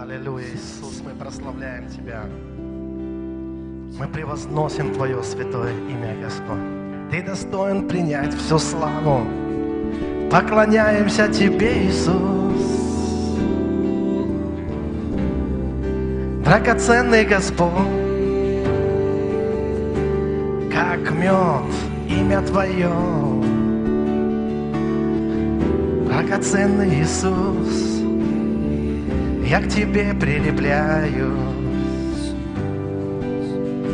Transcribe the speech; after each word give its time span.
Аллилуйя, 0.00 0.46
Иисус, 0.54 1.02
мы 1.04 1.12
прославляем 1.12 1.88
Тебя. 1.88 2.24
Мы 3.98 4.08
превозносим 4.08 4.92
Твое 4.92 5.22
святое 5.22 5.72
имя, 5.88 6.16
Господь. 6.20 7.10
Ты 7.10 7.22
достоин 7.22 7.86
принять 7.86 8.34
всю 8.34 8.58
славу. 8.58 9.24
Поклоняемся 10.30 11.28
Тебе, 11.28 11.86
Иисус. 11.86 12.44
Драгоценный 16.44 17.24
Господь, 17.24 17.70
как 20.72 21.10
мед, 21.12 21.72
имя 22.08 22.42
Твое. 22.42 23.43
Драгоценный 26.24 27.02
Иисус, 27.02 28.00
я 29.46 29.60
к 29.60 29.68
Тебе 29.68 30.14
прилепляюсь, 30.14 31.12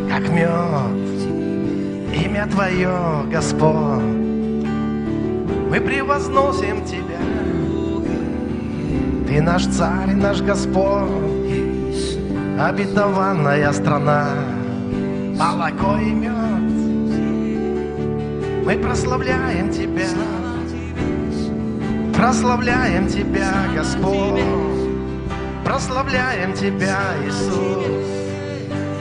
как 0.08 0.28
мед, 0.30 0.48
имя 2.14 2.46
Твое, 2.46 3.24
Господь. 3.32 4.04
Мы 5.70 5.80
превозносим 5.80 6.84
Тебя, 6.84 7.18
Ты 9.26 9.42
наш 9.42 9.66
Царь, 9.66 10.14
наш 10.14 10.40
Господь. 10.40 11.08
Обетованная 12.60 13.72
страна, 13.72 14.28
молоко 15.36 15.96
и 15.96 16.12
мед. 16.12 16.30
Мы 18.64 18.78
прославляем 18.78 19.68
Тебя, 19.70 20.06
прославляем 22.20 23.08
Тебя, 23.08 23.64
Господь, 23.74 24.42
прославляем 25.64 26.52
Тебя, 26.52 26.98
Иисус, 27.24 27.86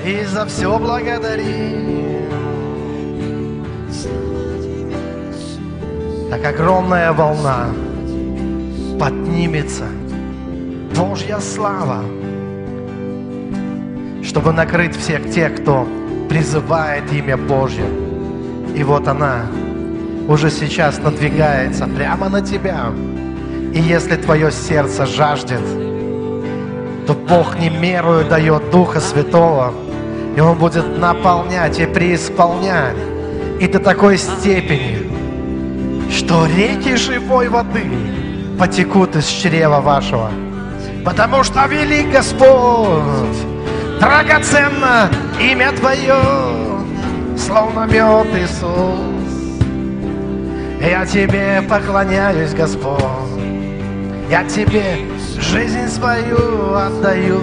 и 0.05 0.23
за 0.23 0.45
все 0.45 0.79
благодарим. 0.79 1.99
Так 6.29 6.45
огромная 6.45 7.11
волна 7.11 7.67
поднимется, 8.97 9.85
Божья 10.95 11.39
слава– 11.39 12.03
чтобы 14.23 14.51
накрыть 14.53 14.95
всех 14.95 15.31
тех, 15.31 15.55
кто 15.59 15.87
призывает 16.29 17.11
имя 17.11 17.35
Божье. 17.35 17.85
И 18.75 18.83
вот 18.83 19.07
она 19.07 19.47
уже 20.29 20.51
сейчас 20.51 20.99
надвигается 20.99 21.87
прямо 21.87 22.29
на 22.29 22.41
тебя. 22.41 22.91
И 23.73 23.79
если 23.79 24.15
твое 24.15 24.51
сердце 24.51 25.07
жаждет, 25.07 25.61
то 27.07 27.15
Бог 27.15 27.57
не 27.57 27.69
мерую 27.69 28.25
дает 28.25 28.69
Духа 28.69 28.99
Святого, 28.99 29.73
и 30.37 30.39
Он 30.39 30.55
будет 30.55 30.99
наполнять 30.99 31.79
и 31.79 31.87
преисполнять, 31.87 32.95
и 33.59 33.67
до 33.67 33.79
такой 33.79 34.19
степени, 34.19 35.09
что 36.11 36.45
реки 36.45 36.95
живой 36.95 37.49
воды 37.49 37.85
потекут 38.59 39.15
из 39.15 39.25
чрева 39.25 39.81
вашего. 39.81 40.29
Потому 41.03 41.43
что 41.43 41.65
велик 41.65 42.11
Господь, 42.11 43.37
Драгоценно 43.99 45.09
имя 45.41 45.71
Твое, 45.71 46.21
словно 47.35 47.85
мед, 47.85 48.27
Иисус. 48.37 49.08
Я 50.89 51.05
Тебе 51.05 51.61
поклоняюсь, 51.69 52.55
Господь, 52.55 52.99
я 54.27 54.43
Тебе 54.45 54.97
жизнь 55.39 55.87
свою 55.87 56.73
отдаю. 56.73 57.39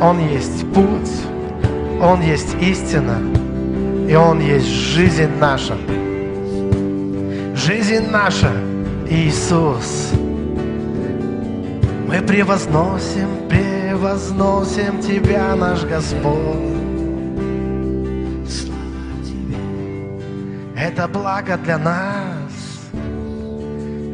Он 0.00 0.18
есть 0.18 0.66
путь, 0.72 1.12
Он 2.00 2.22
есть 2.22 2.56
истина, 2.58 3.18
и 4.08 4.14
Он 4.14 4.40
есть 4.40 4.66
жизнь 4.66 5.28
наша. 5.38 5.76
Жизнь 7.54 8.06
наша, 8.10 8.52
Иисус. 9.10 10.10
Мы 12.08 12.22
превозносим, 12.22 13.28
превозносим 13.50 13.74
возносим 14.04 15.00
Тебя, 15.00 15.54
наш 15.54 15.84
Господь. 15.84 16.83
Это 20.86 21.08
благо 21.08 21.56
для 21.56 21.78
нас. 21.78 22.52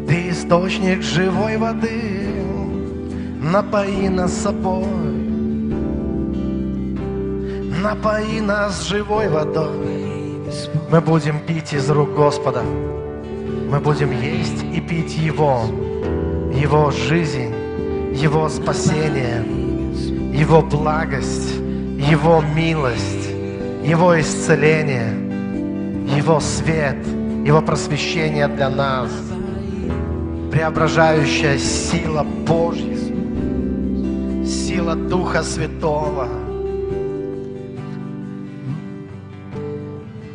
Ты 0.07 0.31
источник 0.31 1.03
живой 1.03 1.57
воды, 1.57 2.33
напои 3.43 4.07
нас 4.07 4.33
собой. 4.33 4.85
Напои 7.83 8.39
нас 8.39 8.87
живой 8.87 9.29
водой. 9.29 10.47
Мы 10.93 11.01
будем 11.01 11.41
пить 11.41 11.73
из 11.73 11.91
рук 11.91 12.15
Господа. 12.15 12.63
Мы 12.63 13.81
будем 13.81 14.13
есть 14.13 14.63
и 14.73 14.81
пить 14.81 15.17
Его, 15.17 15.65
Его 16.55 16.93
жизнь, 16.93 17.53
Его 18.15 18.49
спасение. 18.49 19.45
Его 20.33 20.63
благость, 20.63 21.53
Его 21.99 22.41
милость, 22.55 23.29
Его 23.83 24.21
исцеление, 24.21 25.30
Его 26.17 26.41
свет, 26.41 27.07
Его 27.47 27.63
просвещение 27.63 28.49
для 28.49 28.69
нас, 28.69 29.11
преображающая 30.51 31.57
сила 31.57 32.25
Божья, 32.25 32.97
сила 34.45 34.97
Духа 34.97 35.43
Святого, 35.45 36.29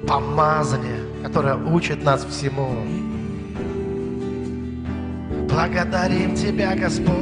помазание, 0.08 1.02
которое 1.24 1.56
учит 1.56 2.03
нас 2.03 2.24
всему. 2.24 2.69
Благодарим 5.50 6.35
Тебя, 6.35 6.74
Господь. 6.75 7.16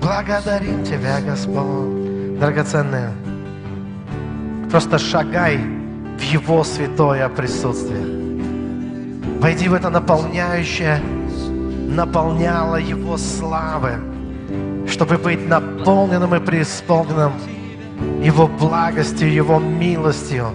Благодарим 0.00 0.82
Тебя, 0.84 1.20
Господь. 1.20 2.38
Драгоценные, 2.38 3.10
просто 4.70 4.98
шагай 4.98 5.60
Его 6.32 6.64
святое 6.64 7.28
присутствие. 7.28 8.00
Войди 9.38 9.68
в 9.68 9.74
это 9.74 9.90
наполняющее, 9.90 10.98
наполняло 11.88 12.76
Его 12.76 13.18
славы, 13.18 13.98
чтобы 14.88 15.18
быть 15.18 15.46
наполненным 15.46 16.34
и 16.34 16.40
преисполненным 16.40 17.32
Его 18.22 18.46
благостью, 18.46 19.30
Его 19.30 19.58
милостью. 19.58 20.46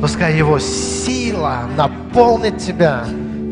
Пускай 0.00 0.36
Его 0.36 0.60
сила 0.60 1.62
наполнит 1.76 2.58
тебя, 2.58 3.04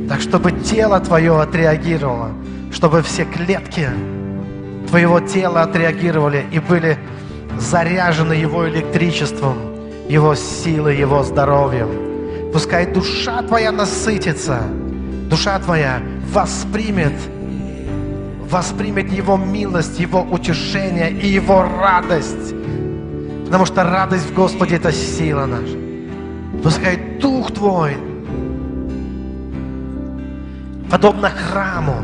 так 0.09 0.21
чтобы 0.21 0.53
тело 0.53 1.01
твое 1.01 1.41
отреагировало, 1.41 2.31
чтобы 2.71 3.03
все 3.03 3.25
клетки 3.25 3.89
твоего 4.89 5.19
тела 5.19 5.63
отреагировали 5.63 6.47
и 6.53 6.61
были 6.61 6.97
заряжены 7.59 8.35
Его 8.35 8.69
электричеством, 8.69 9.66
Его 10.09 10.35
силой, 10.35 10.97
Его 10.97 11.23
здоровьем. 11.23 12.53
Пускай 12.53 12.87
душа 12.87 13.43
твоя 13.43 13.73
насытится, 13.73 14.61
душа 15.29 15.59
твоя 15.59 16.01
воспримет, 16.33 17.15
воспримет 18.49 19.13
Его 19.13 19.37
милость, 19.37 19.99
Его 19.99 20.23
утешение 20.23 21.11
и 21.11 21.27
Его 21.27 21.63
радость. 21.63 22.55
Потому 23.45 23.67
что 23.67 23.83
радость 23.83 24.27
в 24.31 24.35
Господе– 24.35 24.77
это 24.77 24.93
сила 24.93 25.47
наша. 25.47 25.77
Пускай 26.63 26.97
Дух 27.21 27.53
Твой, 27.53 27.97
подобно 30.91 31.31
храму 31.31 32.03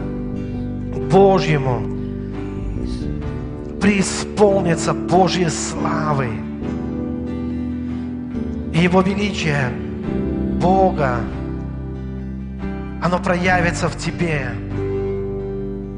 Божьему, 1.10 1.82
преисполнится 3.80 4.92
Божьей 4.92 5.48
славой. 5.48 6.41
И 8.72 8.78
Его 8.78 9.00
величие 9.02 9.70
Бога, 10.60 11.20
оно 13.02 13.18
проявится 13.18 13.88
в 13.88 13.96
тебе. 13.96 14.50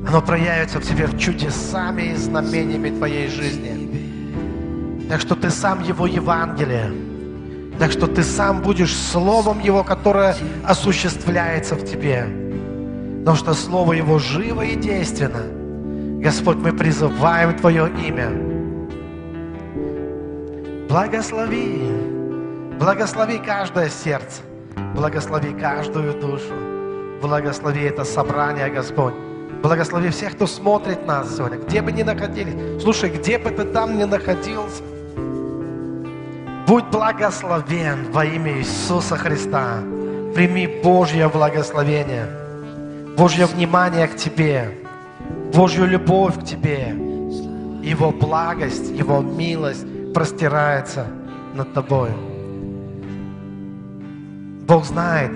Оно 0.06 0.20
проявится 0.20 0.80
в 0.80 0.84
тебе 0.84 1.06
в 1.06 1.18
чудесами 1.18 2.12
и 2.12 2.16
знамениями 2.16 2.90
твоей 2.90 3.28
жизни. 3.28 5.06
Так 5.08 5.20
что 5.20 5.34
ты 5.34 5.50
сам 5.50 5.82
Его 5.82 6.06
Евангелие. 6.06 6.92
Так 7.78 7.90
что 7.90 8.06
ты 8.06 8.22
сам 8.22 8.62
будешь 8.62 8.94
Словом 8.94 9.60
Его, 9.60 9.82
которое 9.82 10.36
осуществляется 10.64 11.74
в 11.74 11.84
тебе. 11.84 12.26
Потому 13.20 13.36
что 13.36 13.54
Слово 13.54 13.94
Его 13.94 14.18
живо 14.18 14.62
и 14.62 14.76
действенно– 14.76 15.42
Господь, 16.24 16.56
мы 16.56 16.72
призываем 16.72 17.54
Твое 17.54 17.86
имя. 18.02 18.30
Благослови, 20.88 21.82
благослови 22.78 23.38
каждое 23.38 23.88
сердце, 23.88 24.42
благослови 24.94 25.52
каждую 25.52 26.20
душу 26.20 26.54
Благослови 27.24 27.84
это 27.84 28.04
собрание, 28.04 28.68
Господь. 28.68 29.14
Благослови 29.62 30.10
всех, 30.10 30.34
кто 30.34 30.46
смотрит 30.46 31.06
нас 31.06 31.34
сегодня, 31.34 31.56
где 31.56 31.80
бы 31.80 31.90
ни 31.90 32.02
находились. 32.02 32.82
Слушай, 32.82 33.08
где 33.08 33.38
бы 33.38 33.50
ты 33.50 33.64
там 33.64 33.96
ни 33.96 34.04
находился, 34.04 34.82
будь 36.66 36.84
благословен 36.92 38.12
во 38.12 38.26
имя 38.26 38.58
Иисуса 38.58 39.16
Христа. 39.16 39.78
Прими 40.34 40.66
Божье 40.66 41.30
благословение, 41.30 42.26
Божье 43.16 43.46
внимание 43.46 44.06
к 44.06 44.16
тебе, 44.16 44.70
Божью 45.54 45.86
любовь 45.86 46.38
к 46.40 46.44
тебе. 46.44 46.88
Его 47.82 48.10
благость, 48.10 48.90
Его 48.90 49.22
милость 49.22 49.86
простирается 50.12 51.06
над 51.54 51.72
тобой. 51.72 52.10
Бог 54.66 54.86
знает 54.86 55.30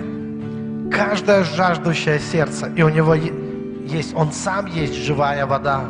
каждое 0.91 1.43
жаждущее 1.43 2.19
сердце, 2.19 2.67
и 2.75 2.81
у 2.81 2.89
Него 2.89 3.13
есть, 3.13 4.15
Он 4.15 4.31
сам 4.31 4.65
есть 4.65 4.95
живая 4.95 5.45
вода, 5.45 5.83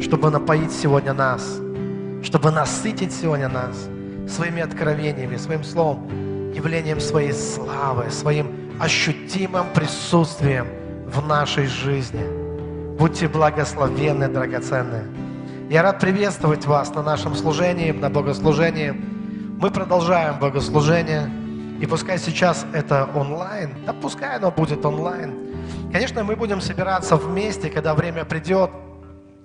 чтобы 0.00 0.30
напоить 0.30 0.72
сегодня 0.72 1.12
нас, 1.12 1.60
чтобы 2.22 2.50
насытить 2.50 3.12
сегодня 3.12 3.48
нас 3.50 3.88
своими 4.26 4.62
откровениями, 4.62 5.36
своим 5.36 5.64
словом, 5.64 6.08
явлением 6.54 6.98
своей 7.00 7.34
славы, 7.34 8.10
своим 8.10 8.46
ощутимым 8.80 9.66
присутствием 9.74 10.66
в 11.06 11.26
нашей 11.26 11.66
жизни. 11.66 12.24
Будьте 12.98 13.28
благословенны, 13.28 14.28
драгоценные. 14.28 15.04
Я 15.68 15.82
рад 15.82 16.00
приветствовать 16.00 16.64
вас 16.64 16.94
на 16.94 17.02
нашем 17.02 17.34
служении, 17.34 17.90
на 17.90 18.08
богослужении. 18.08 18.94
Мы 19.60 19.70
продолжаем 19.70 20.38
богослужение. 20.38 21.41
И 21.82 21.86
пускай 21.86 22.16
сейчас 22.16 22.64
это 22.72 23.10
онлайн, 23.12 23.74
да 23.84 23.92
пускай 23.92 24.36
оно 24.36 24.52
будет 24.52 24.86
онлайн. 24.86 25.34
Конечно, 25.90 26.22
мы 26.22 26.36
будем 26.36 26.60
собираться 26.60 27.16
вместе, 27.16 27.70
когда 27.70 27.96
время 27.96 28.24
придет. 28.24 28.70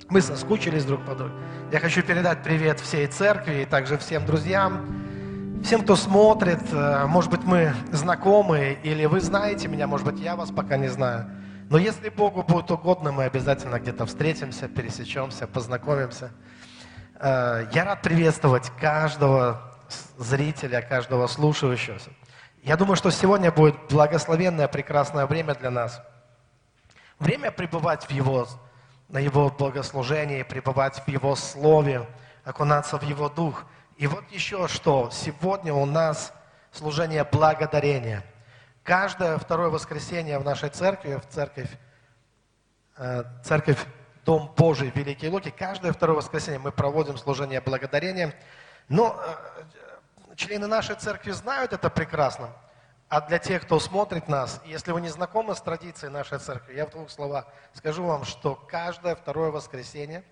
Мы 0.10 0.22
соскучились 0.22 0.86
друг 0.86 1.04
по 1.04 1.16
другу. 1.16 1.34
Я 1.72 1.80
хочу 1.80 2.04
передать 2.04 2.44
привет 2.44 2.80
всей 2.80 3.08
церкви 3.08 3.64
и 3.64 3.66
также 3.66 3.98
всем 3.98 4.24
друзьям, 4.28 5.04
всем, 5.64 5.82
кто 5.82 5.96
смотрит. 5.96 6.62
Э, 6.72 7.08
может 7.08 7.32
быть, 7.32 7.44
мы 7.44 7.74
знакомы, 7.92 8.78
или 8.84 9.06
вы 9.06 9.20
знаете 9.20 9.68
меня, 9.68 9.88
может 9.88 10.06
быть, 10.06 10.20
я 10.20 10.36
вас 10.36 10.52
пока 10.52 10.78
не 10.78 10.90
знаю. 10.90 11.26
Но 11.72 11.80
если 11.80 12.10
Богу 12.10 12.44
будет 12.44 12.70
угодно, 12.70 13.12
мы 13.12 13.24
обязательно 13.24 13.80
где-то 13.80 14.06
встретимся, 14.06 14.68
пересечемся, 14.68 15.48
познакомимся. 15.48 16.30
Э, 17.16 17.66
я 17.74 17.84
рад 17.84 18.04
приветствовать 18.04 18.72
каждого 18.80 19.60
зрителя, 20.20 20.84
каждого 20.84 21.26
слушающего. 21.26 21.98
Я 22.68 22.78
думаю, 22.78 22.96
что 22.96 23.10
сегодня 23.10 23.52
будет 23.52 23.76
благословенное, 23.90 24.68
прекрасное 24.68 25.26
время 25.26 25.56
для 25.56 25.72
нас. 25.72 26.00
Время 27.18 27.50
пребывать 27.50 28.06
в 28.06 28.12
Его, 28.12 28.48
на 29.10 29.18
Его 29.18 29.50
благослужении, 29.50 30.44
пребывать 30.44 31.02
в 31.04 31.08
Его 31.08 31.36
Слове, 31.36 32.06
окунаться 32.44 33.00
в 33.00 33.04
Его 33.04 33.30
Дух. 33.30 33.66
И 33.98 34.06
вот 34.06 34.30
еще 34.30 34.68
что. 34.68 35.10
Сегодня 35.12 35.74
у 35.74 35.88
нас 35.88 36.32
служение 36.72 37.24
благодарения– 37.24 38.24
Каждое 38.88 39.38
второе 39.38 39.68
воскресенье 39.68 40.40
в 40.40 40.46
нашей 40.46 40.70
церкви, 40.70 41.16
в 41.16 41.28
церковь, 41.28 41.70
э, 42.96 43.26
церковь 43.44 43.86
Дом 44.24 44.50
Божий 44.56 44.94
Великий 44.96 45.28
Луки, 45.28 45.52
каждое 45.52 45.92
второе 45.92 46.16
воскресенье 46.16 46.58
мы 46.58 46.72
проводим 46.72 47.18
служение 47.18 47.60
благодарения. 47.60 48.34
Но 48.88 49.20
э, 49.20 49.64
члены 50.38 50.68
нашей 50.68 50.96
церкви 50.96 51.32
знают 51.32 51.74
это 51.74 51.90
прекрасно. 51.90 52.54
А 53.10 53.22
для 53.22 53.40
тех, 53.40 53.64
кто 53.64 53.80
смотрит 53.80 54.28
нас, 54.28 54.62
если 54.66 54.92
вы 54.92 55.02
не 55.02 55.10
знакомы 55.10 55.56
с 55.56 55.62
традицией 55.62 56.12
нашей 56.12 56.40
церкви, 56.40 56.76
я 56.76 56.86
в 56.86 56.92
двух 56.92 57.10
словах 57.10 57.46
скажу 57.74 58.06
вам, 58.06 58.24
что 58.26 58.56
каждое 58.56 59.16
второе 59.16 59.50
воскресенье 59.50 60.24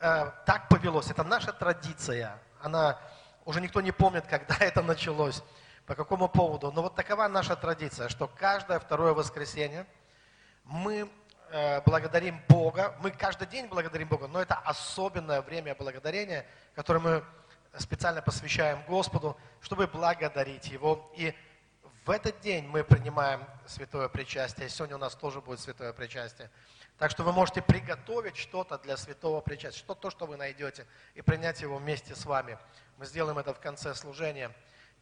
э, 0.00 0.30
так 0.46 0.68
повелось. 0.68 1.10
Это 1.10 1.24
наша 1.24 1.52
традиция. 1.52 2.38
Она 2.62 2.98
уже 3.44 3.60
никто 3.60 3.80
не 3.80 3.92
помнит, 3.92 4.26
когда 4.26 4.56
это 4.60 4.82
началось. 4.82 5.42
По 5.86 5.94
какому 5.94 6.28
поводу? 6.28 6.72
Ну 6.72 6.82
вот 6.82 6.94
такова 6.94 7.28
наша 7.28 7.54
традиция, 7.54 8.08
что 8.08 8.28
каждое 8.28 8.78
второе 8.78 9.12
воскресенье 9.12 9.86
мы 10.64 11.10
э, 11.50 11.82
благодарим 11.82 12.40
Бога. 12.48 12.96
Мы 13.02 13.10
каждый 13.10 13.46
день 13.46 13.66
благодарим 13.66 14.08
Бога, 14.08 14.26
но 14.26 14.40
это 14.40 14.54
особенное 14.54 15.42
время 15.42 15.74
благодарения, 15.74 16.46
которое 16.74 17.00
мы 17.00 17.24
специально 17.78 18.22
посвящаем 18.22 18.82
Господу, 18.86 19.36
чтобы 19.60 19.86
благодарить 19.86 20.68
Его. 20.68 21.12
И 21.16 21.34
в 22.04 22.10
этот 22.10 22.40
день 22.40 22.66
мы 22.66 22.82
принимаем 22.82 23.44
святое 23.66 24.08
причастие. 24.08 24.68
Сегодня 24.68 24.96
у 24.96 24.98
нас 24.98 25.14
тоже 25.14 25.40
будет 25.40 25.60
святое 25.60 25.92
причастие. 25.92 26.50
Так 26.98 27.10
что 27.10 27.22
вы 27.22 27.32
можете 27.32 27.62
приготовить 27.62 28.36
что-то 28.36 28.78
для 28.78 28.96
святого 28.96 29.40
причастия, 29.40 29.78
что 29.78 29.94
то, 29.94 30.10
что 30.10 30.26
вы 30.26 30.36
найдете, 30.36 30.86
и 31.14 31.22
принять 31.22 31.60
его 31.62 31.76
вместе 31.76 32.14
с 32.14 32.26
вами. 32.26 32.58
Мы 32.98 33.06
сделаем 33.06 33.38
это 33.38 33.54
в 33.54 33.60
конце 33.60 33.94
служения. 33.94 34.50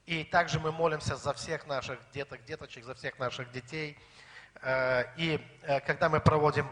И 0.07 0.25
также 0.25 0.61
мы 0.61 0.71
молимся 0.71 1.17
за 1.17 1.33
всех 1.35 1.67
наших 1.67 1.99
деток, 2.13 2.45
деточек, 2.45 2.85
за 2.85 2.95
всех 2.95 3.19
наших 3.19 3.51
детей. 3.51 3.99
Э, 4.63 5.05
и 5.17 5.45
э, 5.63 5.81
когда 5.81 6.09
мы 6.09 6.21
проводим 6.21 6.69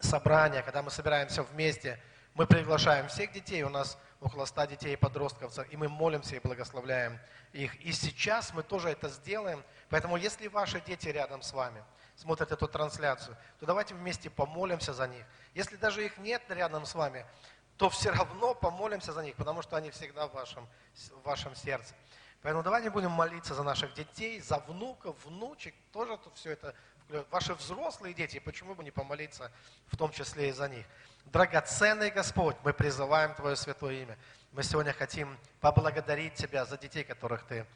собрания, 0.00 0.62
когда 0.62 0.82
мы 0.82 0.90
собираемся 0.90 1.42
вместе, 1.42 2.00
мы 2.34 2.46
приглашаем 2.46 3.08
всех 3.08 3.32
детей, 3.32 3.62
у 3.62 3.70
нас 3.70 3.98
около 4.20 4.44
100 4.44 4.64
детей 4.66 4.92
и 4.94 4.96
подростков, 4.96 5.52
и 5.70 5.76
мы 5.76 5.88
молимся 5.88 6.36
и 6.36 6.40
благословляем 6.40 7.18
их. 7.52 7.74
И 7.82 7.92
сейчас 7.92 8.52
мы 8.52 8.62
тоже 8.62 8.88
это 8.90 9.08
сделаем. 9.08 9.62
Поэтому 9.88 10.16
если 10.16 10.48
ваши 10.48 10.80
дети 10.80 11.08
рядом 11.08 11.42
с 11.42 11.52
вами, 11.52 11.82
смотрят 12.16 12.50
эту 12.50 12.66
трансляцию, 12.66 13.36
то 13.60 13.66
давайте 13.66 13.94
вместе 13.94 14.30
помолимся 14.30 14.94
за 14.94 15.06
них. 15.06 15.24
Если 15.54 15.76
даже 15.76 16.04
их 16.04 16.18
нет 16.18 16.42
рядом 16.48 16.86
с 16.86 16.94
вами, 16.94 17.26
то 17.76 17.90
все 17.90 18.10
равно 18.10 18.54
помолимся 18.54 19.12
за 19.12 19.22
них, 19.22 19.36
потому 19.36 19.62
что 19.62 19.76
они 19.76 19.90
всегда 19.90 20.26
в 20.26 20.32
вашем, 20.32 20.66
в 20.94 21.22
вашем 21.22 21.54
сердце. 21.54 21.94
Поэтому 22.42 22.62
давайте 22.62 22.90
будем 22.90 23.10
молиться 23.10 23.54
за 23.54 23.62
наших 23.62 23.92
детей, 23.94 24.40
за 24.40 24.58
внуков, 24.58 25.16
внучек, 25.24 25.74
тоже 25.92 26.16
тут 26.16 26.36
все 26.36 26.52
это, 26.52 26.74
ваши 27.30 27.54
взрослые 27.54 28.14
дети, 28.14 28.38
почему 28.38 28.74
бы 28.74 28.82
не 28.82 28.90
помолиться 28.90 29.52
в 29.88 29.96
том 29.96 30.10
числе 30.10 30.48
и 30.48 30.52
за 30.52 30.68
них. 30.68 30.86
Драгоценный 31.26 32.10
Господь, 32.10 32.56
мы 32.62 32.72
призываем 32.72 33.34
Твое 33.34 33.56
святое 33.56 34.02
имя. 34.02 34.16
Мы 34.52 34.62
сегодня 34.62 34.92
хотим 34.92 35.36
поблагодарить 35.60 36.34
Тебя 36.34 36.64
за 36.64 36.78
детей, 36.78 37.02
которых 37.02 37.42
Ты 37.42 37.66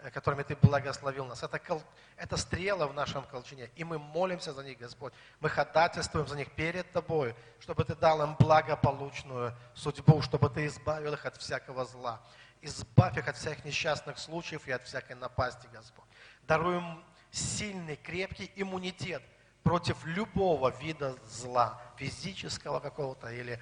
э, 0.00 0.10
которыми 0.10 0.42
Ты 0.42 0.56
благословил 0.56 1.24
нас. 1.24 1.42
Это, 1.42 1.58
кол... 1.58 1.82
это 2.18 2.36
стрела 2.36 2.86
в 2.86 2.92
нашем 2.92 3.24
колчине, 3.24 3.70
и 3.76 3.82
мы 3.82 3.98
молимся 3.98 4.52
за 4.52 4.62
них, 4.62 4.78
Господь. 4.78 5.14
Мы 5.40 5.48
ходатайствуем 5.48 6.28
за 6.28 6.36
них 6.36 6.54
перед 6.54 6.92
Тобой, 6.92 7.34
чтобы 7.60 7.84
Ты 7.84 7.94
дал 7.94 8.22
им 8.22 8.36
благополучную 8.36 9.56
судьбу, 9.74 10.20
чтобы 10.20 10.50
Ты 10.50 10.66
избавил 10.66 11.14
их 11.14 11.24
от 11.24 11.38
всякого 11.38 11.86
зла. 11.86 12.20
Избавь 12.60 13.16
их 13.16 13.26
от 13.26 13.36
всех 13.36 13.64
несчастных 13.64 14.18
случаев 14.18 14.68
и 14.68 14.72
от 14.72 14.84
всякой 14.84 15.16
напасти, 15.16 15.66
Господь. 15.72 16.04
Даруй 16.42 16.76
им 16.76 17.04
сильный, 17.30 17.96
крепкий 17.96 18.52
иммунитет 18.54 19.22
против 19.62 20.04
любого 20.06 20.70
вида 20.80 21.16
зла, 21.26 21.80
физического 21.96 22.80
какого-то 22.80 23.30
или 23.30 23.60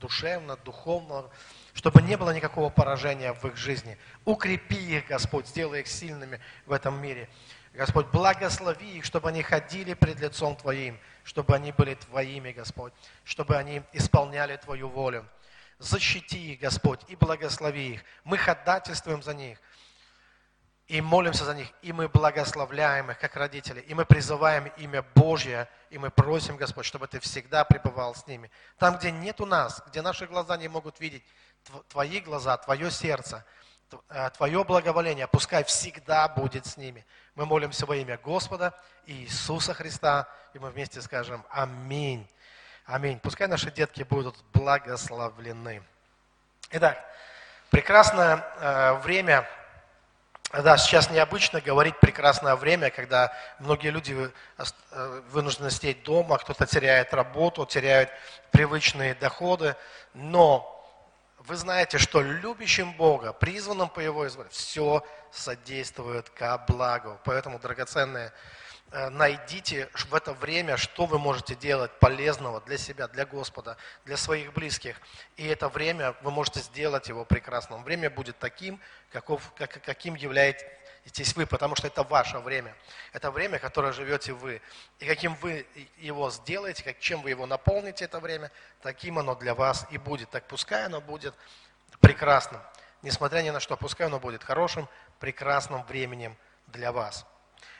душевного, 0.00 0.58
духовного, 0.58 1.30
чтобы 1.72 2.02
не 2.02 2.16
было 2.16 2.30
никакого 2.34 2.70
поражения 2.70 3.32
в 3.32 3.44
их 3.46 3.56
жизни. 3.56 3.98
Укрепи 4.24 4.96
их, 4.98 5.06
Господь, 5.06 5.46
сделай 5.46 5.80
их 5.80 5.88
сильными 5.88 6.40
в 6.66 6.72
этом 6.72 7.00
мире. 7.00 7.28
Господь, 7.72 8.06
благослови 8.06 8.98
их, 8.98 9.04
чтобы 9.04 9.30
они 9.30 9.42
ходили 9.42 9.94
пред 9.94 10.20
лицом 10.20 10.56
Твоим, 10.56 10.98
чтобы 11.24 11.54
они 11.54 11.72
были 11.72 11.94
Твоими, 11.94 12.52
Господь, 12.52 12.92
чтобы 13.24 13.56
они 13.56 13.82
исполняли 13.92 14.56
Твою 14.56 14.88
волю. 14.88 15.26
Защити 15.78 16.52
их, 16.52 16.60
Господь, 16.60 17.00
и 17.08 17.16
благослови 17.16 17.94
их. 17.94 18.04
Мы 18.22 18.36
ходатайствуем 18.36 19.22
за 19.22 19.34
них 19.34 19.58
и 20.86 21.00
молимся 21.00 21.44
за 21.44 21.54
них, 21.54 21.68
и 21.80 21.92
мы 21.92 22.08
благословляем 22.08 23.10
их, 23.10 23.18
как 23.18 23.36
родители, 23.36 23.80
и 23.80 23.94
мы 23.94 24.04
призываем 24.04 24.66
имя 24.76 25.02
Божье, 25.14 25.68
и 25.88 25.96
мы 25.96 26.10
просим, 26.10 26.56
Господь, 26.56 26.84
чтобы 26.84 27.06
Ты 27.06 27.20
всегда 27.20 27.64
пребывал 27.64 28.14
с 28.14 28.26
ними. 28.26 28.50
Там, 28.78 28.98
где 28.98 29.10
нет 29.10 29.40
у 29.40 29.46
нас, 29.46 29.82
где 29.86 30.02
наши 30.02 30.26
глаза 30.26 30.56
не 30.58 30.68
могут 30.68 31.00
видеть, 31.00 31.24
Твои 31.88 32.20
глаза, 32.20 32.58
Твое 32.58 32.90
сердце, 32.90 33.46
э, 34.10 34.30
Твое 34.36 34.62
благоволение, 34.64 35.26
пускай 35.26 35.64
всегда 35.64 36.28
будет 36.28 36.66
с 36.66 36.76
ними. 36.76 37.06
Мы 37.34 37.46
молимся 37.46 37.86
во 37.86 37.96
имя 37.96 38.18
Господа 38.18 38.74
Иисуса 39.06 39.72
Христа, 39.72 40.28
и 40.52 40.58
мы 40.58 40.70
вместе 40.70 41.00
скажем 41.00 41.44
Аминь. 41.48 42.28
Аминь. 42.84 43.18
Пускай 43.18 43.48
наши 43.48 43.70
детки 43.70 44.02
будут 44.02 44.36
благословлены. 44.52 45.82
Итак, 46.72 47.02
прекрасное 47.70 48.44
э, 48.60 48.94
время. 48.98 49.48
Да, 50.62 50.76
сейчас 50.76 51.10
необычно 51.10 51.60
говорить 51.60 51.98
прекрасное 51.98 52.54
время, 52.54 52.90
когда 52.90 53.32
многие 53.58 53.88
люди 53.88 54.30
э, 54.58 55.22
вынуждены 55.30 55.68
сидеть 55.68 56.04
дома, 56.04 56.38
кто-то 56.38 56.64
теряет 56.64 57.12
работу, 57.12 57.66
теряют 57.66 58.08
привычные 58.52 59.14
доходы. 59.14 59.74
Но 60.12 60.70
вы 61.38 61.56
знаете, 61.56 61.98
что 61.98 62.20
любящим 62.20 62.92
Бога, 62.92 63.32
призванным 63.32 63.88
по 63.88 63.98
Его 63.98 64.28
избранию, 64.28 64.52
все 64.52 65.04
содействует 65.32 66.30
ко 66.30 66.56
благу. 66.68 67.18
Поэтому, 67.24 67.58
драгоценные 67.58 68.28
э, 68.28 68.30
найдите 69.10 69.88
в 69.92 70.14
это 70.14 70.32
время, 70.32 70.76
что 70.76 71.06
вы 71.06 71.18
можете 71.18 71.56
делать 71.56 71.90
полезного 71.98 72.60
для 72.60 72.78
себя, 72.78 73.08
для 73.08 73.26
Господа, 73.26 73.76
для 74.04 74.16
своих 74.16 74.52
близких. 74.52 75.00
И 75.36 75.46
это 75.46 75.68
время, 75.68 76.14
вы 76.22 76.30
можете 76.30 76.60
сделать 76.60 77.08
его 77.08 77.24
прекрасным. 77.24 77.82
Время 77.82 78.08
будет 78.08 78.38
таким, 78.38 78.80
каков, 79.10 79.52
как, 79.56 79.82
каким 79.82 80.14
являетесь 80.14 81.34
вы, 81.34 81.44
потому 81.46 81.74
что 81.74 81.88
это 81.88 82.04
ваше 82.04 82.38
время. 82.38 82.72
Это 83.12 83.32
время, 83.32 83.58
которое 83.58 83.92
живете 83.92 84.32
вы. 84.32 84.62
И 85.00 85.06
каким 85.06 85.34
вы 85.36 85.66
его 85.96 86.30
сделаете, 86.30 86.84
как, 86.84 87.00
чем 87.00 87.22
вы 87.22 87.30
его 87.30 87.46
наполните 87.46 88.04
это 88.04 88.20
время, 88.20 88.52
таким 88.80 89.18
оно 89.18 89.34
для 89.34 89.56
вас 89.56 89.86
и 89.90 89.98
будет. 89.98 90.30
Так 90.30 90.46
пускай 90.46 90.86
оно 90.86 91.00
будет 91.00 91.34
прекрасным. 92.00 92.60
Несмотря 93.02 93.42
ни 93.42 93.50
на 93.50 93.58
что, 93.58 93.76
пускай 93.76 94.06
оно 94.06 94.20
будет 94.20 94.44
хорошим, 94.44 94.88
прекрасным 95.18 95.82
временем 95.84 96.36
для 96.68 96.92
вас. 96.92 97.26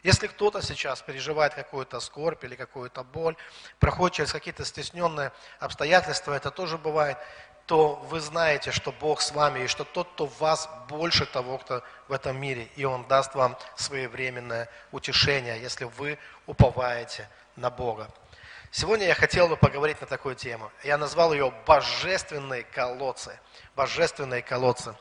Если 0.05 0.27
кто-то 0.27 0.61
сейчас 0.61 1.01
переживает 1.01 1.55
какую-то 1.55 1.99
скорбь 1.99 2.45
или 2.45 2.57
какую-то 2.57 3.03
боль, 3.03 3.37
проходит 3.81 4.17
через 4.17 4.33
какие-то 4.33 4.63
стесненные 4.67 5.33
обстоятельства, 5.61 6.35
это 6.35 6.51
тоже 6.51 6.77
бывает, 6.77 7.17
то 7.65 7.95
вы 8.11 8.21
знаете, 8.21 8.71
что 8.71 8.93
Бог 8.93 9.23
с 9.23 9.33
вами, 9.33 9.65
и 9.65 9.67
что 9.67 9.85
тот, 9.85 10.13
кто 10.13 10.27
в 10.27 10.39
вас, 10.39 10.69
больше 10.91 11.25
того, 11.25 11.57
кто 11.57 11.83
в 12.09 12.13
этом 12.13 12.39
мире, 12.39 12.69
и 12.77 12.85
Он 12.85 13.09
даст 13.09 13.35
вам 13.35 13.57
своевременное 13.77 14.69
утешение, 14.93 15.59
если 15.59 15.85
вы 15.85 16.19
уповаете 16.47 17.27
на 17.57 17.71
Бога. 17.71 18.11
Сегодня 18.71 19.07
я 19.07 19.15
хотел 19.15 19.49
бы 19.49 19.57
поговорить 19.57 20.03
на 20.03 20.07
такую 20.07 20.35
тему. 20.35 20.71
Я 20.83 20.99
назвал 20.99 21.33
ее 21.33 21.51
«Божественные 21.65 22.65
колодцы». 22.65 23.41
Божественные 23.75 24.43
колодцы. 24.43 24.95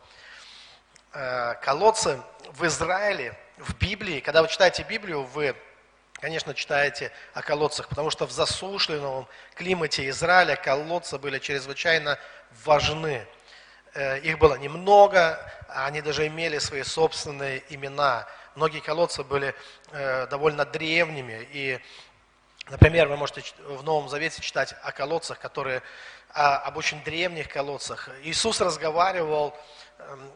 Э, 1.15 1.53
колодцы 1.62 2.20
в 2.53 2.65
Израиле, 2.65 3.38
в 3.58 3.75
Библии, 3.75 4.20
когда 4.20 4.41
вы 4.41 4.48
читаете 4.48 4.82
Библию, 4.82 5.22
вы, 5.22 5.55
конечно, 6.13 6.55
читаете 6.55 7.12
о 7.36 7.43
колодцах, 7.43 7.88
потому 7.88 8.10
что 8.10 8.25
в 8.25 8.32
засушливом 8.32 9.27
климате 9.53 10.10
Израиля 10.10 10.55
колодцы 10.55 11.20
были 11.20 11.38
чрезвычайно 11.38 12.17
важны. 12.65 13.27
Э, 13.93 14.17
их 14.22 14.39
было 14.39 14.55
немного, 14.55 15.39
они 15.67 16.01
даже 16.01 16.25
имели 16.25 16.58
свои 16.58 16.82
собственные 16.82 17.63
имена. 17.70 18.27
Многие 18.55 18.79
колодцы 18.79 19.24
были 19.24 19.53
э, 19.91 20.25
довольно 20.27 20.65
древними, 20.65 21.48
и 21.53 21.79
Например, 22.70 23.10
вы 23.10 23.17
можете 23.17 23.43
в 23.60 23.84
Новом 23.84 24.08
Завете 24.08 24.41
читать 24.41 24.74
о 24.84 24.93
колодцах, 24.93 25.38
которые, 25.38 25.84
об 26.29 26.77
очень 26.77 27.03
древних 27.03 27.50
колодцах. 27.50 28.08
Иисус 28.24 28.62
разговаривал 28.62 29.53
эм, 30.00 30.32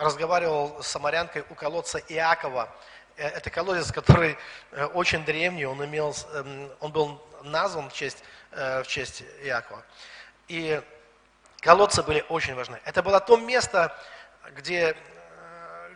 разговаривал 0.00 0.82
с 0.82 0.88
самарянкой 0.88 1.44
у 1.50 1.54
колодца 1.54 1.98
Иакова. 2.08 2.68
Э, 3.16 3.28
это 3.28 3.50
колодец, 3.50 3.92
который 3.92 4.36
э, 4.72 4.84
очень 4.86 5.24
древний, 5.24 5.66
он, 5.66 5.84
имел, 5.84 6.14
эм, 6.34 6.70
он 6.80 6.92
был 6.92 7.22
назван 7.42 7.90
в 7.90 7.92
честь, 7.92 8.22
э, 8.52 8.82
в 8.82 8.86
честь 8.86 9.22
Иакова. 9.42 9.82
И 10.48 10.82
колодцы 11.60 12.02
были 12.02 12.24
очень 12.28 12.54
важны. 12.54 12.80
Это 12.84 13.02
было 13.02 13.20
то 13.20 13.36
место, 13.36 13.96
где, 14.54 14.96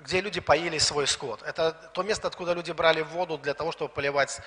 где 0.02 0.20
люди 0.20 0.40
поили 0.40 0.78
свой 0.78 1.06
скот. 1.06 1.42
Это 1.42 1.72
то 1.72 2.02
место, 2.02 2.26
откуда 2.28 2.52
люди 2.52 2.72
брали 2.72 3.02
воду 3.02 3.38
для 3.38 3.54
того, 3.54 3.70
чтобы 3.70 3.94
поливать 3.94 4.40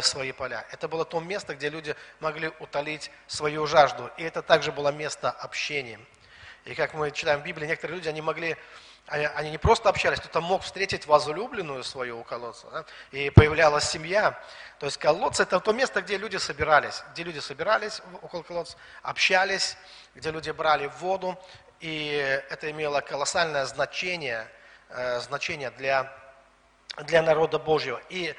свои 0.00 0.32
поля. 0.32 0.64
Это 0.70 0.88
было 0.88 1.04
то 1.04 1.20
место, 1.20 1.54
где 1.54 1.68
люди 1.68 1.94
могли 2.20 2.52
утолить 2.58 3.10
свою 3.26 3.66
жажду. 3.66 4.10
И 4.16 4.22
это 4.22 4.40
также 4.40 4.72
было 4.72 4.90
место 4.90 5.30
общения. 5.30 6.00
И 6.64 6.74
как 6.74 6.94
мы 6.94 7.10
читаем 7.10 7.40
в 7.40 7.44
Библии, 7.44 7.66
некоторые 7.66 7.96
люди, 7.96 8.08
они 8.08 8.22
могли 8.22 8.56
они 9.06 9.50
не 9.50 9.58
просто 9.58 9.88
общались, 9.88 10.20
кто-то 10.20 10.40
мог 10.40 10.62
встретить 10.62 11.06
возлюбленную 11.06 11.82
свою 11.82 12.20
у 12.20 12.22
колодца, 12.22 12.68
да? 12.70 12.84
и 13.10 13.30
появлялась 13.30 13.90
семья. 13.90 14.40
То 14.78 14.86
есть 14.86 14.98
колодцы– 14.98 15.42
это 15.44 15.58
то 15.58 15.72
место, 15.72 16.00
где 16.00 16.16
люди 16.16 16.36
собирались, 16.36 17.02
где 17.12 17.24
люди 17.24 17.40
собирались 17.40 18.02
около 18.22 18.42
колодца, 18.42 18.76
общались, 19.02 19.76
где 20.14 20.30
люди 20.30 20.50
брали 20.50 20.86
воду, 21.00 21.36
и 21.80 22.08
это 22.50 22.70
имело 22.70 23.00
колоссальное 23.00 23.64
значение, 23.64 24.46
э, 24.90 25.20
значение 25.20 25.70
для, 25.72 26.12
для 26.98 27.22
народа 27.22 27.58
Божьего. 27.58 28.00
И 28.10 28.34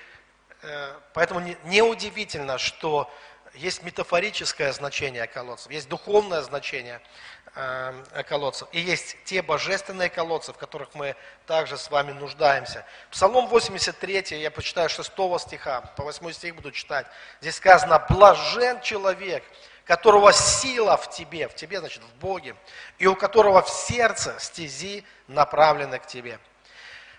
э, 0.61 0.93
поэтому 1.13 1.41
неудивительно, 1.65 2.57
что 2.57 3.11
есть 3.53 3.83
метафорическое 3.83 4.71
значение 4.71 5.27
колодцев, 5.27 5.71
есть 5.71 5.89
духовное 5.89 6.41
значение 6.41 7.01
колодцев, 8.27 8.67
и 8.71 8.79
есть 8.79 9.17
те 9.25 9.41
божественные 9.41 10.09
колодцы, 10.09 10.53
в 10.53 10.57
которых 10.57 10.93
мы 10.93 11.15
также 11.47 11.77
с 11.77 11.91
вами 11.91 12.13
нуждаемся. 12.13 12.85
Псалом 13.09 13.47
83, 13.47 14.39
я 14.39 14.51
почитаю 14.51 14.89
6 14.89 15.11
стиха, 15.39 15.81
по 15.97 16.03
8 16.03 16.31
стих 16.31 16.55
буду 16.55 16.71
читать. 16.71 17.05
Здесь 17.41 17.55
сказано, 17.55 17.99
блажен 18.09 18.79
человек, 18.81 19.43
которого 19.83 20.31
сила 20.31 20.95
в 20.95 21.09
тебе, 21.09 21.49
в 21.49 21.55
тебе, 21.55 21.79
значит, 21.79 22.01
в 22.03 22.15
Боге, 22.19 22.55
и 22.97 23.07
у 23.07 23.15
которого 23.15 23.61
в 23.61 23.69
сердце 23.69 24.33
стези 24.39 25.03
направлены 25.27 25.99
к 25.99 26.07
тебе. 26.07 26.39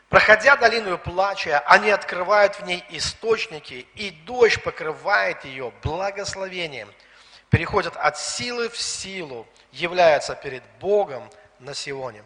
Проходя 0.08 0.56
долину 0.56 0.96
плача, 0.98 1.58
они 1.66 1.90
открывают 1.90 2.56
в 2.56 2.64
ней 2.64 2.84
источники, 2.90 3.86
и 3.94 4.10
дождь 4.10 4.62
покрывает 4.62 5.44
ее 5.44 5.72
благословением. 5.82 6.92
Переходят 7.50 7.96
от 7.96 8.18
силы 8.18 8.70
в 8.70 8.78
силу, 8.78 9.46
являются 9.72 10.34
перед 10.34 10.62
Богом 10.78 11.28
на 11.58 11.74
Сионе. 11.74 12.24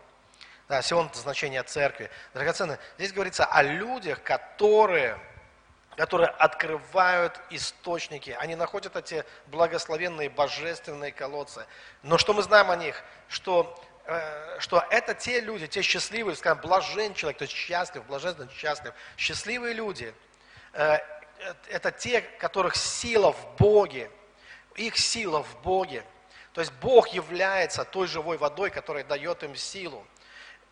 Да, 0.68 0.82
Сион– 0.82 1.06
это 1.12 1.18
значение 1.18 1.62
церкви. 1.62 2.10
Драгоценные, 2.34 2.78
здесь 2.98 3.12
говорится 3.12 3.44
о 3.44 3.62
людях, 3.62 4.22
которые, 4.22 5.18
которые 5.96 6.28
открывают 6.28 7.40
источники. 7.50 8.36
Они 8.38 8.56
находят 8.56 8.96
эти 8.96 9.24
благословенные 9.46 10.28
божественные 10.28 11.12
колодцы. 11.12 11.64
Но 12.02 12.18
что 12.18 12.34
мы 12.34 12.42
знаем 12.42 12.70
о 12.70 12.76
них? 12.76 13.02
Что 13.28 13.80
Э, 14.08 14.60
что 14.60 14.84
это 14.90 15.14
те 15.14 15.40
люди, 15.40 15.66
те 15.66 15.82
счастливые, 15.82 16.36
скажем, 16.36 16.60
блажен 16.62 17.12
человек, 17.14 17.38
то 17.38 17.42
есть 17.42 17.54
счастлив, 17.54 18.04
блаженный, 18.06 18.48
счастлив. 18.50 18.94
Счастливые 19.16 19.74
люди, 19.74 20.14
э, 20.74 20.98
это 21.68 21.90
те, 21.90 22.20
которых 22.20 22.76
сила 22.76 23.32
в 23.32 23.56
Боге, 23.56 24.08
их 24.76 24.96
сила 24.96 25.42
в 25.42 25.60
Боге. 25.62 26.04
То 26.56 26.62
есть 26.62 26.72
Бог 26.80 27.08
является 27.08 27.84
той 27.84 28.06
живой 28.06 28.38
водой, 28.38 28.70
которая 28.70 29.04
дает 29.04 29.42
им 29.42 29.54
силу. 29.54 30.06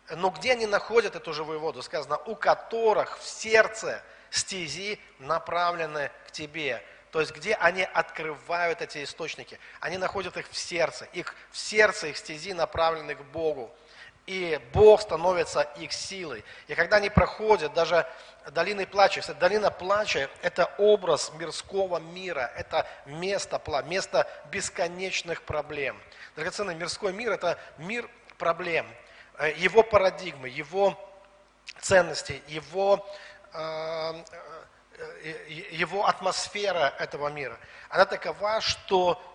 Но 0.09 0.31
где 0.31 0.53
они 0.53 0.65
находят 0.65 1.15
эту 1.15 1.31
живую 1.31 1.59
воду? 1.59 1.83
Сказано, 1.83 2.17
у 2.25 2.35
которых 2.35 3.19
в 3.19 3.23
сердце 3.23 4.01
стези 4.31 4.99
направлены 5.19 6.09
к 6.25 6.31
тебе. 6.31 6.83
То 7.11 7.19
есть 7.19 7.35
где 7.35 7.53
они 7.53 7.83
открывают 7.83 8.81
эти 8.81 9.03
источники. 9.03 9.59
Они 9.79 9.99
находят 9.99 10.35
их 10.37 10.49
в 10.49 10.57
сердце. 10.57 11.05
Их 11.13 11.35
в 11.51 11.57
сердце, 11.59 12.07
их 12.07 12.17
стези 12.17 12.53
направлены 12.53 13.13
к 13.13 13.21
Богу. 13.25 13.71
И 14.25 14.59
Бог 14.73 15.01
становится 15.01 15.61
их 15.77 15.93
силой. 15.93 16.43
И 16.67 16.75
когда 16.75 16.97
они 16.97 17.09
проходят 17.09 17.73
даже 17.73 18.07
долиной 18.51 18.87
плача, 18.87 19.21
кстати, 19.21 19.37
долина 19.37 19.69
плача– 19.69 20.29
это 20.41 20.65
образ 20.77 21.31
мирского 21.37 21.99
мира, 21.99 22.51
это 22.57 22.87
место, 23.05 23.61
место 23.85 24.27
бесконечных 24.51 25.43
проблем. 25.43 25.99
Драгоценный 26.35 26.75
мирской 26.75 27.13
мир– 27.13 27.31
это 27.33 27.59
мир 27.77 28.09
проблем, 28.37 28.87
э, 29.37 29.53
его 29.57 29.83
парадигмы, 29.83 30.49
его 30.49 30.97
ценности, 31.79 32.41
его 32.47 33.07
э, 33.53 34.23
его 35.71 36.07
атмосфера 36.07 36.93
этого 36.99 37.29
мира, 37.29 37.57
она 37.89 38.05
такова, 38.05 38.61
что 38.61 39.21
э, 39.21 39.34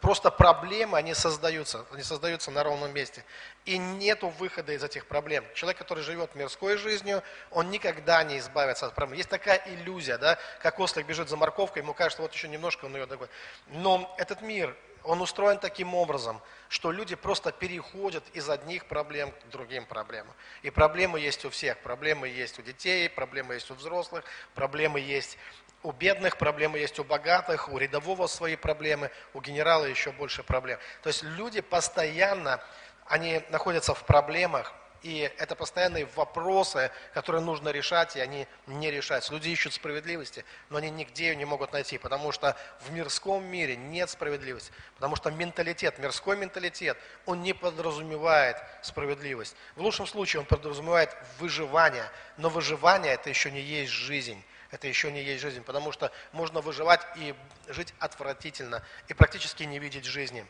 просто 0.00 0.30
проблемы, 0.30 0.98
они 0.98 1.14
создаются, 1.14 1.84
они 1.92 2.02
создаются 2.02 2.50
на 2.50 2.62
ровном 2.62 2.92
месте. 2.92 3.24
И 3.64 3.78
нет 3.78 4.22
выхода 4.22 4.72
из 4.72 4.84
этих 4.84 5.06
проблем. 5.06 5.44
Человек, 5.54 5.78
который 5.78 6.02
живет 6.02 6.34
мирской 6.34 6.76
жизнью, 6.76 7.22
он 7.50 7.70
никогда 7.70 8.22
не 8.24 8.38
избавится 8.38 8.86
от 8.86 8.94
проблем. 8.94 9.16
Есть 9.16 9.30
такая 9.30 9.62
иллюзия, 9.66 10.18
да, 10.18 10.38
как 10.60 10.78
ослик 10.80 11.06
бежит 11.06 11.28
за 11.28 11.36
морковкой, 11.36 11.82
ему 11.82 11.94
кажется, 11.94 12.22
вот 12.22 12.32
еще 12.32 12.48
немножко 12.48 12.84
он 12.84 12.94
ее 12.94 13.06
такой. 13.06 13.28
Но 13.68 14.14
этот 14.18 14.42
мир, 14.42 14.76
он 15.02 15.20
устроен 15.20 15.58
таким 15.58 15.94
образом, 15.94 16.40
что 16.68 16.90
люди 16.90 17.14
просто 17.14 17.52
переходят 17.52 18.24
из 18.32 18.48
одних 18.48 18.86
проблем 18.86 19.32
к 19.32 19.50
другим 19.50 19.84
проблемам. 19.84 20.34
И 20.62 20.70
проблемы 20.70 21.20
есть 21.20 21.44
у 21.44 21.50
всех. 21.50 21.78
Проблемы 21.78 22.28
есть 22.28 22.58
у 22.58 22.62
детей, 22.62 23.08
проблемы 23.10 23.54
есть 23.54 23.70
у 23.70 23.74
взрослых, 23.74 24.24
проблемы 24.54 25.00
есть 25.00 25.38
у 25.84 25.92
бедных, 25.92 26.38
проблемы 26.38 26.78
есть 26.78 26.98
у 26.98 27.04
богатых, 27.04 27.68
у 27.68 27.78
рядового 27.78 28.26
свои 28.26 28.56
проблемы, 28.56 29.10
у 29.34 29.40
генерала 29.40 29.84
еще 29.84 30.10
больше 30.12 30.42
проблем. 30.42 30.78
То 31.02 31.08
есть 31.08 31.22
люди 31.22 31.60
постоянно, 31.60 32.60
они 33.06 33.42
находятся 33.50 33.94
в 33.94 34.02
проблемах, 34.04 34.72
и 35.02 35.30
это 35.36 35.54
постоянные 35.54 36.06
вопросы, 36.16 36.90
которые 37.12 37.42
нужно 37.42 37.68
решать, 37.68 38.16
и 38.16 38.20
они 38.20 38.46
не 38.66 38.90
решаются. 38.90 39.34
Люди 39.34 39.50
ищут 39.50 39.74
справедливости, 39.74 40.46
но 40.70 40.78
они 40.78 40.88
нигде 40.88 41.28
ее 41.28 41.36
не 41.36 41.44
могут 41.44 41.74
найти, 41.74 41.98
потому 41.98 42.32
что 42.32 42.56
в 42.80 42.90
мирском 42.90 43.44
мире 43.44 43.76
нет 43.76 44.08
справедливости. 44.08 44.72
Потому 44.94 45.16
что 45.16 45.30
менталитет, 45.30 45.98
мирской 45.98 46.38
менталитет, 46.38 46.96
он 47.26 47.42
не 47.42 47.52
подразумевает 47.52 48.56
справедливость. 48.80 49.54
В 49.76 49.82
лучшем 49.82 50.06
случае 50.06 50.40
он 50.40 50.46
подразумевает 50.46 51.14
выживание, 51.38 52.08
но 52.38 52.48
выживание 52.48 53.12
это 53.12 53.28
еще 53.28 53.50
не 53.50 53.60
есть 53.60 53.92
жизнь. 53.92 54.42
Это 54.74 54.88
еще 54.88 55.12
не 55.12 55.22
есть 55.22 55.40
жизнь, 55.40 55.62
потому 55.62 55.92
что 55.92 56.10
можно 56.32 56.60
выживать 56.60 57.00
и 57.14 57.34
жить 57.68 57.94
отвратительно, 58.00 58.82
и 59.06 59.14
практически 59.14 59.62
не 59.62 59.78
видеть 59.78 60.04
жизни, 60.04 60.44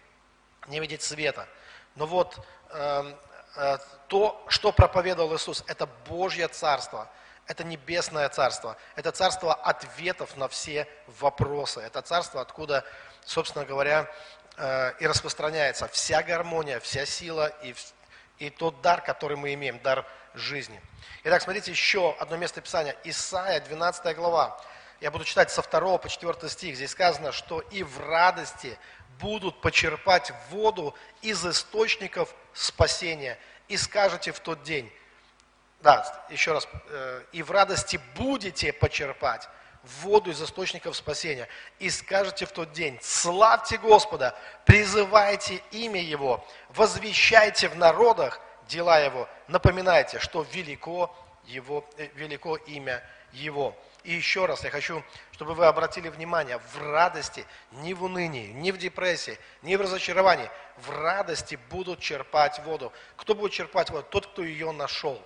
не 0.66 0.81
видеть 0.81 1.02
света. 1.02 1.47
Но 1.95 2.07
вот 2.07 2.40
э, 2.71 3.14
э, 3.57 3.78
то, 4.09 4.43
что 4.49 4.73
проповедовал 4.73 5.37
Иисус, 5.37 5.62
это 5.66 5.87
Божье 6.09 6.49
Царство, 6.49 7.11
это 7.47 7.64
небесное 7.64 8.31
Царство, 8.31 8.78
это 8.97 9.12
Царство 9.12 9.52
ответов 9.52 10.38
на 10.38 10.49
все 10.49 10.88
вопросы, 11.07 11.81
это 11.81 12.00
Царство, 12.00 12.40
откуда, 12.40 12.83
собственно 13.26 13.66
говоря, 13.66 14.11
э, 14.57 14.93
и 15.00 15.07
распространяется 15.07 15.87
вся 15.88 16.23
гармония, 16.23 16.81
вся 16.81 17.04
сила 17.04 17.49
и, 17.62 17.75
и 18.38 18.50
тот 18.50 18.81
дар, 18.81 19.00
который 19.00 19.37
мы 19.37 19.55
имеем, 19.55 19.79
дар 19.81 20.07
жизни. 20.35 20.81
Итак, 21.25 21.43
смотрите 21.43 21.71
еще 21.71 22.14
одно 22.19 22.37
место 22.37 22.61
Писания. 22.61 22.97
Исайя, 23.05 23.61
12 23.61 24.17
глава. 24.17 24.61
Я 25.00 25.11
буду 25.11 25.25
читать 25.25 25.50
со 25.50 25.62
2 25.62 25.99
по 25.99 26.09
4 26.09 26.49
стих. 26.49 26.76
Здесь 26.76 26.91
сказано, 26.91 27.33
что 27.33 27.61
и 27.61 27.83
в 27.83 28.00
радости 28.00 28.79
будут 29.21 29.61
почерпать 29.61 30.33
воду 30.50 30.95
из 31.23 31.45
источников 31.47 32.35
спасения. 32.53 33.38
И 33.69 33.76
скажете 33.76 34.33
в 34.33 34.41
тот 34.41 34.62
день, 34.62 34.93
да, 35.81 36.25
еще 36.31 36.53
раз, 36.53 36.67
э, 36.88 37.23
и 37.33 37.43
в 37.43 37.50
радости 37.50 38.00
будете 38.17 38.73
почерпать 38.73 39.49
воду 40.03 40.31
из 40.31 40.43
источников 40.43 40.97
спасения. 40.97 41.49
И 41.79 41.91
скажете 41.91 42.47
в 42.47 42.53
тот 42.53 42.73
день, 42.73 42.99
славьте 43.03 43.79
Господа, 43.79 44.37
призывайте 44.64 45.62
имя 45.71 46.00
Его, 46.00 46.45
возвещайте 46.71 47.69
в 47.69 47.76
народах 47.76 48.41
дела 48.69 48.99
Его, 48.99 49.29
напоминайте, 49.49 50.19
что 50.19 50.47
велико, 50.53 51.14
его, 51.47 51.85
э, 51.99 52.09
велико 52.14 52.57
имя 52.57 53.03
Его. 53.33 53.76
И 54.05 54.12
еще 54.12 54.45
раз 54.45 54.62
я 54.64 54.71
хочу, 54.71 55.03
чтобы 55.33 55.55
вы 55.55 55.64
обратили 55.67 56.11
внимание, 56.11 56.59
в 56.59 56.79
радости, 56.79 57.47
не 57.73 57.95
в 57.95 58.05
унынии, 58.05 58.49
не 58.49 58.71
в 58.71 58.76
депрессии, 58.76 59.38
не 59.62 59.76
в 59.76 59.81
разочаровании, 59.81 60.50
в 60.76 60.91
радости 60.91 61.59
будут 61.71 62.00
черпать 62.00 62.59
воду. 62.61 62.93
Кто 63.17 63.35
будет 63.35 63.53
черпать 63.53 63.88
воду? 63.88 64.07
Тот, 64.11 64.26
кто 64.26 64.43
ее 64.43 64.73
нашел. 64.73 65.23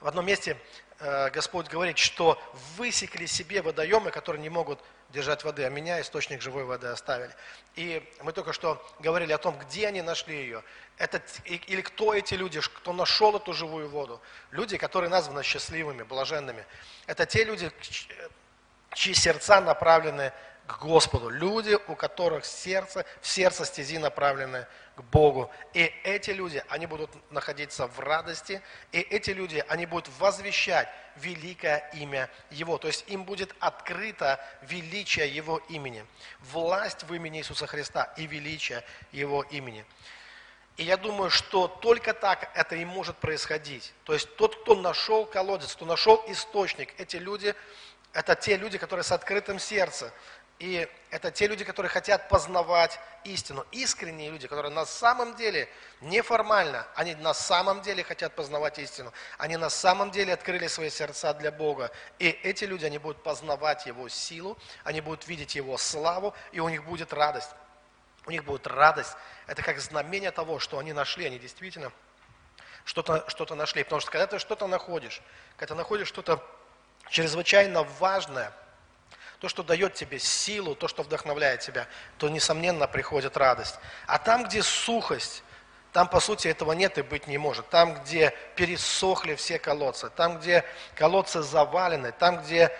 В 0.00 0.06
одном 0.06 0.26
месте 0.26 0.58
Господь 1.00 1.68
говорит, 1.68 1.98
что 1.98 2.40
высекли 2.76 3.26
себе 3.26 3.62
водоемы, 3.62 4.10
которые 4.10 4.40
не 4.40 4.48
могут 4.48 4.80
держать 5.10 5.44
воды, 5.44 5.64
а 5.64 5.68
меня 5.68 6.00
источник 6.00 6.42
живой 6.42 6.64
воды 6.64 6.88
оставили. 6.88 7.32
И 7.76 8.02
мы 8.22 8.32
только 8.32 8.52
что 8.52 8.84
говорили 9.00 9.32
о 9.32 9.38
том, 9.38 9.58
где 9.58 9.88
они 9.88 10.02
нашли 10.02 10.36
ее. 10.36 10.62
Это, 10.96 11.22
или 11.46 11.80
кто 11.82 12.14
эти 12.14 12.34
люди, 12.34 12.60
кто 12.60 12.92
нашел 12.92 13.36
эту 13.36 13.52
живую 13.52 13.88
воду. 13.88 14.20
Люди, 14.50 14.76
которые 14.76 15.10
названы 15.10 15.42
счастливыми, 15.42 16.02
блаженными. 16.02 16.64
Это 17.06 17.26
те 17.26 17.44
люди, 17.44 17.70
чьи 18.94 19.14
сердца 19.14 19.60
направлены 19.60 20.32
к 20.66 20.78
Господу. 20.78 21.28
Люди, 21.28 21.78
у 21.88 21.94
которых 21.94 22.44
сердце, 22.44 23.04
в 23.20 23.26
сердце 23.26 23.64
стези 23.64 23.98
направлены 23.98 24.66
к 24.96 25.02
Богу. 25.02 25.50
И 25.74 25.92
эти 26.04 26.30
люди, 26.30 26.62
они 26.68 26.86
будут 26.86 27.10
находиться 27.30 27.86
в 27.86 27.98
радости, 28.00 28.62
и 28.92 29.00
эти 29.00 29.30
люди, 29.30 29.64
они 29.68 29.86
будут 29.86 30.08
возвещать 30.18 30.88
великое 31.16 31.90
имя 31.94 32.30
Его. 32.50 32.78
То 32.78 32.86
есть 32.86 33.04
им 33.08 33.24
будет 33.24 33.54
открыто 33.60 34.40
величие 34.62 35.28
Его 35.28 35.58
имени, 35.68 36.04
власть 36.40 37.04
в 37.04 37.12
имени 37.12 37.40
Иисуса 37.40 37.66
Христа 37.66 38.12
и 38.16 38.26
величие 38.26 38.82
Его 39.12 39.42
имени. 39.42 39.84
И 40.76 40.82
я 40.82 40.96
думаю, 40.96 41.30
что 41.30 41.68
только 41.68 42.14
так 42.14 42.50
это 42.54 42.74
и 42.74 42.84
может 42.84 43.16
происходить. 43.16 43.92
То 44.04 44.12
есть 44.12 44.34
тот, 44.36 44.62
кто 44.62 44.74
нашел 44.74 45.24
колодец, 45.24 45.72
кто 45.74 45.84
нашел 45.84 46.24
источник, 46.26 46.98
эти 46.98 47.16
люди, 47.16 47.54
это 48.12 48.34
те 48.34 48.56
люди, 48.56 48.78
которые 48.78 49.04
с 49.04 49.12
открытым 49.12 49.58
сердцем, 49.58 50.10
и 50.58 50.88
это 51.10 51.30
те 51.30 51.48
люди, 51.48 51.64
которые 51.64 51.90
хотят 51.90 52.28
познавать 52.28 52.98
истину. 53.24 53.66
Искренние 53.72 54.30
люди, 54.30 54.46
которые 54.46 54.72
на 54.72 54.86
самом 54.86 55.34
деле, 55.34 55.68
неформально, 56.00 56.86
они 56.94 57.14
на 57.16 57.34
самом 57.34 57.82
деле 57.82 58.04
хотят 58.04 58.34
познавать 58.34 58.78
истину. 58.78 59.12
Они 59.36 59.56
на 59.56 59.68
самом 59.68 60.10
деле 60.10 60.32
открыли 60.32 60.68
свои 60.68 60.90
сердца 60.90 61.34
для 61.34 61.50
Бога. 61.50 61.90
И 62.18 62.28
эти 62.28 62.64
люди, 62.64 62.84
они 62.84 62.98
будут 62.98 63.22
познавать 63.22 63.86
Его 63.86 64.08
силу, 64.08 64.56
они 64.84 65.00
будут 65.00 65.26
видеть 65.26 65.56
Его 65.56 65.76
славу, 65.76 66.34
и 66.52 66.60
у 66.60 66.68
них 66.68 66.84
будет 66.84 67.12
радость. 67.12 67.50
У 68.26 68.30
них 68.30 68.44
будет 68.44 68.66
радость. 68.66 69.16
Это 69.48 69.62
как 69.62 69.80
знамение 69.80 70.30
того, 70.30 70.60
что 70.60 70.78
они 70.78 70.92
нашли, 70.92 71.26
они 71.26 71.38
действительно 71.38 71.90
что-то 72.84 73.24
что 73.28 73.54
нашли. 73.56 73.82
Потому 73.82 74.00
что 74.00 74.10
когда 74.10 74.26
ты 74.28 74.38
что-то 74.38 74.68
находишь, 74.68 75.20
когда 75.56 75.74
ты 75.74 75.78
находишь 75.78 76.08
что-то 76.08 76.42
чрезвычайно 77.10 77.82
важное– 77.82 78.52
то, 79.38 79.48
что 79.48 79.62
дает 79.62 79.94
тебе 79.94 80.18
силу, 80.18 80.74
то, 80.74 80.88
что 80.88 81.02
вдохновляет 81.02 81.60
тебя, 81.60 81.86
то, 82.18 82.28
несомненно, 82.28 82.86
приходит 82.86 83.36
радость. 83.36 83.76
А 84.06 84.18
там, 84.18 84.44
где 84.44 84.62
сухость, 84.62 85.42
там, 85.92 86.08
по 86.08 86.20
сути, 86.20 86.48
этого 86.48 86.72
нет 86.72 86.98
и 86.98 87.02
быть 87.02 87.26
не 87.26 87.38
может. 87.38 87.68
Там, 87.68 87.94
где 87.94 88.34
пересохли 88.56 89.34
все 89.34 89.58
колодцы, 89.58 90.10
там, 90.10 90.38
где 90.38 90.64
колодцы 90.96 91.42
завалены, 91.42 92.12
там, 92.12 92.42
где 92.42 92.76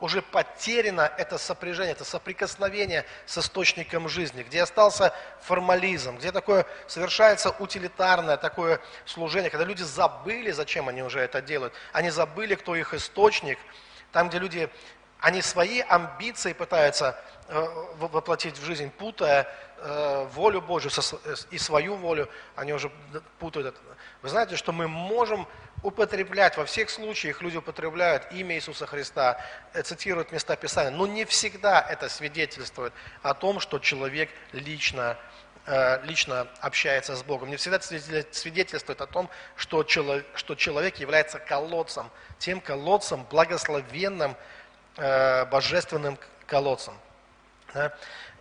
уже 0.00 0.20
потеряно 0.20 1.10
это 1.16 1.38
сопряжение, 1.38 1.92
это 1.92 2.04
соприкосновение 2.04 3.06
с 3.24 3.38
источником 3.38 4.08
жизни, 4.08 4.42
где 4.42 4.62
остался 4.62 5.14
формализм, 5.40 6.18
где 6.18 6.32
такое 6.32 6.66
совершается 6.86 7.50
утилитарное 7.50 8.36
такое 8.36 8.80
служение, 9.06 9.50
когда 9.50 9.64
люди 9.64 9.82
забыли, 9.82 10.50
зачем 10.50 10.88
они 10.88 11.02
уже 11.02 11.20
это 11.20 11.40
делают, 11.40 11.72
они 11.92 12.10
забыли, 12.10 12.56
кто 12.56 12.76
их 12.76 12.92
источник, 12.92 13.58
там, 14.12 14.28
где 14.28 14.38
люди 14.38 14.68
они 15.20 15.42
свои 15.42 15.80
амбиции 15.80 16.52
пытаются 16.52 17.18
э, 17.48 17.66
воплотить 17.98 18.58
в 18.58 18.64
жизнь, 18.64 18.90
путая 18.90 19.46
э, 19.78 20.28
волю 20.32 20.62
Божью 20.62 20.90
и 21.50 21.58
свою 21.58 21.96
волю, 21.96 22.28
они 22.56 22.72
уже 22.72 22.90
путают 23.38 23.68
это. 23.68 23.80
Вы 24.22 24.28
знаете, 24.28 24.56
что 24.56 24.72
мы 24.72 24.88
можем 24.88 25.46
употреблять, 25.82 26.56
во 26.56 26.64
всех 26.64 26.90
случаях 26.90 27.42
люди 27.42 27.58
употребляют 27.58 28.32
имя 28.32 28.56
Иисуса 28.56 28.86
Христа, 28.86 29.40
э, 29.74 29.82
цитируют 29.82 30.32
места 30.32 30.56
Писания, 30.56 30.90
но 30.90 31.06
не 31.06 31.24
всегда 31.24 31.80
это 31.80 32.08
свидетельствует 32.08 32.92
о 33.22 33.34
том, 33.34 33.60
что 33.60 33.78
человек 33.78 34.30
лично, 34.52 35.18
лично 36.04 36.48
общается 36.60 37.14
с 37.14 37.22
Богом. 37.22 37.50
Не 37.50 37.56
всегда 37.56 37.80
свидетельствует 37.80 39.00
о 39.00 39.06
том, 39.06 39.28
что 39.56 39.84
человек, 39.84 40.26
что 40.34 40.54
человек 40.54 40.96
является 40.96 41.38
колодцем, 41.38 42.10
тем 42.38 42.60
колодцем 42.60 43.24
благословенным, 43.30 44.34
Э, 44.34 44.36
божественным 45.50 46.18
колодцем. 46.46 46.94
Да? 47.74 47.92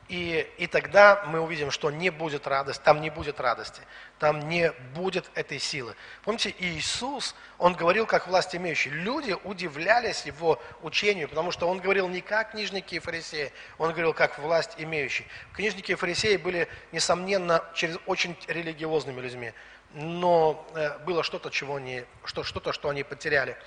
И, 0.09 0.51
и 0.57 0.65
тогда 0.65 1.23
мы 1.27 1.39
увидим, 1.39 1.69
что 1.69 1.91
не 1.91 2.09
будет 2.09 2.47
радости, 2.47 2.81
там 2.83 2.99
не 2.99 3.11
будет 3.11 3.39
радости, 3.39 3.83
там 4.17 4.49
не 4.49 4.71
будет 4.95 5.29
этой 5.35 5.59
силы. 5.59 5.95
Помните, 6.23 6.53
Иисус, 6.57 7.35
Он 7.59 7.75
говорил 7.75 8.07
как 8.07 8.27
власть 8.27 8.55
имеющий. 8.55 8.89
Люди 8.89 9.37
удивлялись 9.43 10.25
Его 10.25 10.59
учению, 10.81 11.29
потому 11.29 11.51
что 11.51 11.69
Он 11.69 11.79
говорил 11.79 12.07
не 12.07 12.21
как 12.21 12.51
книжники 12.51 12.95
и 12.95 12.99
фарисеи, 12.99 13.53
Он 13.77 13.91
говорил 13.91 14.13
как 14.15 14.39
власть 14.39 14.71
имеющий. 14.79 15.27
Книжники 15.53 15.91
и 15.91 15.95
фарисеи 15.95 16.37
были, 16.37 16.67
несомненно, 16.91 17.63
через, 17.75 17.97
очень 18.07 18.35
религиозными 18.47 19.21
людьми, 19.21 19.53
но 19.93 20.65
э, 20.75 20.97
было 20.99 21.23
что-то, 21.23 21.49
чего 21.49 21.75
они, 21.75 22.03
что, 22.23 22.43
что-то, 22.43 22.73
что 22.73 22.89
они 22.89 23.03
потеряли. 23.03 23.57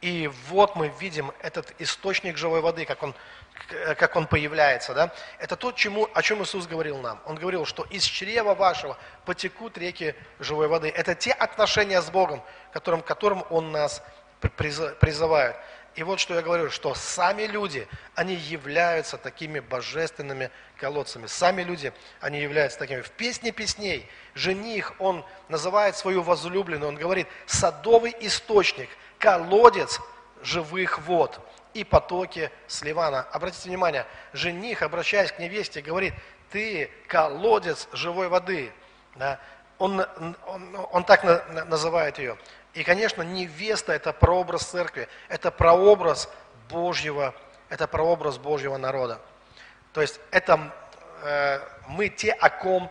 И 0.00 0.30
вот 0.48 0.76
мы 0.76 0.88
видим 0.98 1.30
этот 1.40 1.74
источник 1.78 2.38
живой 2.38 2.62
воды, 2.62 2.86
как 2.86 3.02
он, 3.02 3.14
как 3.68 4.16
он 4.16 4.26
появляется. 4.26 4.94
Да? 4.94 5.12
Это 5.38 5.56
то, 5.56 5.72
чему, 5.72 6.08
о 6.14 6.22
чем 6.22 6.42
Иисус 6.42 6.66
говорил 6.66 6.98
нам. 6.98 7.20
Он 7.26 7.36
говорил, 7.36 7.66
что 7.66 7.84
из 7.90 8.04
чрева 8.04 8.54
вашего 8.54 8.96
потекут 9.26 9.76
реки 9.76 10.14
живой 10.38 10.68
воды. 10.68 10.88
Это 10.88 11.14
те 11.14 11.32
отношения 11.32 12.00
с 12.00 12.10
Богом, 12.10 12.42
которым, 12.72 13.02
которым 13.02 13.44
Он 13.50 13.72
нас 13.72 14.02
призывает. 14.56 15.56
И 15.96 16.02
вот 16.02 16.20
что 16.20 16.34
я 16.34 16.42
говорю, 16.42 16.70
что 16.70 16.94
сами 16.94 17.42
люди, 17.42 17.86
они 18.14 18.34
являются 18.34 19.18
такими 19.18 19.60
божественными 19.60 20.50
колодцами. 20.76 21.26
Сами 21.26 21.62
люди, 21.62 21.92
они 22.20 22.40
являются 22.40 22.78
такими. 22.78 23.00
В 23.00 23.10
песне 23.10 23.50
песней 23.50 24.08
жених, 24.34 24.94
он 24.98 25.24
называет 25.48 25.96
свою 25.96 26.22
возлюбленную, 26.22 26.88
он 26.88 26.96
говорит, 26.96 27.26
садовый 27.46 28.14
источник– 28.20 28.88
колодец 29.20 30.00
живых 30.42 30.98
вод 31.00 31.38
и 31.74 31.84
потоки 31.84 32.50
с. 32.66 32.82
Обратите 33.30 33.68
внимание, 33.68 34.06
жених, 34.32 34.82
обращаясь 34.82 35.30
к 35.30 35.38
невесте, 35.38 35.82
говорит, 35.82 36.14
ты 36.50 36.90
колодец 37.06 37.86
живой 37.92 38.28
воды. 38.28 38.72
Да? 39.14 39.38
Он, 39.78 40.04
он, 40.46 40.76
он 40.90 41.04
так 41.04 41.22
на, 41.22 41.64
называет 41.66 42.18
ее. 42.18 42.36
И, 42.74 42.84
конечно, 42.84 43.22
невеста– 43.22 43.92
это 43.94 44.12
прообраз 44.12 44.62
церкви, 44.62 45.08
это 45.28 45.50
прообраз 45.50 46.30
Божьего, 46.68 47.34
это 47.68 47.86
прообраз 47.88 48.38
Божьего 48.38 48.76
народа. 48.76 49.20
То 49.92 50.00
есть 50.00 50.20
это 50.30 50.72
э, 51.22 51.60
мы 51.88 52.08
те, 52.08 52.32
о 52.32 52.48
ком 52.48 52.90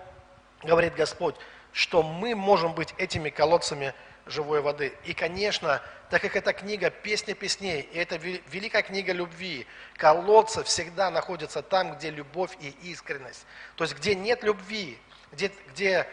говорит 0.64 0.96
Господь, 0.96 1.36
что 1.72 2.04
мы 2.04 2.36
можем 2.36 2.74
быть 2.74 2.94
этими 2.98 3.30
колодцами 3.30 3.94
живой 4.26 4.62
воды. 4.62 4.94
И, 5.06 5.14
конечно, 5.14 5.82
так 6.10 6.22
как 6.22 6.36
это 6.36 6.54
книга 6.54 6.90
«Песня 6.90 7.34
песней», 7.34 7.82
и 7.82 7.98
это 7.98 8.18
великая 8.18 8.82
книга 8.82 9.14
любви, 9.14 9.66
колодцы 9.96 10.64
всегда 10.64 11.10
находятся 11.10 11.62
там, 11.62 11.96
где 11.96 12.10
любовь 12.10 12.52
и 12.60 12.70
искренность. 12.84 13.46
То 13.76 13.84
есть, 13.84 13.96
где 13.96 14.16
нет 14.16 14.44
любви, 14.44 15.00
где, 15.32 15.52
где, 15.70 16.08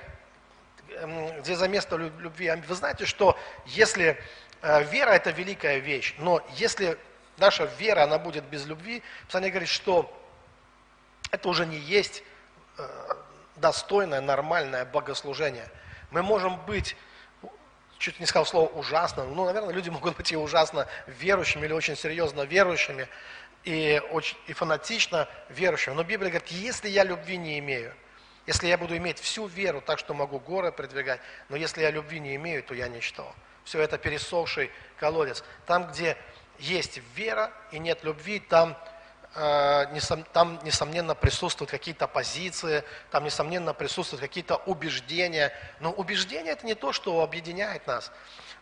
где 1.40 1.56
за 1.56 1.68
место 1.68 1.96
любви. 1.96 2.50
Вы 2.66 2.74
знаете, 2.74 3.06
что 3.06 3.38
если 3.66 4.20
э, 4.62 4.84
вера– 4.84 5.10
это 5.12 5.30
великая 5.30 5.78
вещь, 5.78 6.14
но 6.18 6.44
если 6.56 6.98
наша 7.38 7.64
вера, 7.78 8.04
она 8.04 8.18
будет 8.18 8.44
без 8.44 8.66
любви, 8.66 9.02
Писание 9.26 9.50
говорит, 9.50 9.68
что 9.68 10.12
это 11.30 11.48
уже 11.48 11.66
не 11.66 11.78
есть 11.78 12.22
э, 12.78 12.88
достойное, 13.56 14.20
нормальное 14.20 14.84
богослужение. 14.84 15.68
Мы 16.10 16.22
можем 16.22 16.64
быть 16.66 16.96
чуть 17.98 18.20
не 18.20 18.26
сказал 18.26 18.46
слово 18.46 18.68
ужасно, 18.68 19.24
ну, 19.24 19.44
наверное, 19.46 19.72
люди 19.72 19.88
могут 19.88 20.16
быть 20.16 20.30
и 20.30 20.36
ужасно 20.36 20.86
верующими 21.06 21.64
или 21.64 21.72
очень 21.72 21.96
серьезно 21.96 22.42
верующими, 22.42 23.08
и, 23.64 24.00
очень, 24.10 24.36
и 24.46 24.52
фанатично 24.52 25.28
верующими. 25.48 25.94
Но 25.94 26.04
Библия 26.04 26.30
говорит, 26.30 26.48
если 26.50 26.88
я 26.88 27.04
любви 27.04 27.36
не 27.36 27.58
имею, 27.58 27.94
если 28.46 28.68
я 28.68 28.78
буду 28.78 28.96
иметь 28.96 29.18
всю 29.18 29.46
веру 29.46 29.80
так, 29.80 29.98
что 29.98 30.14
могу 30.14 30.38
горы 30.38 30.72
продвигать, 30.72 31.20
но 31.48 31.56
если 31.56 31.82
я 31.82 31.90
любви 31.90 32.20
не 32.20 32.36
имею, 32.36 32.62
то 32.62 32.74
я 32.74 32.88
ничто. 32.88 33.34
Все 33.64 33.80
это 33.80 33.98
пересохший 33.98 34.70
колодец. 34.98 35.42
Там, 35.66 35.88
где 35.88 36.16
есть 36.58 37.00
вера 37.14 37.52
и 37.72 37.78
нет 37.78 38.04
любви, 38.04 38.38
там 38.38 38.76
Э, 39.38 39.84
там, 40.32 40.58
несомненно, 40.64 41.14
присутствуют 41.14 41.70
какие-то 41.70 42.08
позиции, 42.08 42.82
там, 43.10 43.24
несомненно, 43.24 43.74
присутствуют 43.74 44.22
какие-то 44.22 44.56
убеждения. 44.56 45.52
Но 45.80 45.92
убеждения– 45.92 46.50
это 46.52 46.64
не 46.64 46.74
то, 46.74 46.92
что 46.92 47.20
объединяет 47.20 47.86
нас. 47.86 48.10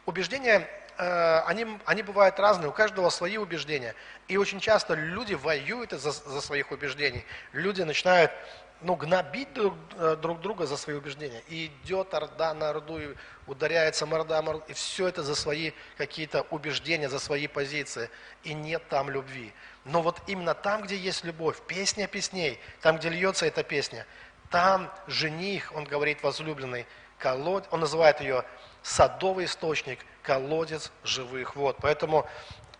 Убеждения, 0.04 0.68
э, 0.98 1.38
они, 1.46 1.78
они 1.84 2.02
бывают 2.02 2.40
разные, 2.40 2.70
у 2.70 2.72
каждого 2.72 3.08
свои 3.10 3.36
убеждения. 3.36 3.94
И 4.26 4.36
очень 4.36 4.58
часто 4.58 4.94
люди 4.94 5.34
воюют 5.34 5.92
за, 5.92 6.10
за 6.10 6.40
своих 6.40 6.72
убеждений. 6.72 7.24
Люди 7.52 7.82
начинают 7.82 8.32
ну, 8.80 8.96
гнобить 8.96 9.52
друг, 9.54 9.74
э, 9.96 10.16
друг 10.20 10.40
друга 10.40 10.66
за 10.66 10.76
свои 10.76 10.96
убеждения. 10.96 11.42
И 11.48 11.66
идет 11.66 12.12
орда 12.14 12.54
на 12.54 12.70
орду, 12.70 12.98
и 12.98 13.14
ударяется 13.46 14.06
морда 14.06 14.42
морда, 14.42 14.64
и 14.68 14.72
все 14.72 15.08
это 15.08 15.22
за 15.22 15.34
свои 15.34 15.72
какие-то 15.96 16.42
убеждения, 16.50 17.08
за 17.08 17.18
свои 17.18 17.46
позиции. 17.46 18.10
И 18.42 18.52
нет 18.52 18.82
там 18.88 19.10
любви. 19.10 19.52
Но 19.84 20.02
вот 20.02 20.20
именно 20.26 20.54
там, 20.54 20.82
где 20.82 20.96
есть 20.96 21.24
любовь, 21.24 21.60
песня 21.66 22.06
песней, 22.06 22.58
там, 22.80 22.98
где 22.98 23.08
льется 23.08 23.46
эта 23.46 23.62
песня, 23.62 24.06
там 24.50 24.92
жених, 25.06 25.72
он 25.74 25.84
говорит 25.84 26.22
возлюбленный, 26.22 26.86
колод, 27.18 27.66
он 27.70 27.80
называет 27.80 28.20
ее 28.20 28.44
садовый 28.82 29.46
источник, 29.46 30.00
колодец 30.22 30.92
живых 31.04 31.56
вод. 31.56 31.76
Поэтому 31.80 32.26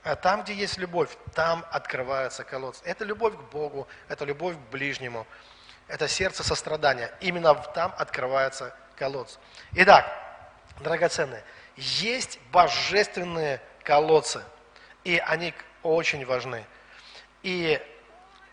э, 0.02 0.16
там, 0.16 0.42
где 0.42 0.54
есть 0.54 0.76
любовь, 0.78 1.16
там 1.35 1.64
открывается 1.70 2.44
колодец. 2.44 2.80
Это 2.85 3.04
любовь 3.04 3.35
к 3.35 3.52
Богу, 3.52 3.88
это 4.09 4.24
любовь 4.24 4.57
к 4.57 4.70
ближнему, 4.70 5.26
это 5.88 6.09
сердце 6.09 6.42
сострадания. 6.42 7.12
Именно 7.20 7.55
там 7.55 7.94
открывается 7.99 8.75
колодец. 8.97 9.38
Итак, 9.73 10.11
драгоценные, 10.81 11.42
есть 11.77 12.38
божественные 12.53 13.61
колодцы, 13.83 14.42
и 15.03 15.18
они 15.18 15.53
очень 15.83 16.25
важны. 16.25 16.64
И 17.42 17.81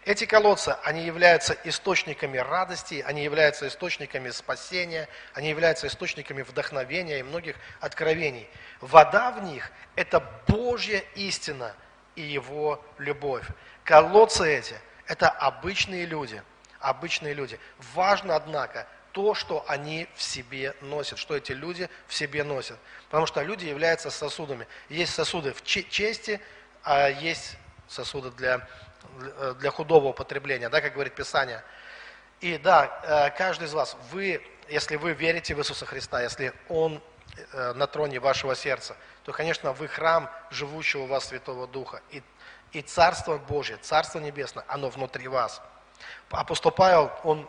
эти 0.03 0.25
колодцы, 0.25 0.75
они 0.83 1.03
являются 1.03 1.55
источниками 1.63 2.37
радости, 2.37 3.03
они 3.05 3.23
являются 3.23 3.67
источниками 3.67 4.31
спасения, 4.31 5.07
они 5.33 5.49
являются 5.49 5.87
источниками 5.87 6.41
вдохновения 6.41 7.19
и 7.19 7.23
многих 7.23 7.55
откровений. 7.79 8.49
Вода 8.79 9.31
в 9.31 9.43
них– 9.43 9.71
это 9.95 10.19
Божья 10.47 11.03
истина 11.13 11.75
и 12.15 12.21
Его 12.21 12.83
любовь. 12.97 13.45
Колодцы 13.83 14.51
эти– 14.51 14.75
это 15.05 15.29
обычные 15.29 16.05
люди, 16.05 16.41
обычные 16.81 17.33
люди. 17.33 17.59
Важно, 17.93 18.35
однако, 18.35 18.87
то, 19.11 19.33
что 19.33 19.65
они 19.67 20.07
в 20.15 20.21
себе 20.21 20.75
носят, 20.81 21.19
что 21.19 21.35
эти 21.35 21.51
люди 21.51 21.89
в 22.07 22.13
себе 22.13 22.43
носят. 22.43 22.77
Потому 23.05 23.25
что 23.25 23.41
люди 23.41 23.65
являются 23.65 24.09
сосудами. 24.09 24.67
Есть 24.89 25.13
сосуды 25.13 25.53
в 25.53 25.63
чести, 25.63 26.39
а 26.83 27.07
есть 27.09 27.57
сосуды 27.87 28.31
для, 28.31 28.67
для 29.59 29.71
худого 29.71 30.09
употребления, 30.09 30.69
да, 30.69 30.81
как 30.81 30.93
говорит 30.93 31.13
Писание. 31.15 31.63
И 32.39 32.57
да, 32.57 33.01
э, 33.03 33.37
каждый 33.37 33.65
из 33.65 33.73
вас, 33.73 33.95
вы, 34.11 34.41
если 34.67 34.95
вы 34.95 35.13
верите 35.13 35.53
в 35.53 35.59
Иисуса 35.59 35.85
Христа, 35.85 36.21
если 36.21 36.53
Он 36.69 37.01
э, 37.53 37.73
на 37.73 37.85
троне 37.85 38.19
вашего 38.19 38.55
сердца, 38.55 38.95
то, 39.23 39.31
конечно, 39.31 39.73
вы 39.73 39.87
храм 39.87 40.29
живущего 40.49 41.03
у 41.03 41.05
вас 41.05 41.27
Святого 41.27 41.67
Духа. 41.67 42.01
И, 42.09 42.23
и 42.71 42.81
Царство 42.81 43.37
Божье, 43.37 43.77
Царство 43.77 44.19
Небесное, 44.19 44.65
оно 44.67 44.89
внутри 44.89 45.27
вас. 45.27 45.61
Апостол 46.29 46.71
Павел, 46.71 47.11
он 47.23 47.47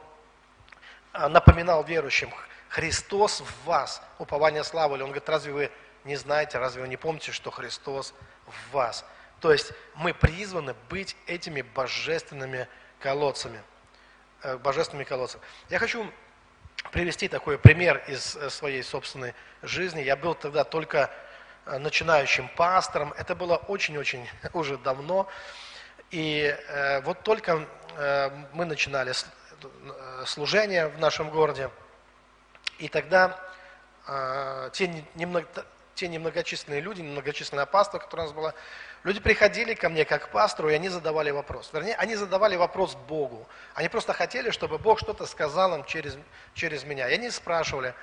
э, 1.12 1.28
напоминал 1.28 1.84
верующим, 1.84 2.30
Христос 2.68 3.40
в 3.40 3.64
вас, 3.66 4.02
упование 4.18 4.64
славы. 4.64 4.94
Он 4.94 5.04
говорит, 5.04 5.28
разве 5.28 5.52
вы 5.52 5.70
не 6.04 6.16
знаете, 6.16 6.58
разве 6.58 6.82
вы 6.82 6.88
не 6.88 6.96
помните, 6.96 7.32
что 7.32 7.50
Христос 7.50 8.14
в 8.46 8.72
вас? 8.72 9.04
То 9.40 9.52
есть 9.52 9.72
мы 9.94 10.14
призваны 10.14 10.74
быть 10.88 11.16
этими 11.26 11.62
божественными 11.62 12.68
колодцами. 12.98 13.60
Э, 14.44 14.56
божественными 14.56 15.04
колодцами. 15.04 15.44
Я 15.70 15.78
хочу 15.78 16.10
привести 16.90 17.28
такой 17.28 17.58
пример 17.58 18.02
из 18.08 18.34
э, 18.34 18.50
своей 18.50 18.82
собственной 18.82 19.34
жизни. 19.62 20.00
Я 20.00 20.16
был 20.16 20.34
тогда 20.34 20.64
только 20.64 21.10
э, 21.64 21.78
начинающим 21.78 22.48
пастором. 22.56 23.12
Это 23.12 23.36
было 23.36 23.54
очень-очень 23.56 24.28
уже 24.52 24.78
давно. 24.78 25.28
И 26.10 26.54
вот 27.04 27.22
только 27.22 27.66
мы 28.52 28.64
начинали 28.64 29.12
служение 30.26 30.88
в 30.88 30.98
нашем 30.98 31.31
городе. 31.31 31.70
И 32.78 32.88
тогда 32.88 33.38
те, 34.72 35.05
немного, 35.14 35.46
те 35.94 36.09
немногочисленные 36.09 36.81
люди, 36.81 37.00
немногочисленное 37.00 37.66
паство, 37.66 37.98
которое 37.98 38.22
у 38.22 38.26
нас 38.26 38.35
было, 38.35 38.55
Люди 39.05 39.18
приходили 39.18 39.74
ко 39.74 39.88
мне 39.88 40.05
как 40.05 40.26
к 40.26 40.28
пастору, 40.28 40.68
и 40.68 40.74
они 40.74 40.88
задавали 40.88 41.31
вопрос. 41.31 41.70
Вернее, 41.72 41.96
они 41.96 42.14
задавали 42.14 42.55
вопрос 42.55 42.94
Богу. 42.94 43.48
Они 43.74 43.88
просто 43.88 44.12
хотели, 44.12 44.50
чтобы 44.50 44.78
Бог 44.78 45.00
что-то 45.00 45.26
сказал 45.26 45.74
им 45.74 45.85
через, 45.85 46.16
через 46.55 46.85
меня. 46.85 47.09
И 47.09 47.14
они 47.14 47.31
спрашивали, 47.31 47.94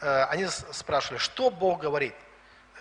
э, 0.00 0.22
они 0.30 0.46
спрашивали, 0.46 1.18
что 1.18 1.50
Бог 1.50 1.80
говорит. 1.80 2.14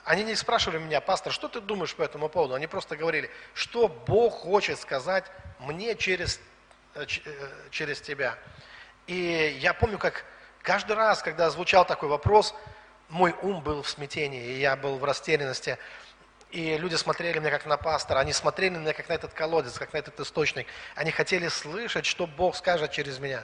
Они 0.03 0.23
не 0.23 0.35
спрашивали 0.35 0.79
меня, 0.79 1.01
пастор, 1.01 1.33
что 1.33 1.47
ты 1.47 1.62
думаешь 1.62 1.95
по 1.95 2.03
этому 2.03 2.29
поводу? 2.29 2.53
Они 2.53 2.67
просто 2.67 2.95
говорили, 2.95 3.29
что 3.53 3.88
Бог 3.88 4.33
хочет 4.33 4.79
сказать 4.79 5.25
мне 5.59 5.95
через, 5.95 6.39
э, 6.95 7.05
э, 7.25 7.49
через 7.71 8.01
тебя. 8.01 8.38
И 9.07 9.57
я 9.62 9.73
помню, 9.73 9.97
как 9.97 10.25
каждый 10.62 10.95
раз, 10.95 11.21
когда 11.21 11.49
звучал 11.49 11.85
такой 11.85 12.09
вопрос, 12.09 12.53
мой 13.09 13.35
ум 13.41 13.62
был 13.62 13.81
в 13.81 13.89
смятении, 13.89 14.43
и 14.43 14.59
я 14.59 14.75
был 14.75 14.97
в 14.97 15.03
растерянности. 15.03 15.77
И 16.51 16.77
люди 16.77 16.95
смотрели 16.95 17.38
меня 17.39 17.51
как 17.51 17.65
на 17.65 17.77
пастора, 17.77 18.19
они 18.19 18.33
смотрели 18.33 18.75
на 18.75 18.79
меня 18.79 18.93
как 18.93 19.09
на 19.09 19.13
этот 19.13 19.33
колодец, 19.33 19.77
как 19.77 19.93
на 19.93 19.97
этот 19.97 20.19
источник. 20.19 20.67
Они 20.95 21.12
хотели 21.12 21.47
слышать, 21.47 22.05
что 22.05 22.25
Бог 22.25 22.55
скажет 22.55 22.91
через 22.91 23.19
меня. 23.19 23.43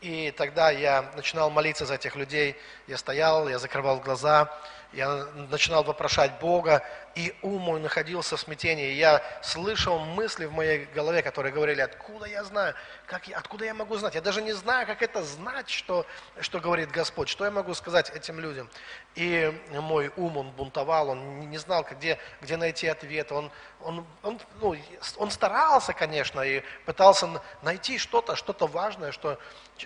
И 0.00 0.32
тогда 0.36 0.70
я 0.70 1.10
начинал 1.14 1.50
молиться 1.50 1.84
за 1.84 1.94
этих 1.94 2.16
людей. 2.16 2.56
Я 2.86 2.96
стоял, 2.96 3.48
я 3.48 3.58
закрывал 3.58 4.00
глаза, 4.00 4.50
я 4.92 5.26
начинал 5.50 5.84
вопрошать 5.84 6.38
Бога, 6.40 6.82
и 7.14 7.34
ум 7.42 7.62
мой 7.62 7.80
находился 7.80 8.36
в 8.36 8.40
смятении. 8.40 8.92
Я 8.92 9.22
слышал 9.42 9.98
мысли 10.00 10.46
в 10.46 10.52
моей 10.52 10.86
голове, 10.86 11.22
которые 11.22 11.52
говорили, 11.52 11.80
откуда 11.80 12.26
я 12.26 12.42
знаю, 12.42 12.74
как 13.06 13.28
я, 13.28 13.38
откуда 13.38 13.64
я 13.64 13.74
могу 13.74 13.96
знать. 13.96 14.14
Я 14.14 14.20
даже 14.20 14.42
не 14.42 14.52
знаю, 14.52 14.86
как 14.86 15.02
это 15.02 15.22
знать, 15.22 15.68
что, 15.70 16.06
что 16.40 16.60
говорит 16.60 16.90
Господь, 16.90 17.28
что 17.28 17.44
я 17.44 17.50
могу 17.52 17.74
сказать 17.74 18.10
этим 18.10 18.40
людям. 18.40 18.68
И 19.14 19.52
мой 19.70 20.12
ум, 20.16 20.36
он 20.36 20.50
бунтовал, 20.50 21.10
он 21.10 21.48
не 21.50 21.58
знал, 21.58 21.86
где, 21.88 22.18
где 22.40 22.56
найти 22.56 22.88
ответ. 22.88 23.30
Он, 23.30 23.50
он, 23.82 24.04
он, 24.22 24.40
ну, 24.60 24.76
он 25.18 25.30
старался, 25.30 25.92
конечно, 25.92 26.40
и 26.40 26.62
пытался 26.84 27.28
найти 27.62 27.98
что-то, 27.98 28.34
что-то 28.34 28.66
важное, 28.66 29.12
что 29.12 29.38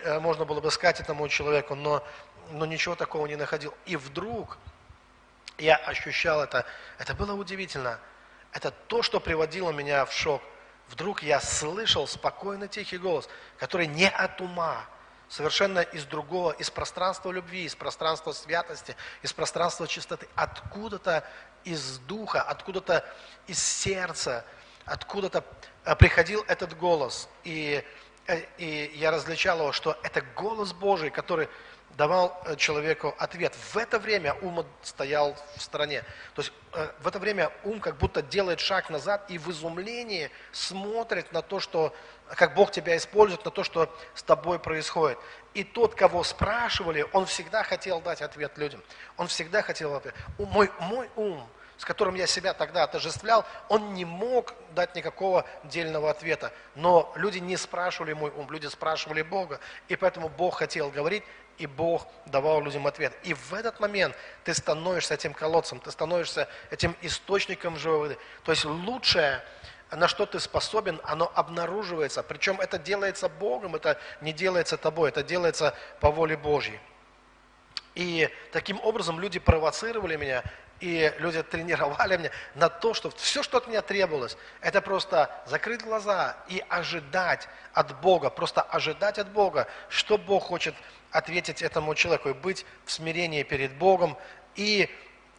э, 0.02 0.18
можно 0.18 0.46
было 0.46 0.60
бы 0.60 0.70
сказать 0.70 1.00
этому 1.00 1.28
человеку, 1.28 1.74
но, 1.74 2.02
но 2.52 2.64
ничего 2.64 2.94
такого 2.94 3.26
не 3.26 3.36
находил. 3.36 3.74
И 3.86 3.96
вдруг 3.96 4.58
я 5.58 5.76
ощущал 5.76 6.42
это. 6.42 6.66
Это 6.98 7.14
было 7.14 7.34
удивительно. 7.34 7.98
Это 8.52 8.70
то, 8.70 9.02
что 9.02 9.20
приводило 9.20 9.70
меня 9.72 10.04
в 10.04 10.12
шок. 10.12 10.42
Вдруг 10.88 11.22
я 11.22 11.40
слышал 11.40 12.06
спокойный 12.06 12.68
тихий 12.68 12.98
голос, 12.98 13.28
который 13.58 13.86
не 13.86 14.08
от 14.08 14.40
ума, 14.40 14.84
совершенно 15.28 15.80
из 15.80 16.04
другого, 16.04 16.52
из 16.52 16.70
пространства 16.70 17.30
любви, 17.30 17.64
из 17.64 17.74
пространства 17.74 18.32
святости, 18.32 18.94
из 19.22 19.32
пространства 19.32 19.88
чистоты, 19.88 20.28
откуда-то 20.34 21.24
из 21.64 21.98
духа, 22.00 22.42
откуда-то 22.42 23.04
из 23.46 23.62
сердца, 23.62 24.44
откуда-то 24.84 25.44
э, 25.84 25.96
приходил 25.96 26.44
этот 26.46 26.76
голос. 26.76 27.28
И, 27.42 27.82
э, 28.26 28.42
и 28.58 28.92
я 28.94 29.10
различал 29.10 29.60
его, 29.60 29.72
что 29.72 29.98
это 30.02 30.20
голос 30.36 30.72
Божий, 30.72 31.10
который 31.10 31.48
давал 31.96 32.40
э, 32.44 32.56
человеку 32.56 33.14
ответ. 33.18 33.54
В 33.54 33.76
это 33.76 33.98
время 33.98 34.34
ум 34.42 34.66
стоял 34.82 35.36
в 35.56 35.62
стороне. 35.62 36.02
То 36.34 36.42
есть 36.42 36.52
э, 36.72 36.88
в 37.00 37.08
это 37.08 37.18
время 37.18 37.50
ум 37.64 37.80
как 37.80 37.96
будто 37.96 38.22
делает 38.22 38.60
шаг 38.60 38.90
назад 38.90 39.30
и 39.30 39.38
в 39.38 39.50
изумлении 39.50 40.30
смотрит 40.52 41.32
на 41.32 41.42
то, 41.42 41.60
что, 41.60 41.94
как 42.28 42.54
Бог 42.54 42.70
тебя 42.70 42.96
использует, 42.96 43.44
на 43.44 43.50
то, 43.50 43.64
что 43.64 43.94
с 44.14 44.22
тобой 44.22 44.58
происходит. 44.58 45.18
И 45.54 45.64
тот, 45.64 45.94
кого 45.94 46.24
спрашивали, 46.24 47.06
он 47.12 47.26
всегда 47.26 47.62
хотел 47.62 48.00
дать 48.00 48.22
ответ 48.22 48.58
людям. 48.58 48.82
Он 49.16 49.28
всегда 49.28 49.62
хотел 49.62 49.94
ответ. 49.94 50.14
Мой, 50.38 50.70
мой 50.80 51.08
ум, 51.16 51.48
с 51.76 51.84
которым 51.84 52.14
я 52.14 52.26
себя 52.26 52.54
тогда 52.54 52.84
отождествлял, 52.84 53.44
он 53.68 53.94
не 53.94 54.04
мог 54.04 54.54
дать 54.74 54.94
никакого 54.94 55.44
дельного 55.64 56.10
ответа. 56.10 56.52
Но 56.74 57.12
люди 57.16 57.38
не 57.38 57.56
спрашивали 57.56 58.12
мой 58.12 58.30
ум, 58.30 58.50
люди 58.50 58.66
спрашивали 58.66 59.22
Бога. 59.22 59.60
И 59.88 59.96
поэтому 59.96 60.28
Бог 60.28 60.58
хотел 60.58 60.90
говорить, 60.90 61.24
и 61.58 61.66
Бог 61.66 62.06
давал 62.26 62.60
людям 62.60 62.86
ответ. 62.86 63.12
И 63.22 63.34
в 63.34 63.54
этот 63.54 63.80
момент 63.80 64.16
ты 64.44 64.54
становишься 64.54 65.14
этим 65.14 65.32
колодцем, 65.32 65.80
ты 65.80 65.90
становишься 65.90 66.48
этим 66.70 66.96
источником 67.00 67.76
живой 67.76 67.98
воды. 67.98 68.18
То 68.44 68.52
есть 68.52 68.64
лучшее, 68.64 69.42
на 69.90 70.08
что 70.08 70.26
ты 70.26 70.40
способен, 70.40 71.00
оно 71.04 71.30
обнаруживается. 71.34 72.22
Причем 72.22 72.60
это 72.60 72.78
делается 72.78 73.28
Богом, 73.28 73.76
это 73.76 73.98
не 74.20 74.32
делается 74.32 74.76
тобой, 74.76 75.10
это 75.10 75.22
делается 75.22 75.74
по 76.00 76.10
воле 76.10 76.36
Божьей. 76.36 76.80
И 77.94 78.28
таким 78.50 78.80
образом 78.80 79.20
люди 79.20 79.38
провоцировали 79.38 80.16
меня, 80.16 80.42
и 80.80 81.12
люди 81.18 81.42
тренировали 81.42 82.16
меня 82.16 82.30
на 82.54 82.68
то, 82.68 82.94
что 82.94 83.10
все, 83.10 83.42
что 83.42 83.58
от 83.58 83.68
меня 83.68 83.82
требовалось, 83.82 84.36
это 84.60 84.80
просто 84.80 85.30
закрыть 85.46 85.82
глаза 85.82 86.36
и 86.48 86.64
ожидать 86.68 87.48
от 87.72 88.00
Бога, 88.00 88.30
просто 88.30 88.62
ожидать 88.62 89.18
от 89.18 89.30
Бога, 89.30 89.66
что 89.88 90.18
Бог 90.18 90.44
хочет 90.44 90.74
ответить 91.10 91.62
этому 91.62 91.94
человеку, 91.94 92.30
и 92.30 92.32
быть 92.32 92.66
в 92.84 92.92
смирении 92.92 93.42
перед 93.44 93.72
Богом, 93.76 94.16
и 94.56 94.90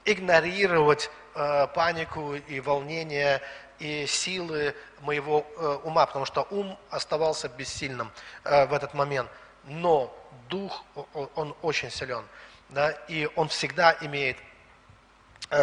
игнорировать 0.06 1.10
э, 1.36 1.68
панику 1.74 2.36
и 2.36 2.60
волнение, 2.60 3.42
и 3.80 4.06
силы 4.08 4.74
моего 5.02 5.46
э, 5.58 5.80
ума, 5.84 6.06
потому 6.06 6.26
что 6.26 6.48
ум 6.50 6.78
оставался 6.90 7.50
бессильным 7.50 8.12
э, 8.44 8.66
в 8.68 8.74
этот 8.74 8.94
момент. 8.94 9.30
Но 9.66 10.16
дух, 10.48 10.84
он, 11.14 11.30
он 11.36 11.56
очень 11.62 11.90
силен, 11.90 12.24
да, 12.70 12.92
и 13.10 13.28
он 13.36 13.50
всегда 13.50 13.98
имеет 14.02 14.38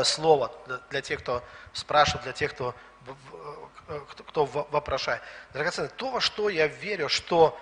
слово 0.05 0.53
для 0.91 1.01
тех, 1.01 1.21
кто 1.21 1.43
спрашивает, 1.73 2.25
для 2.25 2.33
тех, 2.33 2.53
кто, 2.53 2.75
э, 3.89 4.01
кто, 4.29 4.45
вопрошает. 4.45 5.21
Драгоценные, 5.53 5.91
то, 5.97 6.11
во 6.11 6.21
что 6.21 6.49
я 6.49 6.67
верю, 6.67 7.09
что 7.09 7.59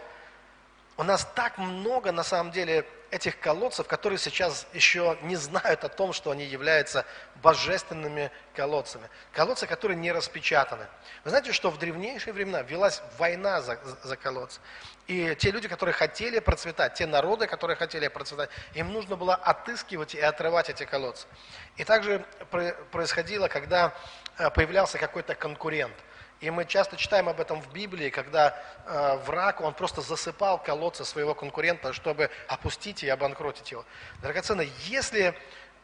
у 1.01 1.03
нас 1.03 1.27
так 1.35 1.57
много, 1.57 2.13
на 2.13 2.23
самом 2.23 2.53
деле, 2.53 2.85
этих 3.11 3.41
колодцев, 3.41 3.87
которые 3.87 4.19
сейчас 4.19 4.67
еще 4.75 5.17
не 5.23 5.35
знают 5.35 5.83
о 5.83 5.89
том, 5.89 6.13
что 6.13 6.31
они 6.31 6.45
являются 6.45 7.07
божественными 7.37 8.31
колодцами. 8.55 9.09
Колодцы, 9.33 9.67
которые 9.67 9.97
не 9.97 10.13
распечатаны. 10.13 10.87
Вы 11.25 11.31
знаете, 11.31 11.55
что 11.55 11.71
в 11.71 11.79
древнейшие 11.79 12.35
времена 12.35 12.61
велась 12.61 13.01
война 13.17 13.63
за, 13.63 13.79
за 14.03 14.15
колодцы. 14.19 14.61
И 15.07 15.35
те 15.37 15.51
люди, 15.51 15.69
которые 15.69 15.95
хотели 15.95 16.39
процветать, 16.39 16.93
те 16.93 17.07
народы, 17.07 17.47
которые 17.47 17.79
хотели 17.79 18.07
процветать, 18.09 18.51
им 18.75 18.93
нужно 18.93 19.17
было 19.17 19.35
отыскивать 19.35 20.15
и 20.15 20.21
отрывать 20.21 20.69
эти 20.69 20.85
колодцы. 20.85 21.27
И 21.79 21.85
также 21.85 22.23
происходило, 22.93 23.49
когда 23.49 23.95
э, 24.37 24.51
появлялся 24.51 24.99
какой-то 24.99 25.35
конкурент– 25.35 25.95
и 26.41 26.51
мы 26.51 26.65
часто 26.65 26.97
читаем 26.97 27.29
об 27.29 27.39
этом 27.39 27.61
в 27.61 27.71
Библии, 27.73 28.09
когда 28.09 28.57
э, 28.87 29.17
враг, 29.27 29.61
он 29.61 29.75
просто 29.75 30.01
засыпал 30.01 30.59
колодцы 30.59 31.05
своего 31.05 31.35
конкурента, 31.35 31.93
чтобы 31.93 32.31
опустить 32.49 33.03
и 33.03 33.09
обанкротить 33.09 33.71
его. 33.71 33.85
Драгоценные, 34.23 34.71
если 34.87 35.35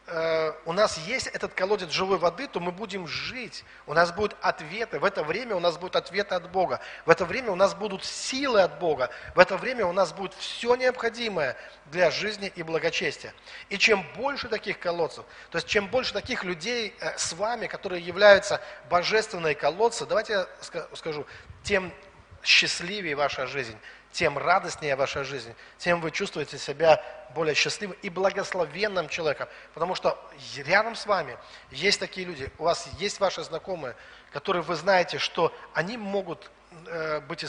Э, 0.09 0.53
у 0.63 0.71
нас 0.71 0.97
есть 0.99 1.27
этот 1.27 1.53
колодец 1.53 1.89
живой 1.91 2.17
воды, 2.17 2.47
то 2.47 2.61
мы 2.61 2.71
будем 2.71 3.07
жить. 3.07 3.65
У 3.85 3.93
нас 3.93 4.13
будут 4.13 4.37
ответы. 4.41 4.99
В 4.99 5.05
это 5.05 5.21
время 5.21 5.55
у 5.55 5.59
нас 5.59 5.77
будут 5.77 5.97
ответы 5.97 6.35
от 6.35 6.49
Бога. 6.49 6.79
В 7.05 7.09
это 7.09 7.25
время 7.25 7.51
у 7.51 7.55
нас 7.55 7.75
будут 7.75 8.05
силы 8.05 8.61
от 8.61 8.79
Бога. 8.79 9.09
В 9.35 9.39
это 9.39 9.57
время 9.57 9.85
у 9.85 9.91
нас 9.91 10.13
будет 10.13 10.33
все 10.35 10.75
необходимое 10.75 11.57
для 11.87 12.09
жизни 12.09 12.51
и 12.55 12.63
благочестия. 12.63 13.33
И 13.67 13.77
чем 13.77 14.05
больше 14.15 14.47
таких 14.47 14.79
колодцев, 14.79 15.25
то 15.51 15.57
есть 15.57 15.67
чем 15.67 15.89
больше 15.89 16.13
таких 16.13 16.45
людей 16.45 16.95
э, 17.01 17.17
с 17.17 17.33
вами, 17.33 17.67
которые 17.67 18.01
являются 18.01 18.61
божественные 18.89 19.55
колодцы, 19.55 20.05
давайте 20.05 20.33
я 20.33 20.47
скажу, 20.93 21.25
тем 21.63 21.91
счастливее 22.43 23.15
ваша 23.15 23.45
жизнь, 23.45 23.77
тем 24.17 24.35
радостнее 24.39 24.95
ваша 24.95 25.23
жизнь, 25.23 25.53
тем 25.77 26.01
вы 26.01 26.09
чувствуете 26.09 26.57
себя 26.57 27.03
более 27.35 27.53
счастливым 27.53 27.95
и 28.01 28.09
благословенным 28.09 29.09
человеком. 29.09 29.47
Потому 29.75 29.93
что 29.93 30.17
рядом 30.65 30.95
с 30.95 31.05
вами 31.05 31.37
есть 31.69 31.99
такие 31.99 32.25
люди, 32.25 32.51
у 32.57 32.63
вас 32.63 32.89
есть 32.97 33.19
ваши 33.19 33.43
знакомые, 33.43 33.95
которые 34.33 34.63
вы 34.63 34.73
знаете, 34.73 35.19
что 35.19 35.53
они 35.75 35.97
могут 35.97 36.49
э, 36.87 37.19
быть, 37.27 37.45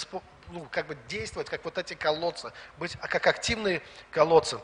ну, 0.49 0.69
как 0.71 0.89
бы 0.89 0.99
действовать, 1.09 1.49
как 1.49 1.65
вот 1.65 1.79
эти 1.79 1.95
колодцы, 1.95 2.53
быть 2.77 2.99
как 3.01 3.27
активные 3.27 3.81
колодцы. 4.11 4.61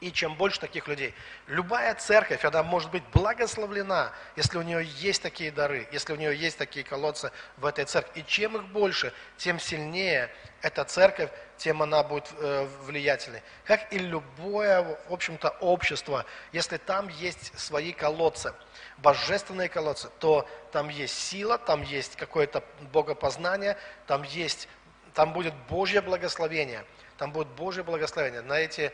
И 0.00 0.12
чем 0.12 0.34
больше 0.34 0.60
таких 0.60 0.88
людей. 0.88 1.14
Любая 1.46 1.94
церковь, 1.94 2.44
она 2.44 2.62
может 2.62 2.90
быть 2.90 3.02
благословлена, 3.12 4.12
если 4.36 4.58
у 4.58 4.62
нее 4.62 4.84
есть 4.84 5.22
такие 5.22 5.50
дары, 5.50 5.88
если 5.92 6.12
у 6.12 6.16
нее 6.16 6.36
есть 6.36 6.58
такие 6.58 6.84
колодцы 6.84 7.30
в 7.56 7.64
этой 7.64 7.84
церкви. 7.84 8.20
И 8.20 8.24
чем 8.26 8.56
их 8.56 8.64
больше, 8.66 9.12
тем 9.36 9.58
сильнее 9.58 10.30
эта 10.62 10.84
церковь, 10.84 11.30
тем 11.56 11.82
она 11.82 12.02
будет 12.02 12.30
э, 12.38 12.66
влиятельной. 12.86 13.42
Как 13.64 13.92
и 13.92 13.98
любое, 13.98 14.82
в 15.08 15.12
общем-то, 15.12 15.50
общество, 15.60 16.24
если 16.52 16.78
там 16.78 17.08
есть 17.08 17.58
свои 17.58 17.92
колодцы, 17.92 18.54
божественные 18.98 19.68
колодцы, 19.68 20.08
то 20.18 20.48
там 20.72 20.88
есть 20.88 21.16
сила, 21.16 21.58
там 21.58 21.82
есть 21.82 22.16
какое-то 22.16 22.64
богопознание, 22.92 23.76
там 24.06 24.22
есть, 24.22 24.68
там 25.12 25.32
будет 25.32 25.54
Божье 25.68 26.00
благословение, 26.00 26.84
там 27.18 27.30
будет 27.30 27.48
Божье 27.48 27.82
благословение 27.82 28.42
на 28.42 28.54
эти 28.54 28.92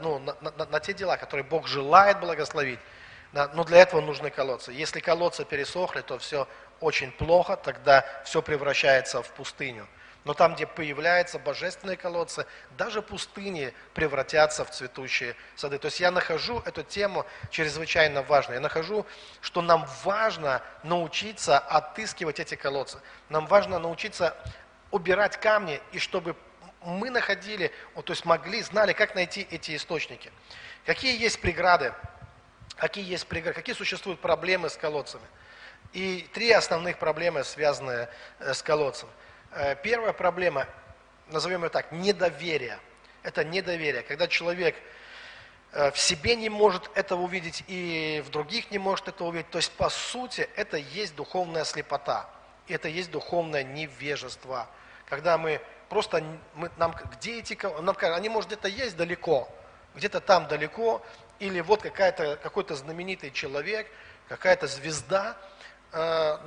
ну, 0.00 0.18
на, 0.18 0.36
на, 0.40 0.64
на 0.64 0.80
те 0.80 0.92
дела, 0.94 1.16
которые 1.16 1.44
Бог 1.44 1.66
желает 1.66 2.20
благословить, 2.20 2.80
да, 3.32 3.48
но 3.54 3.64
для 3.64 3.78
этого 3.78 4.00
нужны 4.00 4.30
колодцы. 4.30 4.72
Если 4.72 5.00
колодцы 5.00 5.44
пересохли, 5.44 6.00
то 6.00 6.18
все 6.18 6.48
очень 6.80 7.12
плохо, 7.12 7.56
тогда 7.56 8.04
все 8.24 8.40
превращается 8.40 9.22
в 9.22 9.30
пустыню. 9.30 9.86
Но 10.24 10.34
там, 10.34 10.54
где 10.54 10.66
появляются 10.66 11.38
божественные 11.38 11.96
колодцы, 11.96 12.46
даже 12.76 13.00
пустыни 13.00 13.72
превратятся 13.94 14.64
в 14.64 14.70
цветущие 14.70 15.36
сады. 15.54 15.78
То 15.78 15.86
есть 15.86 16.00
я 16.00 16.10
нахожу 16.10 16.60
эту 16.64 16.82
тему 16.82 17.24
чрезвычайно 17.50 18.22
важной. 18.22 18.56
Я 18.56 18.60
нахожу, 18.60 19.06
что 19.40 19.62
нам 19.62 19.86
важно 20.02 20.62
научиться 20.82 21.58
отыскивать 21.58 22.40
эти 22.40 22.56
колодцы. 22.56 22.98
Нам 23.28 23.46
важно 23.46 23.78
научиться 23.78 24.36
убирать 24.90 25.36
камни, 25.36 25.80
и 25.92 25.98
чтобы 26.00 26.34
мы 26.86 27.10
находили, 27.10 27.72
то 27.94 28.12
есть 28.12 28.24
могли, 28.24 28.62
знали, 28.62 28.92
как 28.92 29.14
найти 29.14 29.46
эти 29.50 29.74
источники. 29.76 30.32
Какие 30.84 31.20
есть 31.20 31.40
преграды, 31.40 31.92
какие 32.76 33.04
есть 33.04 33.26
преграды, 33.26 33.54
какие 33.54 33.74
существуют 33.74 34.20
проблемы 34.20 34.70
с 34.70 34.76
колодцами. 34.76 35.24
И 35.92 36.28
три 36.32 36.52
основных 36.52 36.98
проблемы, 36.98 37.42
связанные 37.44 38.08
э, 38.38 38.54
с 38.54 38.62
колодцем. 38.62 39.08
Э, 39.52 39.74
первая 39.76 40.12
проблема, 40.12 40.66
назовем 41.28 41.64
ее 41.64 41.70
так, 41.70 41.90
недоверие. 41.92 42.78
Это 43.22 43.44
недоверие, 43.44 44.02
когда 44.02 44.28
человек 44.28 44.76
э, 45.72 45.90
в 45.90 45.98
себе 45.98 46.36
не 46.36 46.48
может 46.48 46.90
этого 46.96 47.22
увидеть 47.22 47.64
и 47.66 48.22
в 48.26 48.30
других 48.30 48.70
не 48.70 48.78
может 48.78 49.08
этого 49.08 49.28
увидеть. 49.28 49.50
То 49.50 49.58
есть, 49.58 49.72
по 49.72 49.88
сути, 49.88 50.48
это 50.56 50.76
есть 50.76 51.16
духовная 51.16 51.64
слепота. 51.64 52.28
Это 52.68 52.88
есть 52.88 53.10
духовное 53.10 53.62
невежество. 53.62 54.68
Когда 55.08 55.38
мы 55.38 55.60
просто 55.88 56.22
мы, 56.54 56.70
нам, 56.76 56.94
где 57.12 57.38
эти, 57.38 57.58
нам 57.80 57.96
они, 58.00 58.28
может, 58.28 58.50
где-то 58.50 58.68
есть 58.68 58.96
далеко, 58.96 59.48
где-то 59.94 60.20
там 60.20 60.48
далеко, 60.48 61.04
или 61.38 61.60
вот 61.60 61.82
какая-то, 61.82 62.36
какой-то 62.36 62.74
знаменитый 62.74 63.30
человек, 63.30 63.86
какая-то 64.28 64.66
звезда, 64.66 65.36
э, 65.92 66.38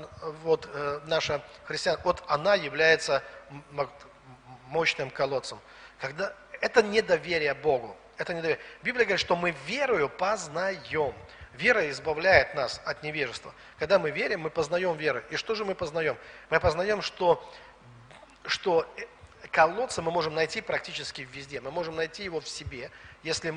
вот 0.44 0.70
э, 0.72 1.02
наша 1.06 1.42
христиан, 1.66 2.00
вот 2.04 2.24
она 2.28 2.56
является 2.56 3.24
мощным 4.68 5.10
колодцем. 5.10 5.60
Когда, 6.00 6.34
это 6.62 6.82
недоверие 6.82 7.54
Богу. 7.54 7.96
Это 8.18 8.34
недоверие. 8.34 8.64
Библия 8.84 9.06
говорит, 9.06 9.20
что 9.20 9.36
мы 9.36 9.56
верою 9.66 10.10
познаем. 10.10 11.14
Вера 11.54 11.90
избавляет 11.90 12.54
нас 12.56 12.82
от 12.86 13.04
невежества. 13.04 13.54
Когда 13.80 14.00
мы 14.00 14.12
верим, 14.12 14.42
мы 14.42 14.50
познаем 14.50 14.96
веру. 14.98 15.22
И 15.30 15.36
что 15.36 15.56
же 15.56 15.66
мы 15.66 15.76
познаем? 15.76 16.18
Мы 16.50 16.60
познаем, 16.60 17.02
что, 17.02 17.44
что 18.46 18.86
колодца 19.52 20.02
мы 20.02 20.12
можем 20.12 20.36
найти 20.36 20.62
практически 20.62 21.28
везде. 21.32 21.62
Мы 21.62 21.72
можем 21.72 21.96
найти 21.96 22.24
его 22.24 22.40
в 22.40 22.48
себе. 22.48 22.92
Если, 23.24 23.54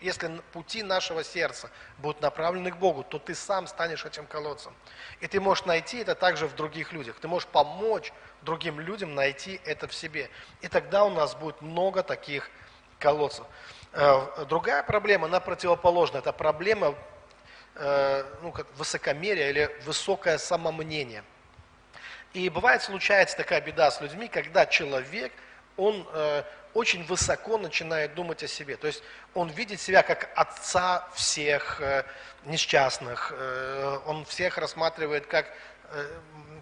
если 0.00 0.40
пути 0.52 0.82
нашего 0.82 1.24
сердца 1.24 1.70
будут 1.98 2.20
направлены 2.20 2.70
к 2.70 2.76
Богу, 2.76 3.02
то 3.02 3.18
ты 3.18 3.34
сам 3.34 3.66
станешь 3.66 4.04
этим 4.04 4.26
колодцем. 4.26 4.74
И 5.20 5.26
ты 5.26 5.40
можешь 5.40 5.64
найти 5.64 5.98
это 5.98 6.14
также 6.14 6.46
в 6.46 6.54
других 6.54 6.92
людях. 6.92 7.16
Ты 7.20 7.28
можешь 7.28 7.48
помочь 7.48 8.12
другим 8.42 8.80
людям 8.80 9.14
найти 9.14 9.60
это 9.64 9.88
в 9.88 9.94
себе. 9.94 10.30
И 10.60 10.68
тогда 10.68 11.04
у 11.04 11.10
нас 11.10 11.34
будет 11.34 11.60
много 11.62 12.02
таких 12.02 12.50
колодцев. 12.98 13.46
Э, 13.92 14.44
другая 14.48 14.82
проблема, 14.82 15.26
она 15.26 15.40
противоположна. 15.40 16.18
Это 16.18 16.32
проблема 16.32 16.94
э, 17.74 18.24
ну, 18.42 18.52
как 18.52 18.66
высокомерия 18.76 19.50
или 19.50 19.76
высокое 19.84 20.38
самомнение. 20.38 21.24
И 22.36 22.50
бывает, 22.50 22.82
случается 22.82 23.34
такая 23.34 23.62
беда 23.62 23.90
с 23.90 23.98
людьми, 24.02 24.28
когда 24.28 24.66
человек, 24.66 25.32
он 25.78 26.06
э, 26.12 26.42
очень 26.74 27.02
высоко 27.04 27.56
начинает 27.56 28.14
думать 28.14 28.42
о 28.42 28.46
себе. 28.46 28.76
То 28.76 28.88
есть 28.88 29.02
он 29.32 29.48
видит 29.48 29.80
себя 29.80 30.02
как 30.02 30.28
отца 30.36 31.08
всех 31.14 31.80
несчастных, 32.44 33.32
он 34.04 34.26
всех 34.26 34.58
рассматривает 34.58 35.26
как, 35.26 35.46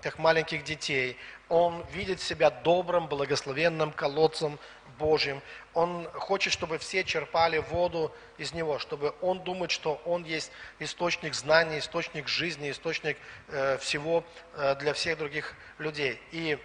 как 0.01 0.21
маленьких 0.21 0.63
детей, 0.63 1.19
он 1.49 1.85
видит 1.93 2.21
себя 2.21 2.51
добрым, 2.51 3.09
благословенным 3.09 3.91
колодцем 3.91 4.61
Божьим. 4.99 5.43
Он 5.73 6.09
хочет, 6.13 6.53
чтобы 6.53 6.79
все 6.79 7.05
черпали 7.05 7.59
воду 7.59 8.13
из 8.39 8.53
него, 8.53 8.79
чтобы 8.79 9.15
он 9.21 9.41
думает, 9.41 9.71
что 9.71 10.01
он 10.05 10.25
есть 10.25 10.51
источник 10.79 11.35
знаний, 11.35 11.79
источник 11.79 12.29
жизни, 12.29 12.71
источник 12.71 13.17
э, 13.49 13.79
всего 13.79 14.25
э, 14.55 14.75
для 14.77 14.93
всех 14.95 15.19
других 15.19 15.55
людей. 15.79 16.21
И 16.33 16.59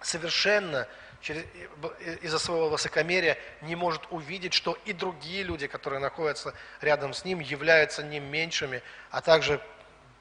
совершенно 0.00 0.86
из-за 2.22 2.38
своего 2.38 2.68
высокомерия 2.68 3.36
не 3.62 3.74
может 3.74 4.02
увидеть, 4.10 4.54
что 4.54 4.78
и 4.84 4.92
другие 4.92 5.42
люди, 5.42 5.66
которые 5.66 5.98
находятся 5.98 6.54
рядом 6.80 7.14
с 7.14 7.24
ним, 7.24 7.40
являются 7.40 8.02
не 8.02 8.20
меньшими, 8.20 8.82
а 9.10 9.20
также 9.20 9.60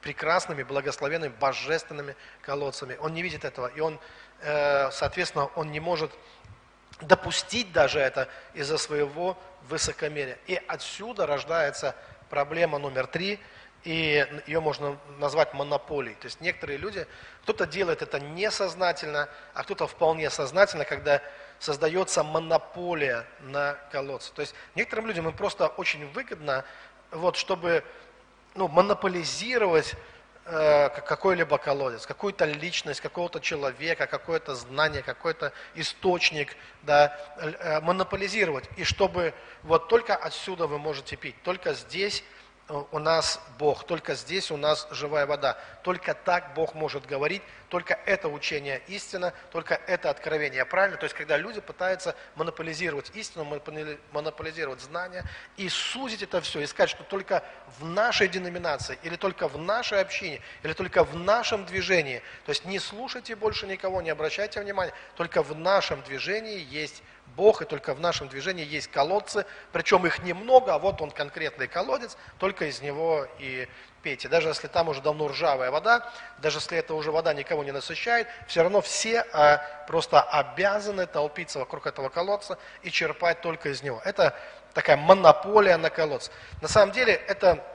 прекрасными, 0.01 0.63
благословенными, 0.63 1.34
божественными 1.39 2.15
колодцами. 2.41 2.95
Он 2.99 3.13
не 3.13 3.23
видит 3.23 3.43
этого, 3.43 3.67
и 3.67 3.79
он, 3.79 3.99
э, 4.41 4.91
соответственно, 4.91 5.45
он 5.55 5.71
не 5.71 5.79
может 5.79 6.12
допустить 7.01 7.71
даже 7.71 7.99
это 7.99 8.27
из-за 8.53 8.77
своего 8.77 9.38
высокомерия. 9.69 10.38
И 10.47 10.62
отсюда 10.67 11.25
рождается 11.25 11.95
проблема 12.29 12.79
номер 12.79 13.08
три, 13.08 13.39
и 13.84 14.25
ее 14.47 14.60
можно 14.62 14.97
назвать 15.19 15.53
монополией. 15.53 16.15
То 16.15 16.25
есть 16.25 16.41
некоторые 16.41 16.77
люди, 16.77 17.05
кто-то 17.43 17.67
делает 17.67 18.01
это 18.01 18.19
несознательно, 18.19 19.29
а 19.53 19.63
кто-то 19.63 19.86
вполне 19.88 20.29
сознательно, 20.29 20.86
когда 20.86 21.21
создается 21.60 22.23
монополия 22.23 23.25
на 23.41 23.73
колодцы. 23.91 24.34
То 24.34 24.41
есть 24.41 24.55
некоторым 24.73 25.08
людям 25.08 25.27
им 25.27 25.34
просто 25.34 25.67
очень 25.67 26.08
выгодно, 26.12 26.65
вот, 27.12 27.36
чтобы 27.36 27.84
ну, 28.55 28.67
монополизировать 28.67 29.95
какой-либо 30.45 31.58
колодец, 31.58 32.05
какую-то 32.05 32.45
личность, 32.45 33.01
какого-то 33.01 33.39
человека, 33.39 34.05
какое-то 34.05 34.53
знание, 34.53 35.01
какой-то 35.01 35.51
источник, 35.73 36.55
да, 36.84 37.17
э, 37.38 37.81
монополизировать. 37.81 38.69
И 38.77 38.84
чтобы 38.84 39.34
вот 39.63 39.88
только 39.88 40.15
отсюда 40.15 40.67
вы 40.67 40.77
можете 40.77 41.15
пить, 41.15 41.41
только 41.41 41.73
здесь 41.73 42.23
у 42.91 42.99
нас 42.99 43.39
Бог, 43.60 43.86
только 43.86 44.15
здесь 44.15 44.49
у 44.49 44.58
нас 44.58 44.88
живая 44.91 45.25
вода. 45.27 45.58
Только 45.84 46.13
так 46.13 46.53
Бог 46.55 46.73
может 46.73 47.05
говорить, 47.05 47.43
только 47.69 47.99
это 48.06 48.30
учение 48.30 48.82
истина, 48.88 49.34
только 49.51 49.75
это 49.88 50.10
откровение 50.10 50.65
правильно. 50.65 50.97
То 50.97 51.06
есть, 51.06 51.15
когда 51.15 51.38
люди 51.38 51.62
пытаются 51.62 52.15
монополизировать 52.36 53.12
истину, 53.15 53.45
монополизировать 54.12 54.82
знания 54.82 55.23
и 55.58 55.69
сузить 55.69 56.23
это 56.23 56.41
все, 56.41 56.62
и 56.62 56.65
сказать, 56.65 56.89
что 56.89 57.04
только 57.04 57.43
в 57.80 57.86
нашей 57.86 58.28
деноминации, 58.28 58.97
или 59.04 59.15
только 59.15 59.47
в 59.47 59.58
нашей 59.58 60.01
общине, 60.01 60.41
или 60.63 60.73
только 60.73 61.04
в 61.04 61.15
нашем 61.15 61.65
движении, 61.65 62.21
то 62.45 62.51
есть 62.51 62.65
не 62.65 62.80
слушайте 62.80 63.36
больше 63.36 63.67
никого, 63.67 64.01
не 64.01 64.10
обращайте 64.10 64.62
внимания, 64.62 64.93
только 65.15 65.43
в 65.43 65.58
нашем 65.58 66.01
движении 66.04 66.60
есть 66.69 67.04
Бог, 67.36 67.62
и 67.62 67.65
только 67.65 67.93
в 67.93 67.99
нашем 67.99 68.30
движении 68.30 68.65
есть 68.65 68.89
колодцы, 68.89 69.45
причем 69.71 70.06
их 70.06 70.23
немного, 70.23 70.73
а 70.73 70.80
вот 70.80 71.01
он 71.01 71.12
конкретный 71.12 71.67
колодец, 71.67 72.17
только 72.39 72.65
из 72.65 72.82
него 72.82 73.28
и 73.39 73.67
пейте. 74.05 74.29
Даже 74.29 74.49
если 74.49 74.67
там 74.67 74.87
уже 74.87 75.01
давно 75.01 75.27
ржавая 75.27 75.71
вода, 75.71 76.07
даже 76.37 76.59
если 76.59 76.77
эта 76.77 76.93
уже 76.93 77.11
вода 77.11 77.33
никого 77.33 77.63
не 77.63 77.71
насыщает, 77.71 78.27
все 78.45 78.61
равно 78.61 78.79
все 78.81 79.25
а, 79.33 79.57
просто 79.87 80.21
обязаны 80.21 81.07
толпиться 81.07 81.57
вокруг 81.57 81.87
этого 81.87 82.09
колодца 82.09 82.59
и 82.83 82.91
черпать 82.91 83.41
только 83.41 83.69
из 83.69 83.81
него. 83.81 83.99
Это 84.05 84.35
такая 84.75 84.95
монополия 84.95 85.77
на 85.77 85.89
колодец. 85.89 86.29
На 86.61 86.67
самом 86.67 86.91
деле 86.91 87.13
это 87.13 87.65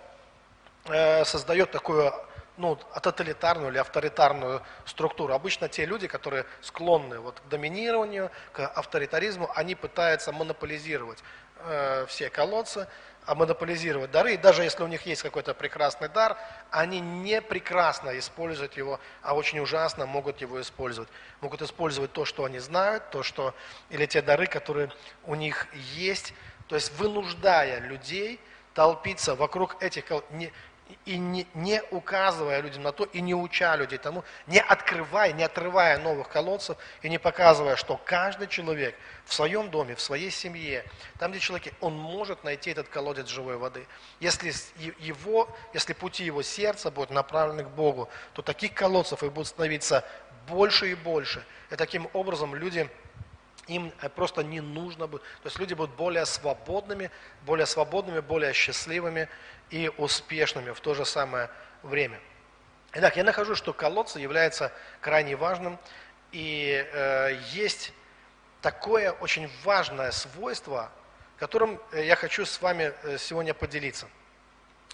э, 0.85 1.25
создает 1.25 1.73
такую 1.73 2.13
ну, 2.57 2.77
тоталитарную 2.77 3.73
или 3.73 3.79
авторитарную 3.79 4.63
структуру. 4.85 5.35
Обычно 5.35 5.69
те 5.69 5.85
люди, 5.85 6.07
которые 6.07 6.45
склонны 6.61 7.19
вот, 7.19 7.41
к 7.41 7.49
доминированию, 7.49 8.31
к 8.53 8.65
авторитаризму, 8.69 9.51
они 9.57 9.75
пытаются 9.75 10.31
монополизировать 10.31 11.19
э, 11.65 12.07
все 12.07 12.31
колодцы, 12.31 12.87
монополизировать 13.27 14.11
дары. 14.11 14.35
И 14.35 14.37
даже 14.37 14.63
если 14.63 14.83
у 14.83 14.87
них 14.87 15.07
есть 15.07 15.23
какой-то 15.23 15.55
прекрасный 15.55 16.09
дар, 16.09 16.37
они 16.71 17.01
не 17.01 17.41
прекрасно 17.41 18.19
используют 18.19 18.77
его, 18.77 19.01
а 19.23 19.35
очень 19.35 19.61
ужасно 19.61 20.07
могут 20.07 20.41
его 20.41 20.61
использовать. 20.61 21.09
Могут 21.41 21.63
использовать 21.63 22.13
то, 22.13 22.25
что 22.25 22.45
они 22.45 22.59
знают, 22.59 23.11
то, 23.11 23.23
что, 23.23 23.55
или 23.89 24.07
те 24.07 24.23
дары, 24.23 24.47
которые 24.47 24.91
у 25.25 25.35
них 25.35 25.67
есть, 25.95 26.35
то 26.69 26.75
есть 26.75 26.93
вынуждая 26.99 27.81
людей 27.81 28.41
толпиться 28.75 29.35
вокруг 29.35 29.83
этих 29.83 30.05
колодцев 30.07 30.53
и 31.05 31.19
не, 31.19 31.47
не 31.55 31.83
указывая 31.91 32.61
людям 32.61 32.83
на 32.83 32.93
то, 32.93 33.05
и 33.05 33.21
не 33.21 33.35
уча 33.35 33.77
людей 33.77 33.99
тому, 33.99 34.25
не 34.47 34.61
открывая, 34.61 35.33
не 35.33 35.45
отрывая 35.45 35.99
новых 35.99 36.29
колодцев, 36.29 36.77
и 37.03 37.09
не 37.09 37.19
показывая, 37.19 37.77
что 37.77 38.01
каждый 38.05 38.49
человек 38.49 38.95
в 39.25 39.35
своем 39.35 39.71
доме, 39.71 39.95
в 39.95 40.01
своей 40.01 40.31
семье, 40.31 40.85
там, 41.19 41.31
где 41.31 41.41
человек, 41.41 41.75
он 41.81 41.97
может 41.97 42.45
найти 42.45 42.71
этот 42.71 42.89
колодец 42.89 43.29
живой 43.29 43.57
воды. 43.57 43.87
Если, 44.21 44.53
его, 44.99 45.49
если 45.75 45.93
пути 45.93 46.25
его 46.25 46.43
сердца 46.43 46.91
будут 46.91 47.11
направлены 47.11 47.65
к 47.65 47.69
Богу, 47.69 48.09
то 48.33 48.43
таких 48.43 48.75
колодцев 48.75 49.23
их 49.23 49.33
будет 49.33 49.47
становиться 49.47 50.05
больше 50.49 50.91
и 50.91 50.95
больше. 50.95 51.45
И 51.71 51.77
таким 51.77 52.09
образом 52.13 52.55
люди 52.55 52.89
им 53.71 53.93
э, 54.01 54.09
просто 54.09 54.43
не 54.43 54.61
нужно 54.61 55.07
будет. 55.07 55.23
То 55.43 55.47
есть 55.47 55.59
люди 55.59 55.75
будут 55.75 55.95
более 55.95 56.27
свободными, 56.27 57.11
более 57.47 57.67
свободными, 57.67 58.21
более 58.21 58.53
счастливыми 58.53 59.29
и 59.71 59.91
успешными 59.99 60.71
в 60.71 60.81
то 60.81 60.95
же 60.95 61.05
самое 61.05 61.51
время. 61.83 62.21
Итак, 62.93 63.17
я 63.17 63.25
нахожу, 63.25 63.55
что 63.55 63.73
колодцы 63.73 64.19
является 64.19 64.73
крайне 65.01 65.37
важным, 65.37 65.79
и 66.33 66.87
э, 66.93 67.39
есть 67.53 67.93
такое 68.63 69.13
очень 69.13 69.51
важное 69.65 70.11
свойство, 70.11 70.91
которым 71.39 71.81
э, 71.93 72.05
я 72.05 72.17
хочу 72.17 72.45
с 72.45 72.61
вами 72.61 72.93
э, 73.03 73.19
сегодня 73.19 73.55
поделиться. 73.55 74.09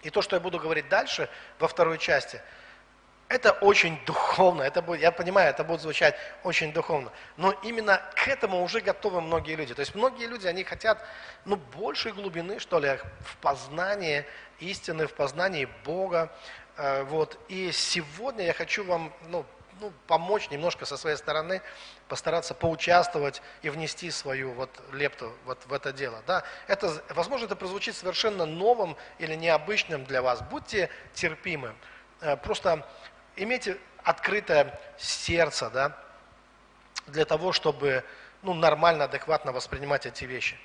И 0.02 0.10
то, 0.10 0.20
что 0.20 0.36
я 0.36 0.40
буду 0.40 0.58
говорить 0.58 0.88
дальше, 0.88 1.28
во 1.58 1.68
второй 1.68 1.98
части– 1.98 2.40
это 3.28 3.52
очень 3.52 3.98
духовно, 4.06 4.62
это 4.62 4.82
будет, 4.82 5.00
я 5.00 5.10
понимаю, 5.10 5.50
это 5.50 5.64
будет 5.64 5.80
звучать 5.80 6.14
очень 6.44 6.72
духовно, 6.72 7.10
но 7.36 7.50
именно 7.62 8.00
к 8.14 8.28
этому 8.28 8.62
уже 8.62 8.80
готовы 8.80 9.20
многие 9.20 9.56
люди. 9.56 9.74
То 9.74 9.80
есть 9.80 9.94
многие 9.94 10.26
люди, 10.26 10.46
они 10.46 10.62
хотят 10.62 11.04
ну, 11.44 11.56
большей 11.56 12.12
глубины, 12.12 12.60
что 12.60 12.78
ли, 12.78 12.98
в 13.20 13.36
познании 13.38 14.24
истины, 14.60 15.06
в 15.06 15.14
познании 15.14 15.68
Бога. 15.84 16.32
Э, 16.76 17.02
вот. 17.02 17.38
И 17.48 17.72
сегодня 17.72 18.44
я 18.44 18.52
хочу 18.52 18.84
вам 18.84 19.12
ну, 19.28 19.44
ну, 19.80 19.92
помочь 20.06 20.50
немножко 20.50 20.86
со 20.86 20.96
своей 20.96 21.16
стороны, 21.16 21.62
постараться 22.08 22.54
поучаствовать 22.54 23.42
и 23.62 23.70
внести 23.70 24.10
свою 24.10 24.52
вот 24.52 24.70
лепту 24.92 25.32
вот 25.44 25.58
в 25.66 25.72
это 25.72 25.92
дело. 25.92 26.22
Да? 26.26 26.44
Это, 26.66 27.02
возможно, 27.10 27.46
это 27.46 27.56
прозвучит 27.56 27.96
совершенно 27.96 28.46
новым 28.46 28.96
или 29.18 29.34
необычным 29.34 30.04
для 30.04 30.22
вас. 30.22 30.42
Будьте 30.42 30.90
терпимы. 31.12 31.74
Э, 32.20 32.36
просто 32.36 32.86
имейте 33.36 33.78
открытое 34.02 34.78
сердце, 34.98 35.70
да, 35.70 35.96
для 37.06 37.24
того, 37.24 37.52
чтобы 37.52 38.04
ну, 38.42 38.54
нормально, 38.54 39.04
адекватно 39.04 39.52
воспринимать 39.52 40.06
эти 40.06 40.24
вещи. 40.24 40.56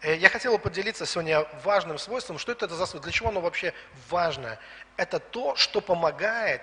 Э, 0.00 0.16
я 0.16 0.28
хотел 0.28 0.58
поделиться 0.58 1.06
сегодня 1.06 1.46
важным 1.64 1.98
свойством, 1.98 2.38
что 2.38 2.52
это 2.52 2.68
за 2.68 2.76
свойство, 2.76 3.00
для 3.00 3.12
чего 3.12 3.28
оно 3.28 3.40
вообще 3.40 3.72
важное. 4.08 4.58
Это 4.96 5.18
то, 5.18 5.56
что 5.56 5.80
помогает, 5.80 6.62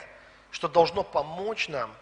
что 0.52 0.68
должно 0.68 1.04
помочь 1.04 1.70
нам 1.70 1.94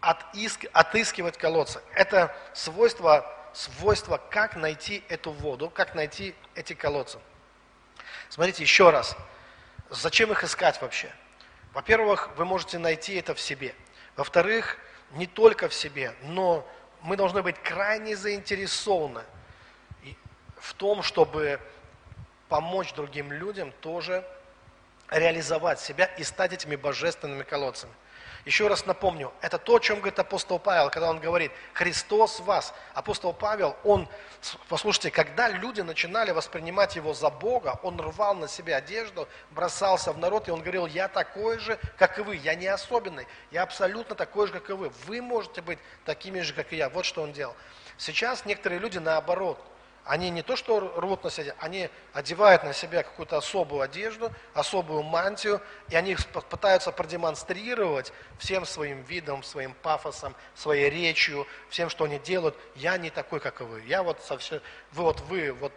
отыск, 0.00 0.66
отыскивать 0.72 1.36
колодцы. 1.38 1.80
Это 1.94 2.34
свойство, 2.52 3.26
свойство, 3.52 4.20
как 4.30 4.56
найти 4.56 5.02
эту 5.08 5.32
воду, 5.32 5.70
как 5.70 5.94
найти 5.94 6.34
эти 6.54 6.74
колодцы. 6.74 7.18
Смотрите 8.28 8.62
еще 8.62 8.90
раз, 8.90 9.16
зачем 9.90 10.30
их 10.32 10.44
искать 10.44 10.80
вообще? 10.80 11.10
Во-первых, 11.74 12.30
вы 12.36 12.44
можете 12.44 12.78
найти 12.78 13.16
это 13.16 13.34
в 13.34 13.40
себе. 13.40 13.74
Во-вторых, 14.16 14.78
не 15.12 15.26
только 15.26 15.68
в 15.68 15.74
себе, 15.74 16.14
но 16.22 16.66
мы 17.02 17.16
должны 17.16 17.42
быть 17.42 17.56
крайне 17.58 18.16
заинтересованы 18.16 19.22
в 20.56 20.74
том, 20.74 21.02
чтобы 21.02 21.60
помочь 22.48 22.94
другим 22.94 23.32
людям 23.32 23.72
тоже 23.80 24.24
реализовать 25.10 25.80
себя 25.80 26.06
и 26.06 26.22
стать 26.22 26.52
этими 26.52 26.76
божественными 26.76 27.42
колодцами. 27.42 27.92
Еще 28.44 28.68
раз 28.68 28.84
напомню, 28.84 29.32
это 29.40 29.56
то, 29.56 29.76
о 29.76 29.80
чем 29.80 30.00
говорит 30.00 30.18
апостол 30.18 30.58
Павел, 30.58 30.90
когда 30.90 31.08
он 31.08 31.18
говорит, 31.18 31.50
Христос 31.72 32.40
вас. 32.40 32.74
Апостол 32.92 33.32
Павел, 33.32 33.74
он, 33.84 34.06
послушайте, 34.68 35.10
когда 35.10 35.48
люди 35.48 35.80
начинали 35.80 36.30
воспринимать 36.30 36.94
его 36.94 37.14
за 37.14 37.30
Бога, 37.30 37.80
он 37.82 37.98
рвал 37.98 38.34
на 38.34 38.46
себе 38.46 38.76
одежду, 38.76 39.26
бросался 39.50 40.12
в 40.12 40.18
народ, 40.18 40.48
и 40.48 40.50
он 40.50 40.60
говорил, 40.60 40.86
я 40.86 41.08
такой 41.08 41.58
же, 41.58 41.78
как 41.96 42.18
и 42.18 42.22
вы, 42.22 42.36
я 42.36 42.54
не 42.54 42.66
особенный, 42.66 43.26
я 43.50 43.62
абсолютно 43.62 44.14
такой 44.14 44.46
же, 44.48 44.52
как 44.52 44.68
и 44.68 44.74
вы. 44.74 44.90
Вы 45.06 45.22
можете 45.22 45.62
быть 45.62 45.78
такими 46.04 46.40
же, 46.40 46.52
как 46.52 46.70
и 46.74 46.76
я. 46.76 46.90
Вот 46.90 47.06
что 47.06 47.22
он 47.22 47.32
делал. 47.32 47.56
Сейчас 47.96 48.44
некоторые 48.44 48.78
люди 48.78 48.98
наоборот– 48.98 49.58
они 50.04 50.28
не 50.30 50.42
то 50.42 50.54
что 50.54 50.80
рвут 50.80 51.24
на 51.24 51.30
себя, 51.30 51.54
они 51.58 51.88
одевают 52.12 52.62
на 52.62 52.74
себя 52.74 53.02
какую-то 53.02 53.38
особую 53.38 53.80
одежду, 53.80 54.30
особую 54.52 55.02
мантию, 55.02 55.60
и 55.88 55.96
они 55.96 56.16
пытаются 56.50 56.92
продемонстрировать 56.92 58.12
всем 58.38 58.66
своим 58.66 59.02
видом, 59.02 59.42
своим 59.42 59.74
пафосом, 59.82 60.34
своей 60.54 60.90
речью, 60.90 61.46
всем, 61.70 61.88
что 61.88 62.04
они 62.04 62.18
делают. 62.18 62.54
Я 62.76 62.98
не 62.98 63.10
такой, 63.10 63.40
как 63.40 63.62
и 63.62 63.64
вы. 63.64 63.82
Я 63.86 64.02
вот 64.02 64.20
совсем, 64.22 64.60
вы 64.92 65.04
вот 65.04 65.20
вы 65.22 65.52
вот 65.52 65.72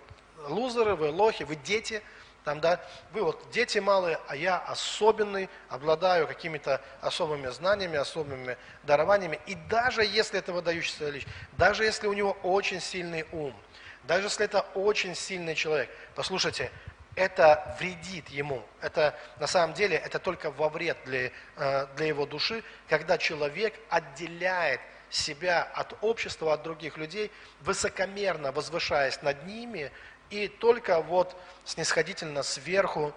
лузеры, 0.49 0.95
вы 0.95 1.09
лохи, 1.09 1.43
вы 1.43 1.55
дети, 1.55 2.01
там, 2.43 2.59
да, 2.59 2.82
вы 3.13 3.23
вот 3.23 3.49
дети 3.51 3.80
малые, 3.80 4.19
а 4.28 4.36
я 4.36 4.57
особенный, 4.57 5.49
обладаю 5.69 6.28
какими-то 6.28 6.82
особыми 7.01 7.47
знаниями, 7.47 7.97
особыми 7.97 8.57
дарованиями. 8.84 9.39
И 9.47 9.55
даже 9.55 10.03
если 10.03 10.39
это 10.39 10.51
выдающийся 10.51 11.09
личность, 11.09 11.36
даже 11.57 11.86
если 11.86 12.07
у 12.07 12.13
него 12.13 12.38
очень 12.43 12.82
сильный 12.82 13.25
ум– 13.32 13.55
даже 14.08 14.28
если 14.28 14.45
это 14.45 14.62
очень 14.74 15.16
сильный 15.16 15.55
человек, 15.55 15.89
послушайте, 16.16 16.72
это 17.16 17.76
вредит 17.80 18.30
ему. 18.30 18.64
Это 18.80 19.18
на 19.39 19.47
самом 19.47 19.74
деле 19.74 19.97
это 19.97 20.20
только 20.20 20.51
во 20.51 20.70
вред 20.70 20.97
для, 21.05 21.32
э, 21.58 21.88
для 21.95 22.05
его 22.05 22.26
души, 22.26 22.64
когда 22.88 23.18
человек 23.18 23.74
отделяет 23.89 24.80
себя 25.10 25.64
от 25.64 25.95
общества, 26.01 26.53
от 26.53 26.64
других 26.64 26.97
людей, 26.97 27.32
высокомерно 27.62 28.51
возвышаясь 28.51 29.22
над 29.22 29.45
ними 29.45 29.91
и 30.30 30.47
только 30.47 31.01
вот 31.01 31.36
снисходительно 31.66 32.43
сверху 32.43 33.14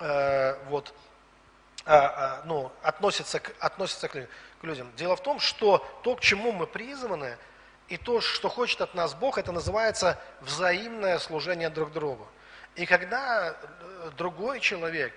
э, 0.00 0.54
вот, 0.66 0.92
э, 1.86 1.94
э, 1.94 2.42
ну, 2.44 2.72
относится, 2.82 3.40
к, 3.40 3.52
относится 3.60 4.08
к, 4.08 4.12
к 4.12 4.64
людям. 4.64 4.92
Дело 4.96 5.16
в 5.16 5.22
том, 5.22 5.40
что 5.40 5.78
то, 6.02 6.16
к 6.16 6.20
чему 6.20 6.52
мы 6.52 6.66
призваны, 6.66 7.38
и 7.88 7.96
то, 7.96 8.20
что 8.20 8.48
хочет 8.48 8.80
от 8.80 8.94
нас 8.94 9.14
Бог, 9.14 9.38
это 9.38 9.52
называется 9.52 10.18
взаимное 10.40 11.18
служение 11.18 11.70
друг 11.70 11.92
другу. 11.92 12.26
И 12.76 12.86
когда 12.86 13.50
э, 13.50 14.10
другой 14.16 14.60
человек, 14.60 15.12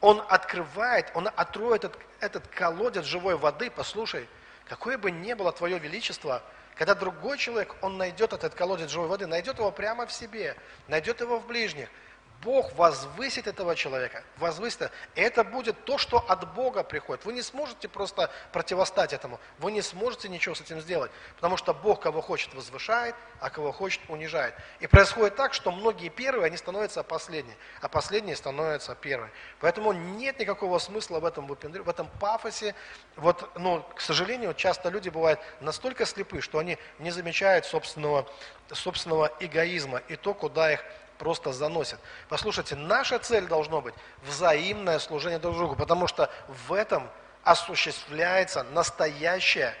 он 0.00 0.22
открывает, 0.28 1.10
он 1.14 1.28
откроет 1.36 1.84
этот, 1.84 2.00
этот 2.20 2.46
колодец 2.48 3.04
живой 3.04 3.36
воды, 3.36 3.70
послушай, 3.70 4.28
какое 4.66 4.98
бы 4.98 5.10
ни 5.10 5.34
было 5.34 5.52
твое 5.52 5.78
величество, 5.78 6.42
когда 6.74 6.94
другой 6.94 7.38
человек, 7.38 7.74
он 7.80 7.96
найдет 7.96 8.32
этот 8.32 8.54
колодец 8.54 8.90
живой 8.90 9.08
воды, 9.08 9.26
найдет 9.26 9.58
его 9.58 9.70
прямо 9.70 10.06
в 10.06 10.12
себе, 10.12 10.56
найдет 10.88 11.20
его 11.20 11.38
в 11.38 11.46
ближних– 11.46 11.88
Бог 12.42 12.72
возвысит 12.74 13.46
этого 13.46 13.74
человека, 13.74 14.22
возвысит. 14.36 14.90
Это 15.14 15.44
будет 15.44 15.84
то, 15.84 15.98
что 15.98 16.18
от 16.18 16.54
Бога 16.54 16.82
приходит. 16.82 17.24
Вы 17.24 17.32
не 17.32 17.42
сможете 17.42 17.88
просто 17.88 18.30
противостать 18.52 19.12
этому, 19.12 19.40
вы 19.58 19.72
не 19.72 19.82
сможете 19.82 20.28
ничего 20.28 20.54
с 20.54 20.60
этим 20.60 20.80
сделать, 20.80 21.10
потому 21.36 21.56
что 21.56 21.74
Бог 21.74 22.00
кого 22.00 22.20
хочет 22.20 22.54
возвышает, 22.54 23.14
а 23.40 23.50
кого 23.50 23.72
хочет 23.72 24.00
унижает. 24.08 24.54
И 24.80 24.86
происходит 24.86 25.36
так, 25.36 25.54
что 25.54 25.70
многие 25.72 26.08
первые, 26.08 26.46
они 26.46 26.56
становятся 26.56 27.02
последние, 27.02 27.56
а 27.80 27.88
последние 27.88 28.36
становятся 28.36 28.94
первые. 28.94 29.30
Поэтому 29.60 29.92
нет 29.92 30.38
никакого 30.38 30.78
смысла 30.78 31.20
в 31.20 31.24
этом 31.24 31.46
в 31.46 31.88
этом 31.88 32.08
пафосе. 32.20 32.74
Вот, 33.16 33.50
ну, 33.56 33.82
к 33.94 34.00
сожалению, 34.00 34.54
часто 34.54 34.88
люди 34.88 35.08
бывают 35.08 35.40
настолько 35.60 36.04
слепы, 36.06 36.40
что 36.40 36.58
они 36.58 36.78
не 36.98 37.10
замечают 37.10 37.64
собственного, 37.66 38.28
собственного 38.72 39.32
эгоизма 39.40 40.02
и 40.08 40.16
то, 40.16 40.34
куда 40.34 40.72
их 40.72 40.84
просто 41.18 41.52
заносит. 41.52 41.98
Послушайте, 42.28 42.76
наша 42.76 43.18
цель 43.18 43.46
должно 43.46 43.80
быть 43.80 43.94
взаимное 44.22 44.98
служение 44.98 45.38
друг 45.38 45.56
другу, 45.56 45.76
потому 45.76 46.06
что 46.06 46.30
в 46.66 46.72
этом 46.72 47.08
осуществляется 47.42 48.64
настоящее, 48.64 49.74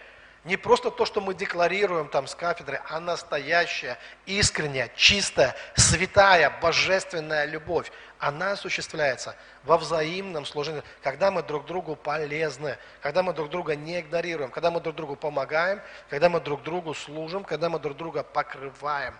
не 0.44 0.56
просто 0.56 0.92
то, 0.92 1.04
что 1.04 1.20
мы 1.20 1.34
декларируем 1.34 2.08
там 2.08 2.28
с 2.28 2.36
кафедры, 2.36 2.80
а 2.88 3.00
настоящая, 3.00 3.98
искренняя, 4.26 4.88
чистая, 4.94 5.56
святая, 5.74 6.56
божественная 6.62 7.46
любовь. 7.46 7.90
Она 8.20 8.52
осуществляется 8.52 9.34
во 9.64 9.76
взаимном 9.76 10.46
служении, 10.46 10.84
когда 11.02 11.32
мы 11.32 11.42
друг 11.42 11.66
другу 11.66 11.96
полезны, 11.96 12.78
когда 13.00 13.24
мы 13.24 13.32
друг 13.32 13.50
друга 13.50 13.74
не 13.74 13.98
игнорируем, 13.98 14.52
когда 14.52 14.70
мы 14.70 14.80
друг 14.80 14.94
другу 14.94 15.16
помогаем, 15.16 15.82
когда 16.08 16.28
мы 16.28 16.40
друг 16.40 16.62
другу 16.62 16.94
служим, 16.94 17.42
когда 17.42 17.68
мы 17.68 17.80
друг 17.80 17.96
друга 17.96 18.22
покрываем. 18.22 19.14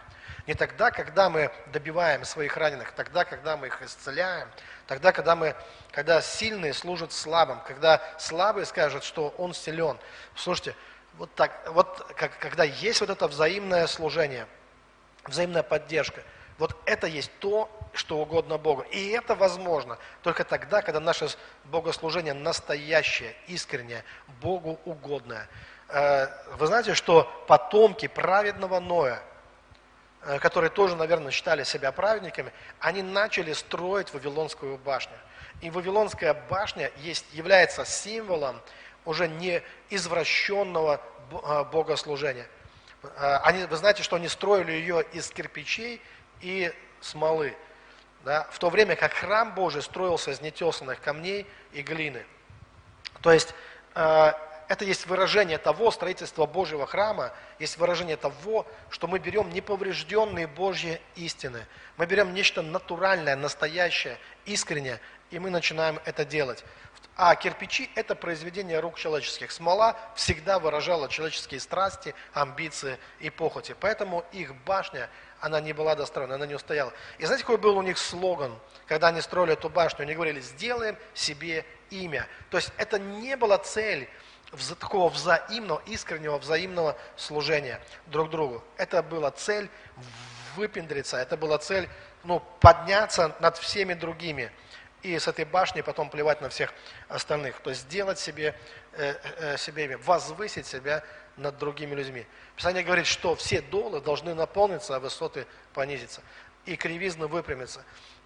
Не 0.47 0.55
тогда, 0.55 0.93
когда 0.93 1.29
мы 1.29 1.51
добиваем 1.73 2.25
своих 2.25 2.57
раненых, 2.57 2.93
тогда, 2.93 3.25
когда 3.25 3.57
мы 3.57 3.67
их 3.67 3.83
исцеляем, 3.83 4.49
тогда, 4.87 5.11
когда, 5.11 5.35
мы, 5.35 5.57
когда 5.91 6.21
сильные 6.23 6.73
служат 6.73 7.13
слабым, 7.13 7.61
когда 7.67 8.01
слабый 8.19 8.65
скажет, 8.65 9.03
что 9.03 9.35
он 9.39 9.55
силен. 9.55 9.99
Слушайте, 10.37 10.77
вот 11.15 11.35
так, 11.35 11.69
вот 11.73 12.13
как, 12.17 12.39
когда 12.39 12.63
есть 12.63 13.01
вот 13.01 13.11
это 13.11 13.27
взаимное 13.27 13.89
служение, 13.89 14.47
взаимная 15.25 15.65
поддержка, 15.65 16.23
вот 16.59 16.77
это 16.87 17.09
есть 17.09 17.33
то, 17.41 17.69
что 17.93 18.19
угодно 18.19 18.57
Богу. 18.57 18.83
И 18.83 19.09
это 19.09 19.35
возможно 19.35 19.99
только 20.23 20.45
тогда, 20.45 20.81
когда 20.81 21.01
наше 21.01 21.29
богослужение 21.65 22.35
настоящее, 22.35 23.35
искреннее, 23.49 24.05
Богу 24.41 24.79
угодное. 24.85 25.49
Э, 25.89 26.29
вы 26.57 26.69
знаете, 26.69 26.95
что 26.95 27.25
потомки 27.49 28.07
праведного 28.07 28.79
Ноя– 28.79 29.21
которые 30.41 30.70
тоже, 30.70 30.97
наверное, 30.97 31.31
считали 31.31 31.64
себя 31.64 31.93
праведниками, 31.93 32.53
они 32.81 33.03
начали 33.03 33.53
строить 33.53 34.12
Вавилонскую 34.12 34.79
башню. 34.79 35.16
И 35.61 35.70
Вавилонская 35.70 36.35
башня 36.35 36.91
есть, 36.99 37.24
является 37.33 37.85
символом 37.85 38.61
уже 39.05 39.29
не 39.29 39.62
извращенного 39.89 41.01
э, 41.31 41.64
богослужения. 41.72 42.47
Э, 43.03 43.37
они, 43.45 43.64
вы 43.64 43.77
знаете, 43.77 44.03
что 44.03 44.16
они 44.16 44.29
строили 44.29 44.72
ее 44.72 45.05
из 45.12 45.31
кирпичей 45.31 46.03
и 46.41 46.72
смолы, 47.01 47.57
да, 48.24 48.47
в 48.51 48.59
то 48.59 48.68
время 48.68 48.97
как 48.97 49.12
храм 49.12 49.55
Божий 49.55 49.81
строился 49.81 50.33
из 50.33 50.41
нетесанных 50.41 51.01
камней 51.01 51.47
и 51.72 51.83
глины. 51.83 52.27
То 53.22 53.33
есть 53.33 53.55
это 54.69 54.85
есть 54.85 55.07
выражение 55.07 55.59
того 55.59 55.91
строительства 55.91 56.47
Божьего 56.47 56.87
храма, 56.87 57.33
есть 57.59 57.79
выражение 57.79 58.17
того, 58.17 58.67
что 58.91 59.07
мы 59.07 59.19
берем 59.19 59.51
неповрежденные 59.51 60.47
Божьи 60.47 61.01
истины. 61.14 61.67
Мы 61.97 62.07
берем 62.07 62.35
нечто 62.35 62.62
натуральное, 62.62 63.37
настоящее, 63.37 64.19
искреннее, 64.45 65.01
и 65.31 65.39
мы 65.39 65.51
начинаем 65.51 66.01
это 66.05 66.25
делать. 66.25 66.64
А 67.19 67.35
кирпичи– 67.35 67.91
это 67.95 68.14
произведение 68.14 68.79
рук 68.79 68.99
человеческих. 68.99 69.51
Смола 69.51 69.97
всегда 70.14 70.59
выражала 70.59 71.09
человеческие 71.09 71.61
страсти, 71.61 72.14
амбиции 72.35 72.99
и 73.21 73.31
похоти. 73.31 73.75
Поэтому 73.81 74.23
их 74.33 74.55
башня, 74.64 75.09
она 75.41 75.61
не 75.61 75.73
была 75.73 75.95
достроена, 75.95 76.35
она 76.35 76.47
не 76.47 76.55
устояла. 76.55 76.93
И 77.17 77.25
знаете, 77.25 77.45
какой 77.45 77.57
был 77.57 77.79
у 77.79 77.83
них 77.83 77.97
слоган, 77.97 78.59
когда 78.87 79.09
они 79.09 79.23
строили 79.23 79.55
эту 79.55 79.71
башню? 79.71 80.03
Они 80.03 80.14
говорили, 80.14 80.41
сделаем 80.41 80.99
себе 81.14 81.64
имя. 81.89 82.27
То 82.51 82.59
есть 82.59 82.71
это 82.77 82.99
не 82.99 83.35
была 83.37 83.57
цель 83.59 84.11
такого 84.79 85.09
взаимного, 85.09 85.83
искреннего 85.87 86.39
взаимного 86.39 86.97
служения 87.17 87.81
друг 88.07 88.31
другу. 88.31 88.63
Это 88.77 89.03
была 89.03 89.31
цель 89.31 89.69
выпендриться, 90.57 91.17
это 91.17 91.37
была 91.37 91.59
цель 91.59 91.89
ну, 92.25 92.43
подняться 92.61 93.35
над 93.41 93.57
всеми 93.59 93.95
другими 93.95 94.51
и 95.03 95.19
с 95.19 95.29
этой 95.29 95.45
башни 95.45 95.83
потом 95.83 96.11
плевать 96.11 96.41
на 96.41 96.49
всех 96.49 96.73
остальных. 97.09 97.61
То 97.61 97.71
есть 97.71 97.83
сделать 97.83 98.19
себе, 98.19 98.55
э, 98.93 99.15
э, 99.39 99.57
себе 99.57 99.85
имя, 99.85 99.99
возвысить 99.99 100.67
себя 100.67 101.05
над 101.37 101.59
другими 101.59 101.95
людьми. 101.95 102.27
Писание 102.57 102.83
говорит, 102.83 103.07
что 103.07 103.37
все 103.37 103.61
долы 103.61 104.01
должны 104.01 104.35
наполниться, 104.35 104.97
а 104.97 105.01
высоты 105.01 105.47
понизиться. 105.75 106.23
И 106.65 106.77
кривизны 106.77 107.27
выпрямиться. 107.27 107.85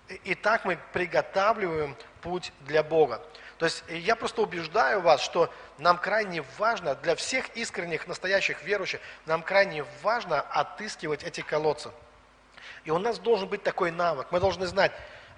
И, 0.09 0.15
и 0.15 0.35
так 0.35 0.65
мы 0.65 0.79
приготавливаем 0.93 1.97
путь 2.23 2.53
для 2.61 2.83
Бога. 2.83 3.21
То 3.61 3.67
есть 3.67 3.85
я 3.91 4.17
просто 4.17 4.41
убеждаю 4.41 5.03
вас, 5.03 5.21
что 5.21 5.53
нам 5.77 5.99
крайне 5.99 6.43
важно, 6.57 6.95
для 6.95 7.15
всех 7.15 7.55
искренних, 7.55 8.09
настоящих 8.09 8.63
верующих, 8.63 9.03
нам 9.27 9.43
крайне 9.43 9.85
важно 10.03 10.41
отыскивать 10.41 11.23
эти 11.25 11.43
колодцы. 11.43 11.91
И 12.85 12.91
у 12.91 12.97
нас 12.97 13.19
должен 13.19 13.51
быть 13.51 13.63
такой 13.63 13.91
навык. 13.91 14.29
Мы 14.31 14.41
должны 14.41 14.67
знать, 14.67 14.93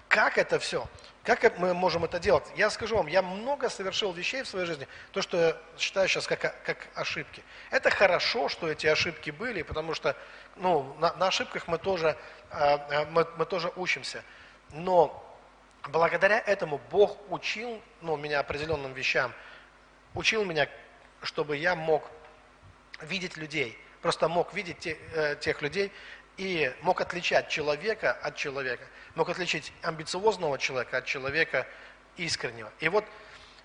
как 0.06 0.38
это 0.38 0.60
все, 0.60 0.86
как 1.24 1.58
мы 1.58 1.74
можем 1.74 2.04
это 2.04 2.20
делать. 2.20 2.44
Я 2.54 2.70
скажу 2.70 2.96
вам, 2.96 3.08
я 3.08 3.22
много 3.22 3.68
совершил 3.68 4.12
вещей 4.12 4.44
в 4.44 4.46
своей 4.46 4.66
жизни, 4.66 4.86
то, 5.10 5.20
что 5.20 5.36
я 5.36 5.56
считаю 5.76 6.06
сейчас 6.06 6.28
как, 6.28 6.38
как 6.62 6.86
ошибки. 6.94 7.42
Это 7.72 7.90
хорошо, 7.90 8.48
что 8.48 8.70
эти 8.70 8.86
ошибки 8.86 9.32
были, 9.32 9.62
потому 9.62 9.94
что 9.94 10.14
ну, 10.54 10.94
на, 11.00 11.12
на 11.14 11.26
ошибках 11.26 11.66
мы 11.66 11.76
тоже, 11.76 12.16
а, 12.52 13.04
мы, 13.10 13.26
мы 13.36 13.46
тоже 13.46 13.72
учимся. 13.74 14.22
Но 14.70 15.28
благодаря 15.88 16.38
этому 16.38 16.80
Бог 16.90 17.18
учил 17.30 17.80
ну, 18.00 18.16
меня 18.16 18.40
определенным 18.40 18.92
вещам. 18.92 19.32
учил 20.14 20.44
меня, 20.44 20.68
чтобы 21.22 21.56
я 21.56 21.74
мог 21.74 22.10
видеть 23.00 23.36
людей, 23.36 23.78
просто 24.00 24.28
мог 24.28 24.52
видеть 24.54 24.78
те, 24.78 24.98
э, 25.14 25.36
тех 25.36 25.62
людей 25.62 25.92
и 26.36 26.72
мог 26.82 27.00
отличать 27.00 27.48
человека 27.48 28.12
от 28.12 28.36
человека, 28.36 28.84
мог 29.14 29.28
отличить 29.28 29.72
амбициозного 29.82 30.58
человека 30.58 30.98
от 30.98 31.06
человека 31.06 31.66
искреннего. 32.16 32.70
И 32.80 32.88
вот 32.88 33.04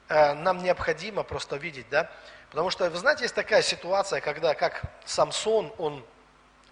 э, 0.10 0.34
нам 0.34 0.64
необходимо 0.64 1.24
просто 1.24 1.58
видеть, 1.58 1.88
да, 1.90 2.12
потому 2.50 2.70
что, 2.70 2.90
вы 2.90 2.98
знаете, 2.98 3.24
есть 3.24 3.36
такая 3.36 3.62
ситуация, 3.62 4.22
когда 4.22 4.54
как 4.54 4.84
Самсон, 5.06 5.74
он 5.78 6.06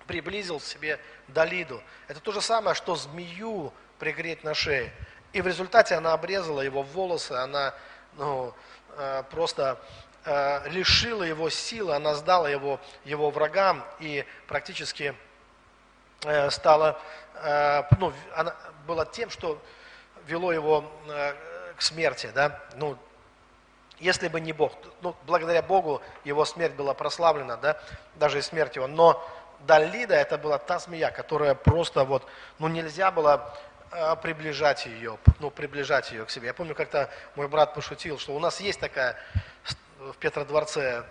приблизил 0.07 0.59
к 0.59 0.63
себе 0.63 0.99
Далиду. 1.27 1.81
Это 2.07 2.19
то 2.19 2.31
же 2.31 2.41
самое, 2.41 2.75
что 2.75 2.95
змею 2.95 3.73
пригреть 3.99 4.43
на 4.43 4.53
шее. 4.53 4.91
И 5.35 5.41
в 5.41 5.47
результате 5.47 5.95
она 5.95 6.13
обрезала 6.13 6.61
его 6.61 6.81
волосы, 6.81 7.33
она 7.33 7.73
ну, 8.13 8.53
э, 8.97 9.23
просто 9.29 9.77
э, 10.23 10.69
лишила 10.69 11.23
его 11.23 11.49
силы, 11.49 11.93
она 11.93 12.15
сдала 12.15 12.49
его, 12.49 12.79
его 13.03 13.29
врагам 13.31 13.83
и 13.99 14.23
практически 14.47 15.13
э, 16.23 16.49
стала, 16.49 16.97
ну, 17.99 18.13
она 18.33 18.55
была 18.87 19.05
тем, 19.05 19.29
что 19.29 19.61
вело 20.25 20.53
его 20.53 20.89
к 21.75 21.81
смерти, 21.81 22.31
да, 22.33 22.57
ну, 22.75 22.97
если 23.99 24.29
бы 24.29 24.39
не 24.39 24.53
Бог, 24.53 24.71
ну, 25.01 25.17
благодаря 25.25 25.61
Богу 25.61 26.01
его 26.23 26.45
смерть 26.45 26.75
была 26.75 26.93
прославлена, 26.93 27.57
да, 27.57 27.77
даже 28.15 28.39
и 28.39 28.41
смерть 28.41 28.77
его, 28.77 28.87
но 28.87 29.21
Далида 29.67 30.15
это 30.15 30.37
была 30.37 30.59
та 30.59 30.79
змея, 30.79 31.11
которая 31.11 31.55
просто 31.55 32.05
вот, 32.05 32.25
ну, 32.57 32.69
нельзя 32.69 33.11
было 33.11 33.53
приближать 34.21 34.85
ее, 34.85 35.17
ну, 35.39 35.49
приближать 35.51 36.11
ее 36.11 36.25
к 36.25 36.29
себе. 36.29 36.47
Я 36.47 36.53
помню, 36.53 36.75
как-то 36.75 37.09
мой 37.35 37.47
брат 37.47 37.73
пошутил, 37.73 38.17
что 38.17 38.35
у 38.35 38.39
нас 38.39 38.59
есть 38.59 38.79
такая 38.79 39.17
в 39.99 40.15
Петродворце 40.17 41.03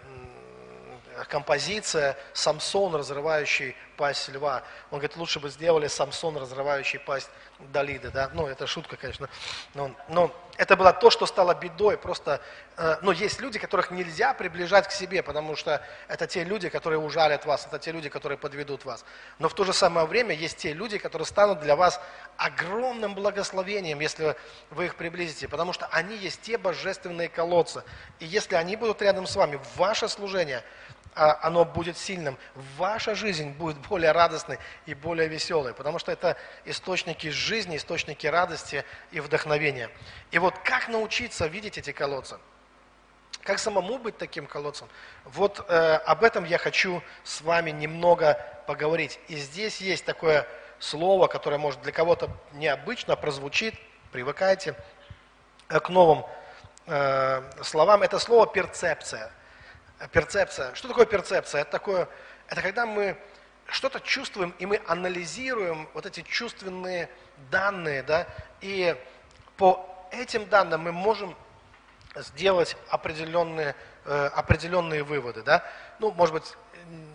композиция 1.28 2.16
«Самсон, 2.32 2.94
разрывающий 2.94 3.76
пасть 3.96 4.28
льва». 4.28 4.62
Он 4.90 4.98
говорит, 4.98 5.16
лучше 5.16 5.40
бы 5.40 5.48
сделали 5.48 5.86
«Самсон, 5.86 6.36
разрывающий 6.36 6.98
пасть 6.98 7.30
Далиды». 7.58 8.10
Да? 8.10 8.30
Ну, 8.34 8.46
это 8.46 8.66
шутка, 8.66 8.96
конечно. 8.96 9.28
Но, 9.74 9.92
но 10.08 10.34
это 10.56 10.76
было 10.76 10.92
то, 10.92 11.10
что 11.10 11.26
стало 11.26 11.54
бедой. 11.54 11.96
Просто, 11.96 12.40
э, 12.76 12.96
ну, 13.02 13.10
есть 13.10 13.40
люди, 13.40 13.58
которых 13.58 13.90
нельзя 13.90 14.34
приближать 14.34 14.88
к 14.88 14.92
себе, 14.92 15.22
потому 15.22 15.56
что 15.56 15.82
это 16.08 16.26
те 16.26 16.44
люди, 16.44 16.68
которые 16.68 16.98
ужалят 16.98 17.44
вас, 17.44 17.66
это 17.66 17.78
те 17.78 17.92
люди, 17.92 18.08
которые 18.08 18.38
подведут 18.38 18.84
вас. 18.84 19.04
Но 19.38 19.48
в 19.48 19.54
то 19.54 19.64
же 19.64 19.72
самое 19.72 20.06
время 20.06 20.34
есть 20.34 20.58
те 20.58 20.72
люди, 20.72 20.98
которые 20.98 21.26
станут 21.26 21.60
для 21.60 21.76
вас 21.76 22.00
огромным 22.36 23.14
благословением, 23.14 24.00
если 24.00 24.36
вы 24.70 24.86
их 24.86 24.96
приблизите, 24.96 25.48
потому 25.48 25.72
что 25.72 25.86
они 25.86 26.16
есть 26.16 26.42
те 26.42 26.56
божественные 26.56 27.28
колодцы. 27.28 27.82
И 28.20 28.26
если 28.26 28.54
они 28.54 28.76
будут 28.76 29.02
рядом 29.02 29.26
с 29.26 29.36
вами, 29.36 29.58
ваше 29.76 30.08
служение– 30.08 30.62
а 31.14 31.38
оно 31.42 31.64
будет 31.64 31.96
сильным, 31.96 32.36
ваша 32.76 33.14
жизнь 33.14 33.50
будет 33.50 33.76
более 33.88 34.12
радостной 34.12 34.58
и 34.86 34.94
более 34.94 35.28
веселой, 35.28 35.72
потому 35.72 35.98
что 35.98 36.10
это 36.10 36.36
источники 36.64 37.28
жизни, 37.28 37.76
источники 37.76 38.26
радости 38.26 38.84
и 39.12 39.20
вдохновения. 39.20 39.90
И 40.34 40.38
вот 40.38 40.58
как 40.64 40.88
научиться 40.88 41.46
видеть 41.46 41.78
эти 41.78 41.92
колодцы? 41.92 42.38
Как 43.44 43.60
самому 43.60 43.98
быть 43.98 44.18
таким 44.18 44.48
колодцем? 44.48 44.88
Вот 45.24 45.64
э, 45.68 45.94
об 45.94 46.24
этом 46.24 46.42
я 46.42 46.58
хочу 46.58 47.04
с 47.22 47.40
вами 47.40 47.70
немного 47.70 48.44
поговорить. 48.66 49.20
И 49.28 49.36
здесь 49.36 49.80
есть 49.80 50.04
такое 50.04 50.48
слово, 50.80 51.28
которое 51.28 51.58
может 51.58 51.82
для 51.82 51.92
кого-то 51.92 52.30
необычно 52.52 53.14
прозвучит, 53.14 53.76
привыкайте 54.10 54.74
э, 55.68 55.78
к 55.78 55.88
новым 55.88 56.24
э, 56.86 57.42
словам. 57.62 58.02
Это 58.02 58.18
слово 58.18 58.48
перцепция– 58.48 59.30
перцепция. 60.12 60.74
Что 60.74 60.88
такое 60.88 61.06
перцепция? 61.06 61.60
Это 61.60 61.70
такое, 61.70 62.08
это 62.48 62.60
когда 62.60 62.86
мы 62.86 63.16
что-то 63.66 64.00
чувствуем, 64.00 64.52
и 64.58 64.66
мы 64.66 64.80
анализируем 64.88 65.88
вот 65.94 66.06
эти 66.06 66.22
чувственные 66.22 67.08
данные, 67.52 68.02
да, 68.02 68.26
и 68.60 68.96
по 69.56 69.93
этим 70.14 70.48
данным 70.48 70.82
мы 70.82 70.92
можем 70.92 71.36
сделать 72.16 72.76
определенные, 72.88 73.74
э, 74.04 74.26
определенные 74.34 75.02
выводы, 75.02 75.42
да. 75.42 75.64
Ну, 75.98 76.12
может 76.12 76.34
быть, 76.34 76.54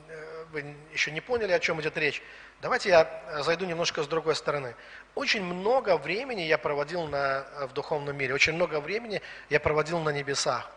э, 0.09 0.45
вы 0.51 0.75
еще 0.91 1.11
не 1.11 1.21
поняли, 1.21 1.51
о 1.51 1.59
чем 1.59 1.79
идет 1.81 1.97
речь. 1.97 2.21
Давайте 2.61 2.89
я 2.89 3.43
зайду 3.43 3.65
немножко 3.65 4.03
с 4.03 4.07
другой 4.07 4.35
стороны. 4.35 4.75
Очень 5.15 5.43
много 5.43 5.97
времени 5.97 6.41
я 6.41 6.57
проводил 6.57 7.07
на, 7.07 7.45
в 7.69 7.73
духовном 7.73 8.17
мире, 8.17 8.33
очень 8.33 8.53
много 8.53 8.81
времени 8.81 9.21
я 9.49 9.59
проводил 9.59 9.99
на 9.99 10.09
небесах. 10.09 10.69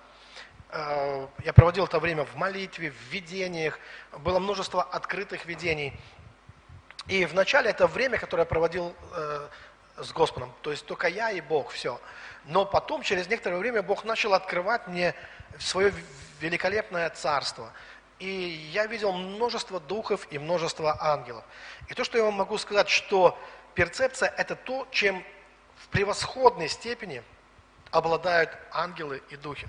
Э, 0.70 1.26
я 1.44 1.52
проводил 1.52 1.84
это 1.84 1.98
время 1.98 2.24
в 2.24 2.36
молитве, 2.36 2.90
в 2.90 3.12
видениях, 3.12 3.78
было 4.18 4.38
множество 4.38 4.82
открытых 4.82 5.46
видений. 5.46 5.92
И 7.08 7.24
вначале 7.26 7.70
это 7.70 7.86
время, 7.86 8.16
которое 8.18 8.42
я 8.42 8.46
проводил 8.46 8.94
э, 9.14 9.48
с 9.96 10.12
Господом, 10.12 10.52
то 10.62 10.70
есть 10.70 10.86
только 10.86 11.08
я 11.08 11.30
и 11.30 11.40
Бог, 11.40 11.70
все. 11.70 12.00
Но 12.44 12.64
потом, 12.64 13.02
через 13.02 13.28
некоторое 13.28 13.58
время, 13.58 13.82
Бог 13.82 14.04
начал 14.04 14.34
открывать 14.34 14.86
мне 14.88 15.14
свое 15.58 15.92
великолепное 16.40 17.08
царство. 17.10 17.72
И 18.18 18.70
я 18.72 18.86
видел 18.86 19.12
множество 19.12 19.80
духов 19.80 20.26
и 20.30 20.38
множество 20.38 20.96
ангелов. 21.00 21.44
И 21.88 21.94
то, 21.94 22.04
что 22.04 22.18
я 22.18 22.24
вам 22.24 22.34
могу 22.34 22.58
сказать, 22.58 22.88
что 22.88 23.38
перцепция– 23.74 24.32
это 24.36 24.56
то, 24.56 24.86
чем 24.90 25.24
в 25.76 25.88
превосходной 25.88 26.68
степени 26.68 27.22
обладают 27.90 28.50
ангелы 28.72 29.22
и 29.30 29.36
духи 29.36 29.68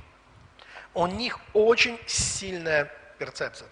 у 0.94 1.08
них 1.08 1.40
очень 1.54 2.00
сильная 2.08 2.92
перцепция. 3.18 3.68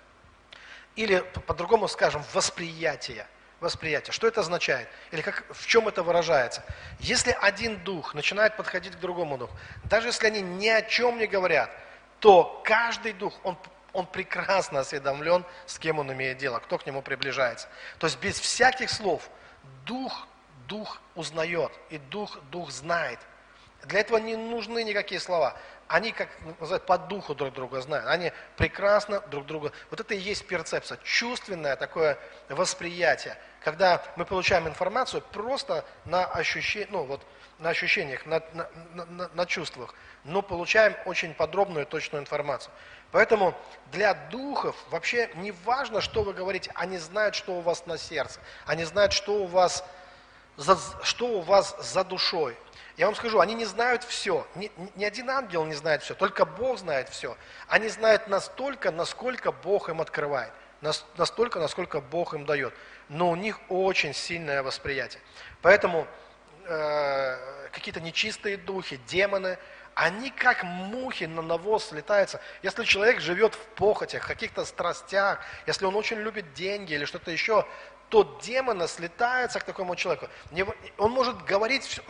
Или 0.95 1.19
по-другому 1.47 1.87
скажем, 1.87 2.23
восприятие. 2.33 3.27
Восприятие. 3.61 4.11
Что 4.11 4.27
это 4.27 4.41
означает? 4.41 4.89
Или 5.11 5.21
как, 5.21 5.45
в 5.51 5.67
чем 5.67 5.87
это 5.87 6.01
выражается? 6.01 6.63
Если 6.99 7.37
один 7.41 7.77
дух 7.83 8.15
начинает 8.15 8.57
подходить 8.57 8.95
к 8.95 8.99
другому 8.99 9.37
духу, 9.37 9.55
даже 9.83 10.07
если 10.07 10.25
они 10.25 10.41
ни 10.41 10.67
о 10.67 10.81
чем 10.81 11.19
не 11.19 11.27
говорят, 11.27 11.69
то 12.19 12.59
каждый 12.65 13.13
дух, 13.13 13.39
он, 13.43 13.55
он 13.93 14.07
прекрасно 14.07 14.79
осведомлен, 14.79 15.45
с 15.67 15.77
кем 15.77 15.99
он 15.99 16.11
имеет 16.11 16.39
дело, 16.39 16.57
кто 16.57 16.79
к 16.79 16.87
нему 16.87 17.03
приближается. 17.03 17.67
То 17.99 18.07
есть 18.07 18.19
без 18.19 18.39
всяких 18.39 18.89
слов 18.89 19.29
дух, 19.85 20.27
дух 20.67 20.99
узнает, 21.13 21.71
и 21.91 21.99
дух, 21.99 22.39
дух 22.49 22.71
знает. 22.71 23.19
Для 23.83 23.99
этого 23.99 24.17
не 24.17 24.35
нужны 24.35 24.83
никакие 24.83 25.21
слова 25.21 25.55
они, 25.91 26.13
как 26.13 26.29
называют, 26.59 26.85
по 26.85 26.97
духу 26.97 27.35
друг 27.35 27.53
друга 27.53 27.81
знают. 27.81 28.07
Они 28.07 28.31
прекрасно 28.55 29.19
друг 29.29 29.45
друга. 29.45 29.73
Вот 29.89 29.99
это 29.99 30.13
и 30.13 30.17
есть 30.17 30.47
перцепция, 30.47 30.97
чувственное 31.03 31.75
такое 31.75 32.17
восприятие, 32.47 33.37
когда 33.61 34.01
мы 34.15 34.23
получаем 34.23 34.67
информацию 34.67 35.21
просто 35.21 35.83
на, 36.05 36.25
ощущениях, 36.25 36.89
ну, 36.91 37.03
вот, 37.03 37.21
на 37.59 37.69
ощущениях, 37.69 38.25
на, 38.25 38.41
на, 38.53 38.69
на, 39.05 39.29
на 39.33 39.45
чувствах, 39.45 39.93
но 40.23 40.41
получаем 40.41 40.95
очень 41.05 41.33
подробную 41.33 41.85
и 41.85 41.89
точную 41.89 42.21
информацию. 42.21 42.71
Поэтому 43.11 43.53
для 43.91 44.13
духов 44.13 44.77
вообще 44.91 45.29
не 45.35 45.51
важно, 45.51 45.99
что 45.99 46.23
вы 46.23 46.31
говорите, 46.33 46.71
они 46.75 46.99
знают, 46.99 47.35
что 47.35 47.57
у 47.57 47.61
вас 47.61 47.85
на 47.85 47.97
сердце, 47.97 48.39
они 48.65 48.85
знают, 48.85 49.11
что 49.11 49.43
у 49.43 49.45
вас, 49.45 49.83
за, 50.55 50.77
что 51.03 51.27
у 51.27 51.41
вас 51.41 51.75
за 51.81 52.05
душой. 52.05 52.55
Я 52.97 53.05
вам 53.05 53.15
скажу, 53.15 53.39
они 53.39 53.53
не 53.53 53.65
знают 53.65 54.03
все. 54.03 54.45
Ни, 54.55 54.71
ни 54.95 55.03
один 55.03 55.29
ангел 55.29 55.65
не 55.65 55.75
знает 55.75 56.03
все, 56.03 56.13
только 56.13 56.45
Бог 56.45 56.77
знает 56.79 57.09
все. 57.09 57.37
Они 57.67 57.87
знают 57.89 58.27
настолько, 58.27 58.91
насколько 58.91 59.51
Бог 59.51 59.89
им 59.89 60.01
открывает, 60.01 60.51
настолько, 61.17 61.59
насколько 61.59 62.01
Бог 62.01 62.33
им 62.33 62.45
дает. 62.45 62.73
Но 63.09 63.29
у 63.29 63.35
них 63.35 63.59
очень 63.69 64.13
сильное 64.13 64.63
восприятие. 64.63 65.21
Поэтому 65.61 66.07
э, 66.65 67.67
какие-то 67.71 68.01
нечистые 68.01 68.57
духи, 68.57 68.99
демоны, 69.07 69.57
они 69.93 70.29
как 70.29 70.63
мухи 70.63 71.25
на 71.25 71.41
навоз 71.41 71.89
слетаются. 71.89 72.39
Если 72.63 72.83
человек 72.83 73.19
живет 73.19 73.55
в 73.55 73.65
похотях, 73.75 74.23
в 74.23 74.27
каких-то 74.27 74.65
страстях, 74.65 75.39
если 75.67 75.85
он 75.85 75.95
очень 75.95 76.17
любит 76.17 76.53
деньги 76.53 76.93
или 76.93 77.05
что-то 77.05 77.31
еще, 77.31 77.67
то 78.11 78.37
демона 78.43 78.89
слетается 78.89 79.61
к 79.61 79.63
такому 79.63 79.95
человеку. 79.95 80.27
Он 80.97 81.11
может 81.11 81.43
говорить, 81.45 82.01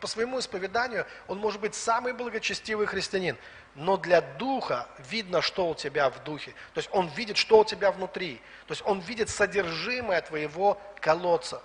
по 0.00 0.06
своему 0.06 0.38
исповеданию, 0.38 1.06
он 1.26 1.38
может 1.38 1.60
быть 1.60 1.74
самый 1.74 2.12
благочестивый 2.12 2.86
христианин, 2.86 3.36
но 3.74 3.96
для 3.96 4.20
духа 4.20 4.88
видно, 5.10 5.42
что 5.42 5.68
у 5.68 5.74
тебя 5.74 6.08
в 6.08 6.22
духе. 6.22 6.52
То 6.72 6.78
есть 6.78 6.88
он 6.92 7.08
видит, 7.08 7.36
что 7.36 7.58
у 7.58 7.64
тебя 7.64 7.90
внутри. 7.90 8.40
То 8.68 8.72
есть 8.72 8.82
он 8.86 9.00
видит 9.00 9.28
содержимое 9.28 10.22
твоего 10.22 10.80
колодца. 11.00 11.60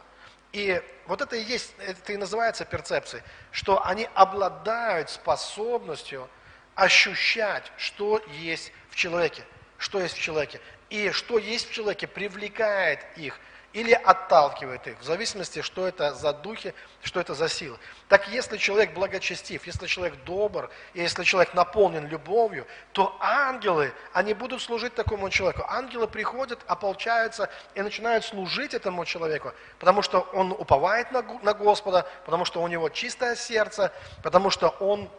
И 0.52 0.82
вот 1.06 1.22
это 1.22 1.36
и 1.36 1.44
есть, 1.44 1.76
это 1.78 2.12
и 2.12 2.18
называется 2.18 2.66
перцепцией, 2.66 3.22
что 3.52 3.86
они 3.86 4.10
обладают 4.16 5.12
способностью 5.12 6.28
ощущать, 6.74 7.72
что 7.78 8.20
есть 8.42 8.72
в 8.90 8.96
человеке 8.96 9.44
что 9.78 10.02
есть 10.02 10.16
в 10.16 10.22
человеке. 10.22 10.60
И 10.90 11.12
что 11.12 11.38
есть 11.38 11.70
в 11.70 11.74
человеке, 11.74 12.08
привлекает 12.08 13.00
их 13.18 13.40
или 13.76 13.92
отталкивает 13.92 14.88
их, 14.88 14.98
в 15.00 15.04
зависимости, 15.04 15.62
что 15.62 15.86
это 15.86 16.14
за 16.14 16.32
духи, 16.32 16.74
что 17.04 17.20
это 17.20 17.34
за 17.34 17.50
силы. 17.50 17.78
Так 18.08 18.30
если 18.30 18.56
человек 18.56 18.94
благочестив, 18.94 19.68
если 19.68 19.86
человек 19.88 20.16
добр, 20.24 20.70
если 20.94 21.26
человек 21.26 21.54
наполнен 21.54 22.08
любовью, 22.08 22.66
то 22.94 23.18
ангелы, 23.20 23.94
они 24.14 24.34
будут 24.34 24.62
служить 24.62 24.96
такому 24.96 25.30
человеку. 25.30 25.66
Ангелы 25.68 26.08
приходят, 26.08 26.60
ополчаются 26.68 27.50
и 27.74 27.82
начинают 27.82 28.24
служить 28.24 28.74
этому 28.74 29.04
человеку, 29.04 29.52
потому 29.78 30.02
что 30.02 30.22
он 30.32 30.54
уповает 30.54 31.12
на, 31.12 31.22
на 31.22 31.54
Господа, 31.54 32.08
потому 32.26 32.46
что 32.46 32.62
у 32.62 32.68
него 32.70 32.88
чистое 32.88 33.36
сердце, 33.36 33.92
потому 34.24 34.52
что 34.52 34.70
он 34.80 35.10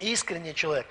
искренний 0.00 0.56
человек. 0.56 0.88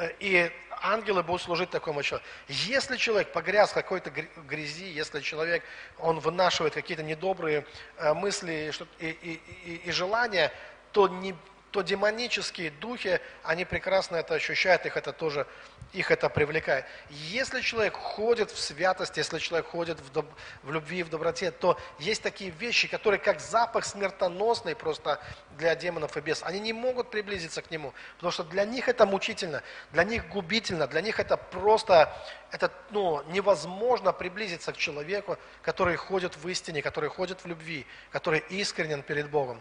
Э, 0.00 0.12
и 0.18 0.50
ангелы 0.82 1.22
будут 1.22 1.42
служить 1.42 1.68
такому 1.70 2.02
человеку. 2.02 2.28
Если 2.48 2.96
человек 2.96 3.32
погряз 3.32 3.70
в 3.70 3.74
какой-то 3.74 4.10
грязи, 4.48 4.86
если 4.86 5.20
человек, 5.20 5.62
он 5.98 6.20
вынашивает 6.20 6.72
какие-то 6.72 7.02
недобрые 7.02 7.66
э, 7.98 8.14
мысли 8.14 8.72
и, 8.98 9.06
и, 9.06 9.40
и, 9.64 9.74
и 9.84 9.92
желания, 9.92 10.50
то 10.92 11.06
не, 11.08 11.34
то 11.70 11.82
демонические 11.82 12.70
духи, 12.70 13.20
они 13.42 13.66
прекрасно 13.66 14.16
это 14.16 14.34
ощущают, 14.34 14.86
их 14.86 14.96
это 14.96 15.12
тоже, 15.12 15.46
их 15.92 16.10
это 16.10 16.28
привлекает. 16.28 16.84
Если 17.08 17.60
человек 17.60 17.94
ходит 17.94 18.50
в 18.50 18.58
святости, 18.58 19.18
если 19.18 19.38
человек 19.38 19.66
ходит 19.66 19.98
в, 20.00 20.12
доб, 20.12 20.26
в 20.62 20.70
любви, 20.70 21.02
в 21.02 21.10
доброте, 21.10 21.50
то 21.50 21.78
есть 21.98 22.22
такие 22.22 22.50
вещи, 22.50 22.86
которые 22.86 23.18
как 23.18 23.40
запах 23.40 23.84
смертоносный 23.84 24.76
просто 24.76 25.20
для 25.58 25.74
демонов 25.74 26.16
и 26.16 26.20
бесов. 26.20 26.46
Они 26.46 26.60
не 26.60 26.72
могут 26.72 27.10
приблизиться 27.10 27.60
к 27.60 27.70
нему, 27.70 27.92
потому 28.16 28.30
что 28.30 28.44
для 28.44 28.64
них 28.64 28.88
это 28.88 29.04
мучительно, 29.04 29.62
для 29.90 30.04
них 30.04 30.28
губительно, 30.28 30.86
для 30.86 31.00
них 31.00 31.18
это 31.18 31.36
просто, 31.36 32.14
это 32.52 32.72
ну, 32.90 33.22
невозможно 33.28 34.12
приблизиться 34.12 34.72
к 34.72 34.76
человеку, 34.76 35.38
который 35.62 35.96
ходит 35.96 36.36
в 36.36 36.48
истине, 36.48 36.82
который 36.82 37.10
ходит 37.10 37.42
в 37.42 37.46
любви, 37.46 37.84
который 38.10 38.44
искренен 38.48 39.02
перед 39.02 39.28
Богом, 39.28 39.60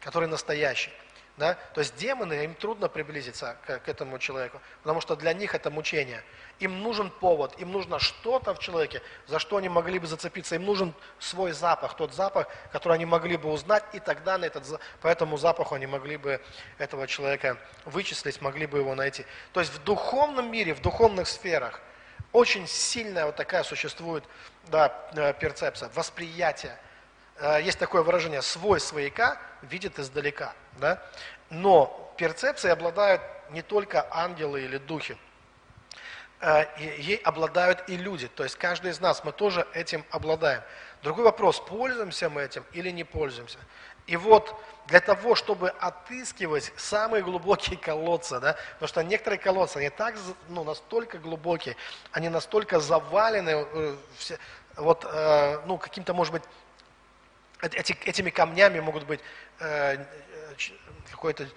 который 0.00 0.28
настоящий. 0.28 0.92
Да? 1.36 1.54
То 1.74 1.80
есть 1.80 1.96
демоны, 1.96 2.44
им 2.44 2.54
трудно 2.54 2.88
приблизиться 2.88 3.56
к, 3.66 3.80
к 3.80 3.88
этому 3.88 4.20
человеку, 4.20 4.60
потому 4.82 5.00
что 5.00 5.16
для 5.16 5.32
них 5.32 5.54
это 5.56 5.68
мучение. 5.68 6.22
Им 6.60 6.80
нужен 6.82 7.10
повод, 7.10 7.58
им 7.58 7.72
нужно 7.72 7.98
что-то 7.98 8.54
в 8.54 8.60
человеке, 8.60 9.02
за 9.26 9.40
что 9.40 9.56
они 9.56 9.68
могли 9.68 9.98
бы 9.98 10.06
зацепиться. 10.06 10.54
Им 10.54 10.64
нужен 10.64 10.94
свой 11.18 11.50
запах, 11.50 11.96
тот 11.96 12.14
запах, 12.14 12.46
который 12.70 12.94
они 12.94 13.04
могли 13.04 13.36
бы 13.36 13.50
узнать, 13.50 13.84
и 13.92 13.98
тогда 13.98 14.38
на 14.38 14.44
этот, 14.44 14.80
по 15.00 15.08
этому 15.08 15.36
запаху 15.36 15.74
они 15.74 15.86
могли 15.86 16.16
бы 16.16 16.40
этого 16.78 17.08
человека 17.08 17.58
вычислить, 17.84 18.40
могли 18.40 18.66
бы 18.66 18.78
его 18.78 18.94
найти. 18.94 19.26
То 19.52 19.58
есть 19.58 19.72
в 19.72 19.82
духовном 19.82 20.52
мире, 20.52 20.72
в 20.72 20.82
духовных 20.82 21.26
сферах 21.26 21.80
очень 22.34 22.68
сильная 22.68 23.26
вот 23.26 23.34
такая 23.34 23.64
существует 23.64 24.22
да, 24.68 24.92
э, 25.14 25.34
перцепция, 25.34 25.88
восприятие. 25.94 26.78
Э, 27.36 27.60
есть 27.62 27.78
такое 27.78 28.02
выражение 28.02 28.42
«свой 28.42 28.80
свояка 28.80 29.38
видит 29.62 29.98
издалека». 29.98 30.52
Да? 30.78 31.02
Но 31.50 32.12
перцепцией 32.16 32.72
обладают 32.72 33.22
не 33.50 33.62
только 33.62 34.06
ангелы 34.10 34.62
или 34.62 34.78
духи, 34.78 35.16
э, 36.40 36.66
ей 36.78 37.16
обладают 37.16 37.88
и 37.88 37.96
люди. 37.96 38.28
То 38.28 38.44
есть 38.44 38.56
каждый 38.56 38.90
из 38.90 39.00
нас, 39.00 39.24
мы 39.24 39.32
тоже 39.32 39.66
этим 39.74 40.04
обладаем. 40.10 40.62
Другой 41.02 41.24
вопрос, 41.24 41.60
пользуемся 41.60 42.30
мы 42.30 42.42
этим 42.42 42.64
или 42.72 42.90
не 42.90 43.04
пользуемся. 43.04 43.58
И 44.06 44.16
вот 44.16 44.54
для 44.86 45.00
того, 45.00 45.34
чтобы 45.34 45.70
отыскивать 45.70 46.72
самые 46.76 47.22
глубокие 47.22 47.78
колодцы, 47.78 48.38
да, 48.38 48.56
потому 48.74 48.88
что 48.88 49.02
некоторые 49.02 49.38
колодцы, 49.38 49.78
они 49.78 49.88
так, 49.88 50.14
ну, 50.48 50.62
настолько 50.62 51.18
глубокие, 51.18 51.76
они 52.12 52.28
настолько 52.28 52.80
завалены, 52.80 53.50
э, 53.50 53.96
все, 54.18 54.38
вот, 54.76 55.06
э, 55.10 55.60
ну, 55.66 55.78
каким-то, 55.78 56.12
может 56.12 56.32
быть, 56.32 56.42
эти, 57.62 57.96
этими 58.04 58.30
камнями 58.30 58.80
могут 58.80 59.04
быть 59.04 59.20
э, 59.60 60.04
какой-то, 61.10 61.48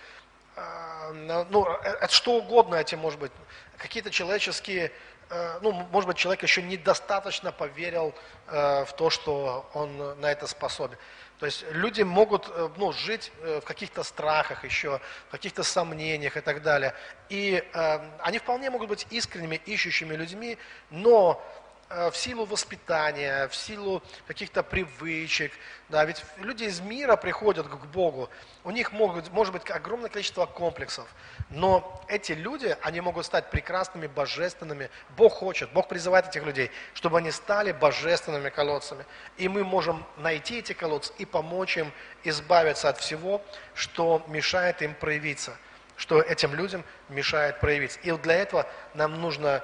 э, 0.55 1.45
ну, 1.49 1.65
это 1.65 2.13
что 2.13 2.35
угодно 2.35 2.75
этим 2.75 2.99
может 2.99 3.19
быть, 3.19 3.31
какие-то 3.77 4.09
человеческие, 4.09 4.91
э, 5.29 5.59
ну, 5.61 5.71
может 5.71 6.07
быть, 6.07 6.17
человек 6.17 6.43
еще 6.43 6.61
недостаточно 6.61 7.51
поверил 7.51 8.13
э, 8.47 8.85
в 8.85 8.93
то, 8.93 9.09
что 9.09 9.69
он 9.73 10.19
на 10.19 10.31
это 10.31 10.47
способен. 10.47 10.97
То 11.39 11.45
есть 11.45 11.63
люди 11.71 12.01
могут 12.01 12.49
э, 12.49 12.69
ну, 12.77 12.91
жить 12.93 13.31
э, 13.41 13.59
в 13.61 13.65
каких-то 13.65 14.03
страхах 14.03 14.63
еще, 14.63 14.99
в 15.27 15.31
каких-то 15.31 15.63
сомнениях 15.63 16.35
и 16.35 16.41
так 16.41 16.63
далее. 16.63 16.95
И 17.29 17.63
э, 17.73 17.99
они 18.19 18.39
вполне 18.39 18.69
могут 18.71 18.89
быть 18.89 19.05
искренними, 19.11 19.61
ищущими 19.65 20.15
людьми, 20.15 20.57
но 20.89 21.39
Э, 21.39 21.66
в 21.89 22.13
силу 22.13 22.45
воспитания, 22.45 23.47
в 23.47 23.55
силу 23.55 24.03
каких-то 24.27 24.61
привычек. 24.63 25.51
Да, 25.89 26.03
ведь 26.03 26.23
люди 26.37 26.65
из 26.65 26.81
мира 26.81 27.15
приходят 27.15 27.67
к 27.67 27.85
Богу, 27.85 28.29
у 28.65 28.71
них 28.71 28.91
могут, 28.91 29.31
может 29.31 29.53
быть 29.53 29.69
огромное 29.71 30.09
количество 30.09 30.45
комплексов, 30.45 31.07
но 31.49 32.03
эти 32.09 32.33
люди, 32.33 32.75
они 32.81 32.99
могут 32.99 33.25
стать 33.25 33.49
прекрасными, 33.51 34.07
божественными. 34.07 34.89
Бог 35.15 35.33
хочет, 35.33 35.71
Бог 35.71 35.87
призывает 35.87 36.27
этих 36.27 36.43
людей, 36.43 36.71
чтобы 36.93 37.19
они 37.19 37.31
стали 37.31 37.71
божественными 37.71 38.49
колодцами. 38.49 39.05
И 39.37 39.47
мы 39.47 39.63
можем 39.63 40.05
найти 40.17 40.59
эти 40.59 40.73
колодцы 40.73 41.13
и 41.17 41.25
помочь 41.25 41.77
им 41.77 41.93
избавиться 42.25 42.89
от 42.89 42.97
всего, 42.97 43.41
что 43.73 44.25
мешает 44.27 44.81
им 44.81 44.93
проявиться, 44.93 45.55
что 45.95 46.21
этим 46.21 46.53
людям 46.53 46.83
мешает 47.07 47.61
проявиться. 47.61 47.99
И 48.03 48.11
вот 48.11 48.21
для 48.23 48.35
этого 48.35 48.67
нам 48.93 49.21
нужна 49.21 49.63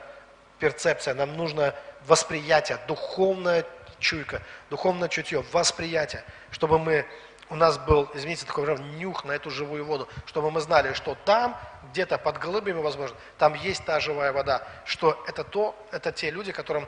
перцепция, 0.63 1.13
нам 1.13 1.35
нужно 1.35 1.75
восприятие, 2.07 2.77
духовная 2.87 3.65
чуйка, 3.99 4.41
духовное 4.69 5.09
чутье, 5.09 5.43
восприятие, 5.51 6.23
чтобы 6.51 6.79
мы, 6.79 7.05
у 7.49 7.55
нас 7.55 7.77
был, 7.77 8.09
извините, 8.13 8.45
такой 8.45 8.77
нюх 8.97 9.25
на 9.25 9.33
эту 9.33 9.49
живую 9.49 9.83
воду, 9.83 10.07
чтобы 10.25 10.51
мы 10.51 10.61
знали, 10.61 10.93
что 10.93 11.17
там, 11.25 11.59
где-то 11.91 12.17
под 12.17 12.37
глыбами, 12.37 12.79
возможно, 12.79 13.17
там 13.37 13.55
есть 13.55 13.83
та 13.83 13.99
живая 13.99 14.31
вода, 14.31 14.65
что 14.85 15.21
это 15.27 15.43
то, 15.43 15.75
это 15.91 16.13
те 16.13 16.31
люди, 16.31 16.53
которым, 16.53 16.87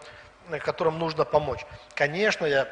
которым 0.63 0.97
нужно 0.97 1.25
помочь. 1.25 1.65
Конечно, 1.95 2.45
я, 2.45 2.69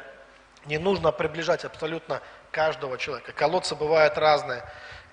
не 0.64 0.78
нужно 0.78 1.12
приближать 1.12 1.66
абсолютно 1.66 2.22
каждого 2.50 2.96
человека. 2.96 3.32
Колодцы 3.32 3.74
бывают 3.74 4.16
разные. 4.16 4.62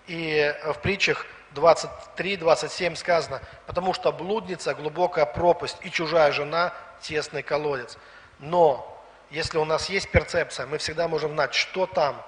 И 0.08 0.56
в 0.64 0.80
притчах 0.80 1.26
23-27 1.56 2.96
сказано, 2.96 3.42
потому 3.66 3.94
что 3.94 4.12
блудница– 4.12 4.74
глубокая 4.76 5.26
пропасть, 5.26 5.78
и 5.82 5.92
чужая 5.92 6.32
жена 6.32 6.74
тесный 7.02 7.44
колодец. 7.44 7.98
Но 8.40 8.88
если 9.30 9.58
у 9.58 9.66
нас 9.66 9.90
есть 9.90 10.12
перцепция, 10.12 10.66
мы 10.66 10.78
всегда 10.78 11.08
можем 11.08 11.34
знать, 11.34 11.54
что 11.54 11.86
там. 11.86 12.22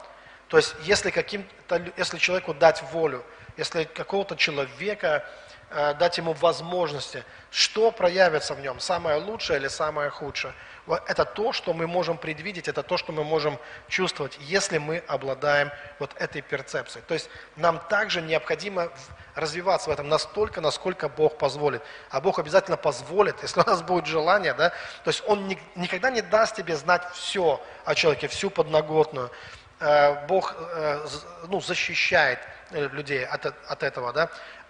То 0.48 0.58
есть 0.58 0.76
если, 0.84 1.10
каким-то, 1.10 1.82
если 1.98 2.18
человеку 2.18 2.54
дать 2.54 2.84
волю, 2.92 3.24
если 3.58 3.84
какого-то 3.84 4.36
человека 4.36 5.26
э, 5.70 5.94
дать 5.96 6.18
ему 6.18 6.34
возможности, 6.34 7.24
что 7.52 7.92
проявится 7.92 8.54
в 8.54 8.60
нем, 8.62 8.80
самое 8.80 9.18
лучшее 9.18 9.60
или 9.60 9.68
самое 9.68 10.10
худшее. 10.10 10.54
Это 10.86 11.24
то, 11.24 11.54
что 11.54 11.74
мы 11.74 11.88
можем 11.88 12.18
предвидеть, 12.18 12.68
это 12.68 12.84
то, 12.84 12.98
что 12.98 13.14
мы 13.14 13.24
можем 13.24 13.58
чувствовать, 13.88 14.38
если 14.42 14.80
мы 14.80 14.98
обладаем 15.08 15.72
вот 15.98 16.12
этой 16.18 16.42
перцепцией. 16.42 17.04
То 17.08 17.14
есть 17.14 17.30
нам 17.56 17.80
также 17.80 18.22
необходимо 18.22 18.90
развиваться 19.36 19.90
в 19.90 19.94
этом 19.94 20.10
настолько, 20.10 20.60
насколько 20.60 21.08
Бог 21.08 21.38
позволит. 21.38 21.82
А 22.10 22.20
Бог 22.20 22.38
обязательно 22.38 22.76
позволит, 22.76 23.36
если 23.42 23.62
у 23.62 23.64
нас 23.64 23.82
будет 23.82 24.06
желание, 24.08 24.54
да, 24.54 24.70
то 25.04 25.10
есть 25.10 25.24
Он 25.26 25.48
ни, 25.48 25.58
никогда 25.76 26.12
не 26.12 26.22
даст 26.22 26.56
тебе 26.56 26.76
знать 26.76 27.04
все 27.14 27.62
о 27.86 27.96
человеке, 27.96 28.28
всю 28.28 28.50
подноготную. 28.50 29.32
Э, 29.80 30.26
Бог 30.28 30.56
э, 30.58 31.08
ну, 31.48 31.62
защищает 31.62 32.40
э, 32.72 32.90
людей 32.90 33.26
от, 33.26 33.46
от 33.46 33.84
этого, 33.84 34.12
да, 34.12 34.30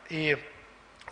и 0.10 0.38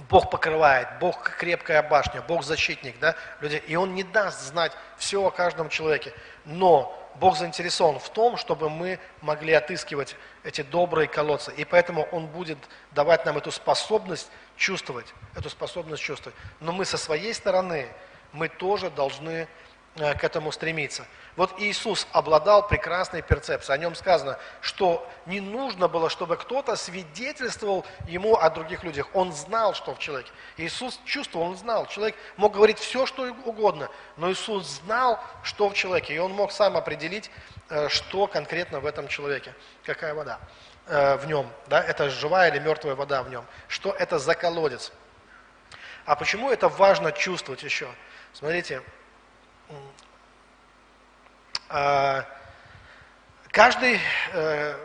Бог 0.10 0.30
покрывает, 0.30 0.88
Бог 1.00 1.22
крепкая 1.38 1.84
башня, 1.84 2.22
Бог 2.22 2.44
защитник, 2.44 2.98
да, 3.00 3.16
людей, 3.40 3.62
и 3.68 3.76
Он 3.76 3.94
не 3.94 4.04
даст 4.04 4.42
знать 4.42 4.72
все 4.98 5.26
о 5.26 5.32
каждом 5.32 5.70
человеке, 5.70 6.14
но 6.46 6.98
Бог 7.16 7.38
заинтересован 7.38 8.00
в 8.00 8.10
том, 8.10 8.38
чтобы 8.38 8.70
мы 8.70 9.00
могли 9.22 9.54
отыскивать 9.54 10.16
эти 10.44 10.62
добрые 10.62 11.08
колодцы. 11.08 11.54
И 11.54 11.66
поэтому 11.66 12.08
Он 12.12 12.28
будет 12.28 12.58
давать 12.92 13.26
нам 13.26 13.38
эту 13.38 13.52
способность 13.52 14.32
чувствовать, 14.56 15.14
эту 15.36 15.50
способность 15.50 16.02
чувствовать. 16.02 16.38
Но 16.62 16.72
мы 16.72 16.86
со 16.86 16.98
своей 16.98 17.34
стороны, 17.34 17.88
мы 18.32 18.48
тоже 18.48 18.90
должны 18.90 19.48
к 19.96 20.24
этому 20.24 20.52
стремиться. 20.52 21.06
Вот 21.36 21.54
Иисус 21.60 22.08
обладал 22.12 22.68
прекрасной 22.68 23.22
перцепцией. 23.22 23.76
О 23.76 23.78
нем 23.78 23.96
сказано, 23.96 24.38
что 24.62 25.08
не 25.26 25.40
нужно 25.40 25.88
было, 25.88 26.10
чтобы 26.10 26.38
кто-то 26.38 26.76
свидетельствовал 26.76 27.86
ему 28.08 28.36
о 28.36 28.50
других 28.50 28.84
людях. 28.84 29.08
Он 29.14 29.32
знал, 29.32 29.74
что 29.74 29.96
в 29.96 30.00
человеке. 30.00 30.32
Иисус 30.58 31.00
чувствовал, 31.06 31.48
он 31.48 31.58
знал. 31.58 31.86
Человек 31.88 32.16
мог 32.38 32.54
говорить 32.54 32.80
все, 32.80 33.06
что 33.06 33.24
угодно, 33.46 33.90
но 34.18 34.32
Иисус 34.32 34.82
знал, 34.84 35.20
что 35.44 35.70
в 35.70 35.74
человеке. 35.74 36.14
И 36.14 36.20
он 36.20 36.32
мог 36.34 36.52
сам 36.52 36.76
определить, 36.76 37.32
э, 37.70 37.88
что 37.88 38.28
конкретно 38.28 38.80
в 38.80 38.86
этом 38.86 39.08
человеке, 39.08 39.54
какая 39.86 40.14
вода 40.14 40.40
э, 40.88 41.16
в 41.16 41.28
нем. 41.28 41.50
Да? 41.68 41.82
Это 41.82 42.10
живая 42.10 42.52
или 42.52 42.60
мертвая 42.60 42.96
вода 42.96 43.24
в 43.24 43.30
нем. 43.30 43.46
Что 43.68 43.92
это 43.92 44.20
за 44.20 44.36
колодец. 44.36 44.92
А 46.06 46.16
почему 46.16 46.50
это 46.50 46.68
важно 46.68 47.12
чувствовать 47.12 47.64
еще? 47.64 47.88
Смотрите, 48.34 48.76
э, 48.76 49.01
каждый, 53.52 54.00
э, 54.34 54.76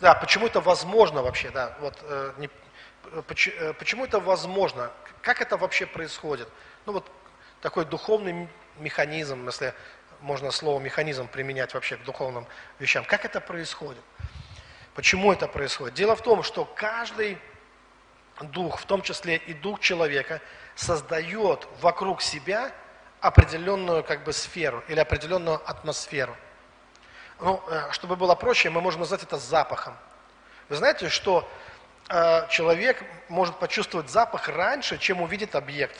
да, 0.00 0.14
почему 0.14 0.46
это 0.46 0.60
возможно 0.60 1.22
вообще, 1.22 1.50
да, 1.50 1.76
вот, 1.80 1.98
э, 2.02 2.32
не, 2.38 2.50
почему, 3.26 3.74
почему 3.74 4.04
это 4.04 4.20
возможно, 4.20 4.90
как 5.22 5.40
это 5.40 5.56
вообще 5.56 5.86
происходит? 5.86 6.48
Ну 6.86 6.94
вот 6.94 7.10
такой 7.60 7.84
духовный 7.84 8.48
механизм, 8.78 9.46
если 9.46 9.74
можно 10.20 10.50
слово 10.50 10.80
механизм 10.80 11.28
применять 11.28 11.74
вообще 11.74 11.96
к 11.96 12.04
духовным 12.04 12.46
вещам, 12.78 13.04
как 13.04 13.24
это 13.24 13.40
происходит? 13.40 14.02
Почему 14.94 15.32
это 15.32 15.46
происходит? 15.46 15.94
Дело 15.94 16.16
в 16.16 16.22
том, 16.22 16.42
что 16.42 16.64
каждый 16.64 17.38
дух, 18.40 18.78
в 18.80 18.86
том 18.86 19.02
числе 19.02 19.36
и 19.36 19.54
дух 19.54 19.80
человека, 19.80 20.40
создает 20.74 21.66
вокруг 21.80 22.22
себя 22.22 22.72
определенную 23.20 24.02
как 24.02 24.24
бы 24.24 24.32
сферу 24.32 24.82
или 24.88 24.98
определенную 24.98 25.60
атмосферу. 25.68 26.36
Ну, 27.40 27.62
э, 27.68 27.92
чтобы 27.92 28.16
было 28.16 28.34
проще, 28.34 28.70
мы 28.70 28.80
можем 28.80 29.00
назвать 29.00 29.22
это 29.22 29.36
запахом. 29.36 29.96
Вы 30.68 30.76
знаете, 30.76 31.08
что 31.08 31.48
э, 32.08 32.48
человек 32.48 33.02
может 33.28 33.58
почувствовать 33.58 34.10
запах 34.10 34.48
раньше, 34.48 34.98
чем 34.98 35.22
увидит 35.22 35.54
объект 35.54 35.96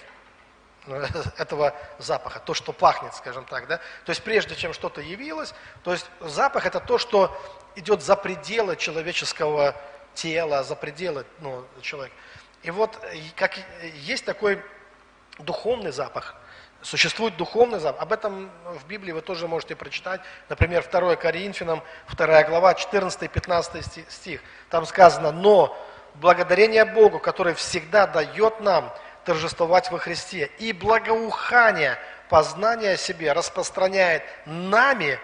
э, 0.86 1.06
этого 1.38 1.74
запаха, 1.98 2.40
то, 2.40 2.54
что 2.54 2.72
пахнет, 2.72 3.14
скажем 3.14 3.44
так, 3.44 3.66
да? 3.68 3.78
То 4.04 4.10
есть 4.10 4.22
прежде 4.22 4.54
чем 4.54 4.72
что-то 4.72 5.00
явилось, 5.00 5.54
то 5.82 5.92
есть 5.92 6.10
запах 6.20 6.66
это 6.66 6.80
то, 6.80 6.98
что 6.98 7.34
идет 7.76 8.02
за 8.02 8.16
пределы 8.16 8.76
человеческого 8.76 9.74
тела, 10.14 10.62
за 10.62 10.74
пределы 10.74 11.24
ну, 11.38 11.64
человека. 11.80 12.16
И 12.62 12.70
вот 12.70 12.98
как 13.36 13.58
есть 13.94 14.26
такой 14.26 14.62
духовный 15.44 15.92
запах, 15.92 16.34
существует 16.82 17.36
духовный 17.36 17.78
запах. 17.78 18.02
Об 18.02 18.12
этом 18.12 18.50
в 18.64 18.86
Библии 18.86 19.12
вы 19.12 19.20
тоже 19.20 19.48
можете 19.48 19.76
прочитать. 19.76 20.20
Например, 20.48 20.84
2 20.88 21.16
Коринфянам, 21.16 21.82
2 22.12 22.44
глава, 22.44 22.72
14-15 22.72 24.10
стих. 24.10 24.40
Там 24.70 24.86
сказано, 24.86 25.32
но 25.32 25.76
благодарение 26.14 26.84
Богу, 26.84 27.18
который 27.18 27.54
всегда 27.54 28.06
дает 28.06 28.60
нам 28.60 28.92
торжествовать 29.24 29.90
во 29.90 29.98
Христе, 29.98 30.50
и 30.58 30.72
благоухание, 30.72 31.98
познание 32.28 32.92
о 32.92 32.96
себе 32.96 33.32
распространяет 33.32 34.22
нами 34.46 35.18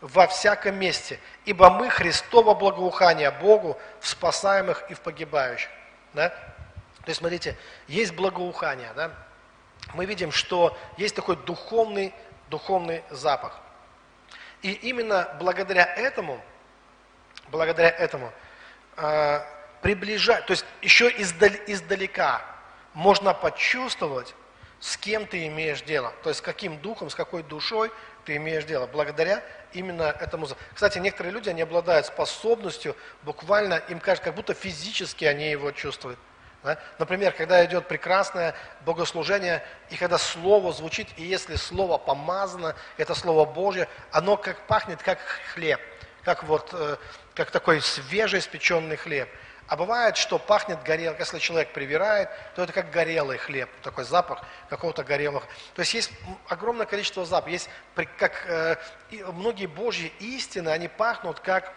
во 0.00 0.26
всяком 0.26 0.76
месте, 0.76 1.18
ибо 1.44 1.70
мы 1.70 1.90
Христово 1.90 2.54
благоухание 2.54 3.30
Богу 3.30 3.78
в 4.00 4.06
спасаемых 4.06 4.88
и 4.90 4.94
в 4.94 5.00
погибающих. 5.00 5.70
Да? 6.14 6.28
То 6.28 7.10
есть, 7.10 7.20
смотрите, 7.20 7.56
есть 7.86 8.14
благоухание, 8.14 8.92
да? 8.94 9.10
Мы 9.94 10.04
видим, 10.04 10.32
что 10.32 10.76
есть 10.96 11.14
такой 11.14 11.36
духовный, 11.36 12.12
духовный 12.50 13.02
запах. 13.10 13.60
И 14.62 14.72
именно 14.72 15.36
благодаря 15.38 15.84
этому, 15.84 16.40
благодаря 17.50 17.88
этому, 17.90 18.32
э, 18.96 19.40
приближать, 19.82 20.46
то 20.46 20.52
есть 20.52 20.64
еще 20.82 21.08
издаль, 21.08 21.60
издалека 21.66 22.42
можно 22.94 23.34
почувствовать, 23.34 24.34
с 24.80 24.96
кем 24.96 25.26
ты 25.26 25.46
имеешь 25.46 25.82
дело, 25.82 26.12
то 26.22 26.30
есть 26.30 26.38
с 26.38 26.42
каким 26.42 26.78
духом, 26.80 27.10
с 27.10 27.14
какой 27.14 27.42
душой 27.42 27.90
ты 28.24 28.36
имеешь 28.36 28.64
дело, 28.64 28.86
благодаря 28.86 29.42
именно 29.72 30.02
этому. 30.02 30.46
Кстати, 30.74 30.98
некоторые 30.98 31.32
люди, 31.32 31.48
они 31.48 31.62
обладают 31.62 32.06
способностью, 32.06 32.96
буквально, 33.22 33.74
им 33.88 34.00
кажется, 34.00 34.24
как 34.24 34.34
будто 34.34 34.54
физически 34.54 35.24
они 35.24 35.50
его 35.50 35.72
чувствуют. 35.72 36.18
Например, 36.98 37.32
когда 37.32 37.64
идет 37.64 37.86
прекрасное 37.86 38.54
богослужение, 38.84 39.62
и 39.90 39.96
когда 39.96 40.18
слово 40.18 40.72
звучит, 40.72 41.08
и 41.16 41.22
если 41.22 41.54
слово 41.54 41.98
помазано, 41.98 42.74
это 42.96 43.14
слово 43.14 43.44
Божье, 43.44 43.88
оно 44.10 44.36
как 44.36 44.66
пахнет, 44.66 45.02
как 45.02 45.18
хлеб, 45.54 45.80
как, 46.24 46.42
вот, 46.44 46.70
э, 46.72 46.96
как 47.34 47.50
такой 47.52 47.80
свежеиспеченный 47.80 48.96
хлеб. 48.96 49.28
А 49.68 49.76
бывает, 49.76 50.16
что 50.16 50.38
пахнет 50.38 50.82
горелкой, 50.82 51.20
если 51.20 51.38
человек 51.38 51.72
привирает, 51.74 52.30
то 52.56 52.62
это 52.62 52.72
как 52.72 52.90
горелый 52.90 53.36
хлеб, 53.36 53.68
такой 53.82 54.04
запах 54.04 54.42
какого-то 54.70 55.04
горелого. 55.04 55.42
То 55.74 55.80
есть 55.80 55.92
есть 55.94 56.10
огромное 56.48 56.86
количество 56.86 57.24
запахов. 57.26 57.52
Есть 57.52 57.70
как, 58.18 58.32
э, 58.46 58.76
многие 59.32 59.66
Божьи 59.66 60.12
истины, 60.20 60.70
они 60.70 60.88
пахнут 60.88 61.40
как 61.40 61.72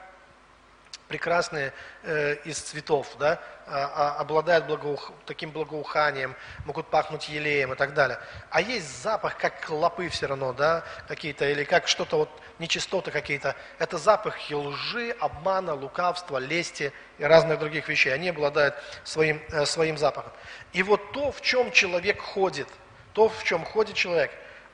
прекрасные 1.12 1.74
э, 2.04 2.36
из 2.46 2.58
цветов, 2.58 3.18
да, 3.20 3.42
а, 3.68 3.92
а, 3.96 4.22
обладают 4.22 4.66
благоух, 4.66 5.12
таким 5.26 5.52
благоуханием, 5.52 6.36
могут 6.66 6.88
пахнуть 6.88 7.28
елеем 7.28 7.74
и 7.74 7.76
так 7.76 7.94
далее. 7.94 8.18
А 8.50 8.62
есть 8.62 9.04
запах, 9.04 9.38
как 9.38 9.66
клопы 9.66 10.08
все 10.08 10.28
равно, 10.28 10.54
да, 10.54 10.86
какие-то, 11.10 11.50
или 11.50 11.66
как 11.66 11.90
что-то 11.90 12.16
вот, 12.18 12.30
нечистоты 12.60 13.12
какие-то. 13.12 13.58
Это 13.78 13.98
запах 13.98 14.38
лжи, 14.50 15.12
обмана, 15.20 15.74
лукавства, 15.74 16.38
лести 16.38 16.94
и 17.18 17.26
разных 17.26 17.60
других 17.60 17.90
вещей. 17.90 18.14
Они 18.14 18.30
обладают 18.30 18.76
своим, 19.04 19.42
э, 19.52 19.66
своим 19.66 19.98
запахом. 19.98 20.32
И 20.72 20.82
вот 20.82 21.12
то, 21.12 21.34
в 21.34 21.42
чем 21.42 21.72
человек 21.72 22.22
ходит, 22.22 22.70
то, 23.12 23.28
в 23.28 23.44
чем 23.44 23.66
ходит 23.66 23.96
человек, 23.96 24.32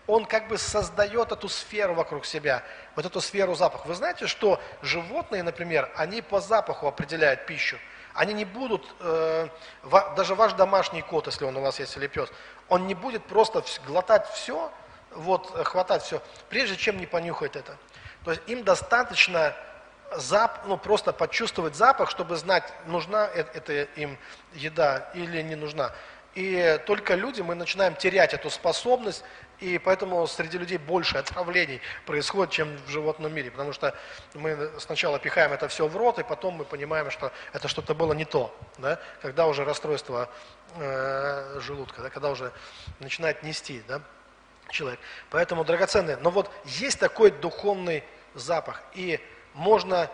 он 0.08 0.26
как 0.26 0.48
бы 0.48 0.58
создает 0.58 1.32
эту 1.32 1.50
сферу 1.50 1.94
вокруг 1.94 2.26
себя, 2.26 2.64
вот 2.96 3.06
эту 3.06 3.22
сферу 3.22 3.56
запаха. 3.56 3.88
Вы 3.88 3.94
знаете, 3.94 4.26
что 4.26 4.60
животные, 4.82 5.44
например, 5.44 5.92
они 5.96 6.22
по 6.22 6.40
запаху 6.40 6.88
определяют 6.88 7.46
пищу. 7.46 7.78
Они 8.14 8.34
не 8.34 8.46
будут, 8.46 8.84
э, 9.02 9.48
даже 10.16 10.34
ваш 10.34 10.54
домашний 10.54 11.04
кот, 11.04 11.28
если 11.28 11.46
он 11.46 11.56
у 11.58 11.62
вас 11.62 11.80
есть 11.80 11.96
или 11.98 12.08
пес, 12.08 12.30
он 12.68 12.88
не 12.88 12.96
будет 12.96 13.24
просто 13.26 13.64
глотать 13.86 14.28
все, 14.32 14.72
вот, 15.12 15.52
хватать 15.68 16.02
все, 16.02 16.22
прежде 16.50 16.78
чем 16.78 16.98
не 16.98 17.06
понюхает 17.06 17.56
это. 17.56 17.78
То 18.24 18.32
есть 18.32 18.42
им 18.48 18.64
достаточно 18.64 19.54
зап, 20.16 20.62
ну, 20.66 20.78
просто 20.78 21.14
почувствовать 21.14 21.76
запах, 21.76 22.10
чтобы 22.10 22.38
знать, 22.38 22.64
нужна 22.86 23.28
это 23.28 23.84
им 23.96 24.18
еда 24.54 25.10
или 25.14 25.42
не 25.42 25.56
нужна. 25.56 25.92
И 26.34 26.80
только 26.86 27.16
люди, 27.16 27.42
мы 27.42 27.56
начинаем 27.56 27.96
терять 27.96 28.34
эту 28.34 28.50
способность 28.50 29.24
и 29.60 29.80
поэтому 29.80 30.26
среди 30.28 30.58
людей 30.58 30.78
больше 30.78 31.18
отравлений 31.18 31.82
происходит, 32.06 32.54
чем 32.54 32.78
в 32.86 32.90
животном 32.90 33.34
мире. 33.34 33.50
Потому 33.50 33.74
что 33.74 33.96
мы 34.36 34.72
сначала 34.78 35.18
пихаем 35.18 35.52
это 35.52 35.68
все 35.68 35.88
в 35.88 35.98
рот, 35.98 36.20
и 36.20 36.24
потом 36.24 36.56
мы 36.56 36.66
понимаем, 36.66 37.10
что 37.10 37.32
это 37.54 37.68
что-то 37.68 37.96
было 37.96 38.14
не 38.14 38.26
то. 38.26 38.56
Да? 38.78 39.00
Когда 39.22 39.48
уже 39.48 39.66
расстройство 39.66 40.30
э, 40.76 41.60
желудка, 41.60 42.04
да? 42.04 42.10
когда 42.10 42.30
уже 42.30 42.52
начинает 43.00 43.42
нести 43.42 43.82
да? 43.88 44.02
человек. 44.70 45.00
Поэтому 45.32 45.64
драгоценные. 45.64 46.18
Но 46.18 46.30
вот 46.30 46.52
есть 46.66 47.00
такой 47.00 47.32
духовный 47.32 48.04
запах. 48.36 48.84
И 48.94 49.20
можно 49.56 50.08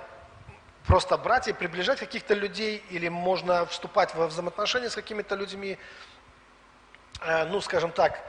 просто 0.85 1.17
брать 1.17 1.49
и 1.49 1.53
приближать 1.53 1.99
каких-то 1.99 2.33
людей, 2.33 2.81
или 2.89 3.09
можно 3.09 3.65
вступать 3.65 4.15
во 4.15 4.27
взаимоотношения 4.27 4.89
с 4.89 4.95
какими-то 4.95 5.35
людьми, 5.35 5.77
э, 7.19 7.45
ну, 7.45 7.59
скажем 7.59 7.91
так, 7.91 8.23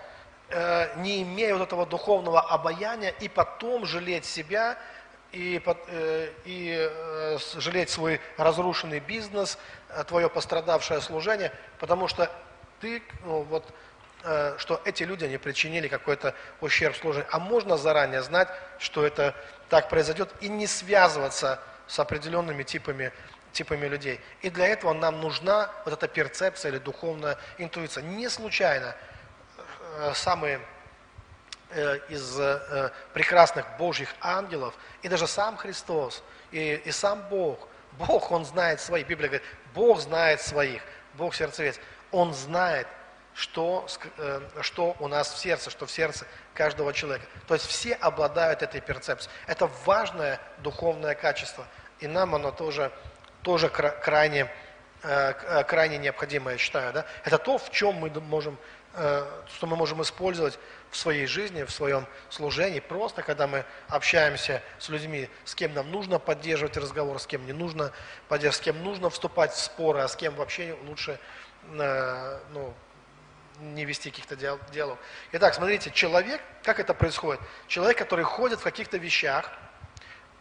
Э, 0.57 0.95
не 0.99 1.23
имея 1.23 1.53
вот 1.55 1.65
этого 1.65 1.85
духовного 1.85 2.41
обаяния, 2.41 3.11
и 3.19 3.29
потом 3.29 3.85
жалеть 3.85 4.25
себя, 4.25 4.79
и, 5.33 5.61
э, 5.89 6.31
и 6.45 6.77
э, 6.79 7.39
жалеть 7.57 7.91
свой 7.91 8.21
разрушенный 8.37 9.01
бизнес, 9.01 9.59
твое 10.07 10.29
пострадавшее 10.29 11.01
служение, 11.01 11.51
потому 11.81 12.07
что 12.07 12.31
ты, 12.81 13.03
ну, 13.25 13.43
вот, 13.43 13.65
что 14.59 14.81
эти 14.85 15.03
люди 15.03 15.25
не 15.25 15.39
причинили 15.39 15.89
какой-то 15.89 16.35
ущерб 16.61 16.97
служению. 16.97 17.29
А 17.33 17.41
можно 17.41 17.77
заранее 17.77 18.23
знать, 18.23 18.49
что 18.79 19.05
это 19.05 19.35
так 19.69 19.89
произойдет, 19.89 20.31
и 20.41 20.49
не 20.49 20.69
связываться 20.69 21.61
с 21.89 21.99
определенными 21.99 22.63
типами, 22.63 23.13
типами 23.53 23.87
людей. 23.87 24.21
И 24.41 24.51
для 24.51 24.69
этого 24.69 24.93
нам 24.93 25.21
нужна 25.21 25.71
вот 25.85 25.95
эта 25.95 26.07
перцепция 26.07 26.71
или 26.71 26.79
духовная 26.79 27.39
интуиция. 27.59 28.03
Не 28.03 28.29
случайно 28.29 28.95
самые 30.15 30.61
э, 31.71 31.99
из 32.09 32.39
э, 32.39 32.91
прекрасных 33.13 33.67
Божьих 33.79 34.09
ангелов, 34.21 34.75
и 35.03 35.09
даже 35.09 35.27
сам 35.27 35.57
Христос, 35.57 36.23
и, 36.51 36.83
и 36.85 36.91
сам 36.91 37.23
Бог. 37.29 37.69
Бог, 37.93 38.31
Он 38.33 38.45
знает 38.45 38.81
своих. 38.81 39.07
Библия 39.07 39.29
говорит, 39.29 39.49
Бог 39.75 40.01
знает 40.01 40.41
своих, 40.41 40.83
Бог 41.15 41.35
сердцевец. 41.35 41.79
Он 42.11 42.35
знает, 42.35 42.87
что, 43.35 43.87
что 44.61 44.97
у 45.01 45.09
нас 45.09 45.33
в 45.33 45.39
сердце, 45.39 45.71
что 45.71 45.87
в 45.87 45.91
сердце 45.91 46.27
каждого 46.55 46.93
человека. 46.93 47.27
То 47.49 47.55
есть 47.55 47.67
все 47.67 47.95
обладают 47.95 48.63
этой 48.63 48.81
перцепцией. 48.81 49.33
Это 49.47 49.69
важное 49.85 50.41
духовное 50.59 51.15
качество. 51.15 51.67
И 51.99 52.07
нам 52.07 52.35
оно 52.35 52.53
тоже, 52.53 52.93
тоже 53.43 53.69
крайне, 53.69 54.49
крайне 55.67 55.99
необходимо, 55.99 56.53
я 56.53 56.59
считаю. 56.59 56.93
Да? 56.93 57.07
Это 57.25 57.39
то, 57.39 57.59
в 57.59 57.71
чем 57.71 57.95
мы 57.97 58.11
можем 58.11 58.57
Э, 58.59 58.84
что 58.95 59.67
мы 59.67 59.77
можем 59.77 60.03
использовать 60.03 60.59
в 60.91 60.97
своей 60.97 61.27
жизни, 61.27 61.65
в 61.65 61.71
своем 61.71 62.07
служении, 62.31 62.79
просто 62.79 63.23
когда 63.23 63.47
мы 63.49 63.65
общаемся 63.89 64.63
с 64.79 64.89
людьми, 64.89 65.29
с 65.45 65.55
кем 65.55 65.75
нам 65.75 65.91
нужно 65.91 66.21
поддерживать 66.21 66.77
разговор, 66.77 67.19
с 67.19 67.27
кем 67.27 67.45
не 67.47 67.53
нужно 67.53 67.91
поддерживать, 68.29 68.57
с 68.57 68.61
кем 68.61 68.85
нужно 68.85 69.11
вступать 69.11 69.53
в 69.53 69.59
споры, 69.59 70.01
а 70.01 70.09
с 70.09 70.15
кем 70.15 70.37
вообще 70.37 70.77
лучше 70.87 71.19
э, 71.73 72.41
ну, 72.53 72.73
не 73.61 73.85
вести 73.85 74.11
каких-то 74.11 74.37
дел. 74.37 74.99
Итак, 75.33 75.55
смотрите, 75.55 75.91
человек, 75.91 76.41
как 76.63 76.79
это 76.79 76.95
происходит? 76.95 77.41
Человек, 77.67 77.99
который 77.99 78.25
ходит 78.25 78.61
в 78.61 78.63
каких-то 78.63 78.97
вещах, 78.97 79.51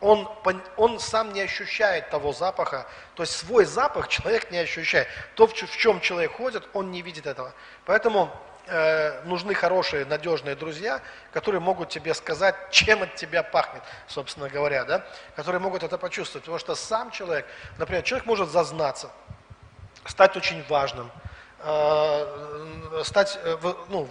он, 0.04 0.30
он 0.76 1.00
сам 1.00 1.32
не 1.32 1.42
ощущает 1.42 2.10
того 2.10 2.34
запаха, 2.34 2.86
то 3.16 3.24
есть 3.24 3.38
свой 3.38 3.64
запах 3.64 4.10
человек 4.10 4.52
не 4.52 4.58
ощущает. 4.58 5.08
То, 5.36 5.48
в 5.48 5.54
чем 5.54 6.02
человек 6.02 6.34
ходит, 6.34 6.68
он 6.74 6.92
не 6.92 7.02
видит 7.02 7.26
этого. 7.26 7.54
Поэтому 7.86 8.30
э, 8.68 9.24
нужны 9.24 9.54
хорошие, 9.54 10.04
надежные 10.04 10.56
друзья, 10.56 11.02
которые 11.32 11.62
могут 11.62 11.88
тебе 11.88 12.14
сказать, 12.14 12.54
чем 12.70 13.04
от 13.04 13.16
тебя 13.16 13.44
пахнет, 13.44 13.82
собственно 14.08 14.50
говоря, 14.50 14.84
да? 14.84 15.06
которые 15.38 15.62
могут 15.62 15.84
это 15.84 15.98
почувствовать. 15.98 16.44
Потому 16.44 16.60
что 16.60 16.76
сам 16.76 17.10
человек, 17.12 17.46
например, 17.78 18.04
человек 18.04 18.26
может 18.26 18.50
зазнаться, 18.50 19.10
стать 20.06 20.36
очень 20.36 20.66
важным, 20.68 21.10
э, 21.60 23.02
стать 23.06 23.40
э, 23.42 23.58
ну, 23.88 24.10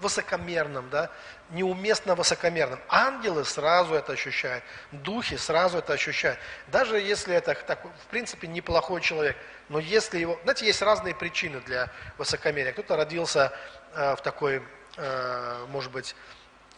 высокомерным, 0.00 0.88
да, 0.90 1.10
неуместно 1.50 2.14
высокомерным. 2.14 2.80
Ангелы 2.88 3.44
сразу 3.44 3.94
это 3.94 4.12
ощущают, 4.12 4.64
духи 4.90 5.36
сразу 5.36 5.78
это 5.78 5.92
ощущают. 5.92 6.38
Даже 6.68 6.98
если 6.98 7.34
это, 7.34 7.54
так, 7.54 7.84
в 7.84 8.06
принципе, 8.10 8.46
неплохой 8.46 9.00
человек, 9.00 9.36
но 9.68 9.78
если 9.78 10.18
его... 10.18 10.38
Знаете, 10.42 10.66
есть 10.66 10.82
разные 10.82 11.14
причины 11.14 11.60
для 11.60 11.90
высокомерия. 12.18 12.72
Кто-то 12.72 12.96
родился 12.96 13.52
э, 13.94 14.16
в 14.16 14.22
такой, 14.22 14.62
э, 14.96 15.66
может 15.68 15.92
быть, 15.92 16.14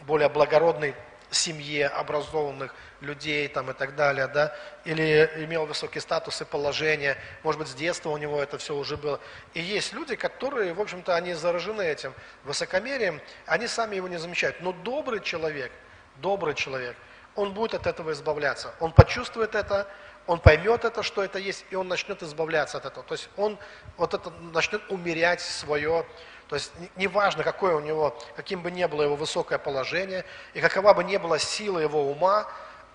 более 0.00 0.28
благородной 0.28 0.94
семье 1.30 1.88
образованных 1.88 2.74
людей 3.00 3.48
там, 3.48 3.70
и 3.70 3.74
так 3.74 3.94
далее, 3.96 4.28
да, 4.28 4.54
или 4.84 5.30
имел 5.36 5.66
высокий 5.66 6.00
статус 6.00 6.40
и 6.40 6.44
положение, 6.44 7.16
может 7.42 7.58
быть, 7.58 7.68
с 7.68 7.74
детства 7.74 8.10
у 8.10 8.16
него 8.16 8.42
это 8.42 8.58
все 8.58 8.74
уже 8.74 8.96
было. 8.96 9.20
И 9.52 9.60
есть 9.60 9.92
люди, 9.92 10.16
которые, 10.16 10.72
в 10.72 10.80
общем-то, 10.80 11.14
они 11.14 11.34
заражены 11.34 11.82
этим 11.82 12.14
высокомерием, 12.44 13.20
они 13.46 13.66
сами 13.66 13.96
его 13.96 14.08
не 14.08 14.18
замечают. 14.18 14.60
Но 14.60 14.72
добрый 14.72 15.20
человек, 15.20 15.72
добрый 16.16 16.54
человек, 16.54 16.96
он 17.34 17.52
будет 17.52 17.74
от 17.74 17.86
этого 17.86 18.12
избавляться. 18.12 18.74
Он 18.80 18.92
почувствует 18.92 19.54
это, 19.54 19.88
он 20.26 20.38
поймет 20.38 20.84
это, 20.84 21.02
что 21.02 21.22
это 21.22 21.38
есть, 21.38 21.66
и 21.70 21.74
он 21.74 21.88
начнет 21.88 22.22
избавляться 22.22 22.78
от 22.78 22.86
этого. 22.86 23.04
То 23.04 23.14
есть 23.14 23.28
он 23.36 23.58
вот 23.96 24.14
это 24.14 24.30
начнет 24.52 24.82
умерять 24.90 25.40
свое 25.40 26.06
то 26.48 26.56
есть 26.56 26.72
неважно, 26.96 27.42
какое 27.42 27.74
у 27.74 27.80
него, 27.80 28.16
каким 28.36 28.62
бы 28.62 28.70
ни 28.70 28.84
было 28.84 29.02
его 29.02 29.16
высокое 29.16 29.58
положение, 29.58 30.24
и 30.52 30.60
какова 30.60 30.94
бы 30.94 31.04
ни 31.04 31.16
была 31.16 31.38
сила 31.38 31.78
его 31.78 32.10
ума, 32.10 32.46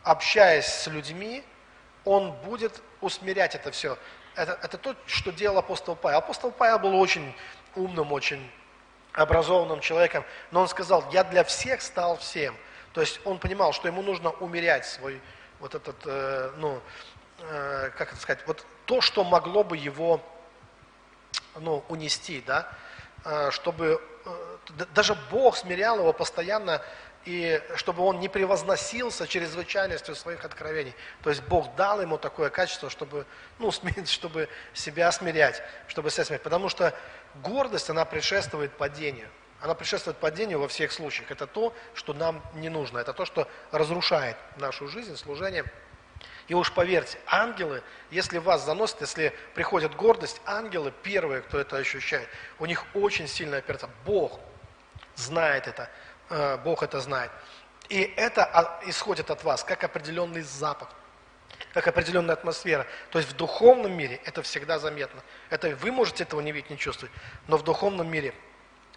общаясь 0.03 0.65
с 0.65 0.87
людьми, 0.87 1.43
он 2.05 2.31
будет 2.31 2.81
усмирять 3.01 3.55
это 3.55 3.71
все. 3.71 3.97
Это, 4.35 4.57
это 4.61 4.77
то, 4.77 4.95
что 5.05 5.31
делал 5.31 5.57
апостол 5.57 5.95
Павел. 5.95 6.19
Апостол 6.19 6.51
Павел 6.51 6.79
был 6.79 6.95
очень 6.99 7.35
умным, 7.75 8.13
очень 8.13 8.49
образованным 9.13 9.79
человеком, 9.81 10.23
но 10.51 10.61
он 10.61 10.67
сказал, 10.67 11.03
я 11.11 11.23
для 11.23 11.43
всех 11.43 11.81
стал 11.81 12.17
всем. 12.17 12.55
То 12.93 13.01
есть 13.01 13.19
он 13.25 13.39
понимал, 13.39 13.73
что 13.73 13.87
ему 13.87 14.01
нужно 14.01 14.29
умерять 14.31 14.85
свой 14.85 15.21
вот 15.59 15.75
этот, 15.75 15.95
э, 16.05 16.51
ну, 16.57 16.81
э, 17.39 17.91
как 17.97 18.13
это 18.13 18.21
сказать, 18.21 18.45
вот 18.47 18.65
то, 18.85 19.01
что 19.01 19.23
могло 19.23 19.63
бы 19.63 19.77
его, 19.77 20.21
ну, 21.57 21.83
унести, 21.89 22.41
да. 22.45 22.71
Э, 23.25 23.51
чтобы 23.51 24.01
э, 24.25 24.83
даже 24.93 25.15
Бог 25.31 25.57
смирял 25.57 25.99
его 25.99 26.13
постоянно, 26.13 26.81
и 27.25 27.61
чтобы 27.75 28.03
он 28.03 28.19
не 28.19 28.29
превозносился 28.29 29.27
чрезвычайностью 29.27 30.15
своих 30.15 30.45
откровений. 30.45 30.95
То 31.21 31.29
есть 31.29 31.43
Бог 31.43 31.75
дал 31.75 32.01
ему 32.01 32.17
такое 32.17 32.49
качество, 32.49 32.89
чтобы, 32.89 33.25
ну, 33.59 33.71
чтобы 34.05 34.47
себя 34.73 35.11
смирять, 35.11 35.61
чтобы 35.87 36.09
себя 36.09 36.25
смирять. 36.25 36.43
Потому 36.43 36.69
что 36.69 36.93
гордость, 37.35 37.89
она 37.89 38.05
предшествует 38.05 38.71
падению. 38.77 39.27
Она 39.61 39.73
предшествует 39.73 40.17
падению 40.17 40.59
во 40.59 40.69
всех 40.69 40.93
случаях. 40.93 41.29
Это 41.31 41.45
то, 41.45 41.73
что 41.93 42.13
нам 42.13 42.41
не 42.55 42.69
нужно. 42.69 42.99
Это 42.99 43.11
то, 43.11 43.25
что 43.25 43.49
разрушает 43.71 44.37
нашу 44.55 44.87
жизнь, 44.87 45.17
служение. 45.17 45.65
И 46.49 46.55
уж 46.55 46.73
поверьте, 46.73 47.19
ангелы, 47.27 47.83
если 48.09 48.39
вас 48.39 48.65
заносят, 48.65 49.01
если 49.01 49.33
приходит 49.53 49.95
гордость, 49.95 50.41
ангелы 50.45 50.91
первые, 51.03 51.43
кто 51.43 51.59
это 51.59 51.77
ощущает. 51.77 52.27
У 52.57 52.65
них 52.65 52.83
очень 52.95 53.27
сильная 53.27 53.59
операция. 53.59 53.89
Бог 54.03 54.39
знает 55.15 55.67
это, 55.67 55.89
э, 56.31 56.57
Бог 56.57 56.81
это 56.81 57.01
знает. 57.01 57.31
И 57.87 58.01
это 58.17 58.79
исходит 58.87 59.29
от 59.29 59.43
вас, 59.43 59.63
как 59.63 59.83
определенный 59.83 60.41
запах, 60.41 60.89
как 61.71 61.87
определенная 61.87 62.33
атмосфера. 62.33 62.87
То 63.11 63.19
есть 63.19 63.31
в 63.31 63.35
духовном 63.35 63.95
мире 63.95 64.19
это 64.25 64.41
всегда 64.41 64.79
заметно. 64.79 65.21
Это 65.51 65.69
вы 65.75 65.91
можете 65.91 66.23
этого 66.23 66.41
не 66.41 66.51
видеть, 66.51 66.71
не 66.71 66.77
чувствовать, 66.79 67.13
но 67.47 67.57
в 67.57 67.63
духовном 67.63 68.09
мире 68.09 68.33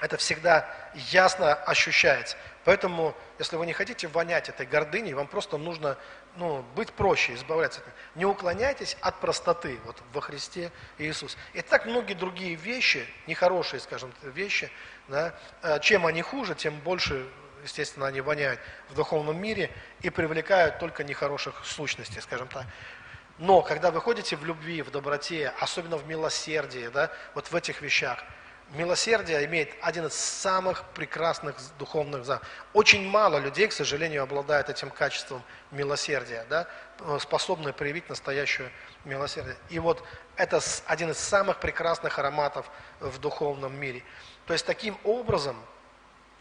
это 0.01 0.17
всегда 0.17 0.69
ясно 1.11 1.55
ощущается. 1.55 2.37
Поэтому, 2.65 3.15
если 3.39 3.57
вы 3.57 3.67
не 3.67 3.73
хотите 3.73 4.09
вонять 4.09 4.49
этой 4.49 4.67
гордыней, 4.67 5.13
вам 5.13 5.27
просто 5.27 5.59
нужно 5.59 5.99
ну, 6.37 6.65
быть 6.75 6.93
проще, 6.93 7.35
избавляться 7.35 7.81
от 7.81 7.87
нее. 7.87 7.95
Не 8.15 8.25
уклоняйтесь 8.25 8.97
от 9.01 9.21
простоты 9.21 9.79
вот, 9.85 10.03
во 10.13 10.21
Христе 10.21 10.71
Иисусе. 10.99 11.37
И 11.53 11.63
так 11.63 11.87
многие 11.87 12.15
другие 12.15 12.55
вещи, 12.55 13.07
нехорошие, 13.27 13.81
скажем, 13.81 14.13
вещи, 14.23 14.71
да, 15.09 15.35
э, 15.63 15.81
чем 15.81 16.07
они 16.07 16.23
хуже, 16.23 16.55
тем 16.55 16.79
больше, 16.81 17.29
естественно, 17.63 18.07
они 18.07 18.21
воняют 18.21 18.61
в 18.89 18.95
духовном 18.95 19.41
мире 19.41 19.71
и 20.01 20.11
привлекают 20.11 20.79
только 20.79 21.05
нехороших 21.05 21.65
сущностей, 21.65 22.21
скажем 22.21 22.49
так. 22.49 22.67
Но 23.39 23.63
когда 23.63 23.91
вы 23.91 24.01
ходите 24.01 24.37
в 24.37 24.45
любви, 24.45 24.83
в 24.83 24.91
доброте, 24.91 25.53
особенно 25.61 25.97
в 25.97 26.07
милосердии, 26.07 26.89
да, 26.89 27.11
вот 27.35 27.51
в 27.51 27.57
этих 27.57 27.83
вещах– 27.83 28.23
Милосердие 28.73 29.45
имеет 29.45 29.71
один 29.83 30.07
из 30.07 30.15
самых 30.15 30.83
прекрасных 30.95 31.57
духовных 31.79 32.25
знаков. 32.25 32.49
Очень 32.73 33.07
мало 33.07 33.37
людей, 33.37 33.69
к 33.69 33.73
сожалению, 33.73 34.23
обладают 34.23 34.71
этим 34.71 34.89
качеством 34.89 35.43
милосердия, 35.71 36.47
да, 36.49 36.67
способны 37.21 37.75
проявить 37.75 38.09
настоящее 38.09 38.71
милосердие. 39.05 39.57
И 39.69 39.79
вот 39.79 40.03
это 40.37 40.59
один 40.87 41.11
из 41.11 41.19
самых 41.19 41.61
прекрасных 41.61 42.19
ароматов 42.19 42.71
в 43.01 43.19
духовном 43.19 43.79
мире. 43.79 44.03
То 44.47 44.55
есть 44.55 44.65
таким 44.65 44.97
образом, 45.05 45.57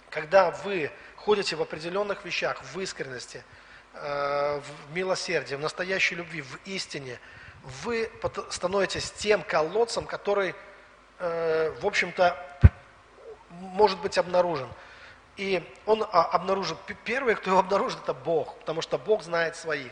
когда 0.09 0.51
вы 0.51 0.89
ходите 1.17 1.57
в 1.57 1.61
определенных 1.61 2.23
вещах, 2.23 2.63
в 2.63 2.79
искренности, 2.79 3.43
э, 3.93 4.61
в 4.61 4.95
милосердии, 4.95 5.55
в 5.55 5.59
настоящей 5.59 6.15
любви, 6.15 6.41
в 6.41 6.59
истине, 6.63 7.19
вы 7.83 8.09
становитесь 8.49 9.11
тем 9.11 9.43
колодцем, 9.43 10.05
который 10.05 10.55
Э, 11.23 11.71
в 11.79 11.85
общем-то, 11.85 12.35
может 13.51 13.99
быть 13.99 14.17
обнаружен. 14.17 14.67
И 15.37 15.63
он 15.85 16.03
а, 16.11 16.23
обнаружит, 16.23 16.77
первый, 17.05 17.35
кто 17.35 17.51
его 17.51 17.59
обнаружит, 17.59 17.99
это 18.01 18.15
Бог, 18.15 18.57
потому 18.57 18.81
что 18.81 18.97
Бог 18.97 19.21
знает 19.21 19.55
своих. 19.55 19.91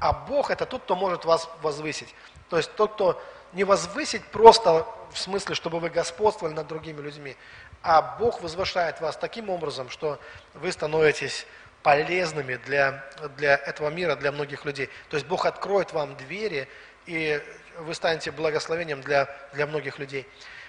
А 0.00 0.12
Бог 0.12 0.52
это 0.52 0.66
тот, 0.66 0.82
кто 0.82 0.94
может 0.94 1.24
вас 1.24 1.50
возвысить. 1.62 2.14
То 2.48 2.56
есть 2.58 2.72
тот, 2.76 2.94
кто 2.94 3.20
не 3.54 3.64
возвысить 3.64 4.24
просто 4.26 4.86
в 5.12 5.18
смысле, 5.18 5.56
чтобы 5.56 5.80
вы 5.80 5.90
господствовали 5.90 6.54
над 6.54 6.68
другими 6.68 7.00
людьми, 7.00 7.36
а 7.82 8.16
Бог 8.18 8.40
возвышает 8.40 9.00
вас 9.00 9.16
таким 9.16 9.50
образом, 9.50 9.90
что 9.90 10.20
вы 10.54 10.70
становитесь 10.70 11.44
полезными 11.82 12.54
для, 12.54 13.04
для 13.36 13.54
этого 13.56 13.90
мира, 13.90 14.14
для 14.14 14.30
многих 14.30 14.64
людей. 14.64 14.88
То 15.10 15.16
есть 15.16 15.26
Бог 15.26 15.44
откроет 15.44 15.92
вам 15.92 16.16
двери, 16.16 16.68
и 17.06 17.42
вы 17.78 17.94
станете 17.94 18.30
благословением 18.30 19.00
для, 19.00 19.28
для 19.54 19.66
многих 19.66 19.98
людей. 19.98 20.26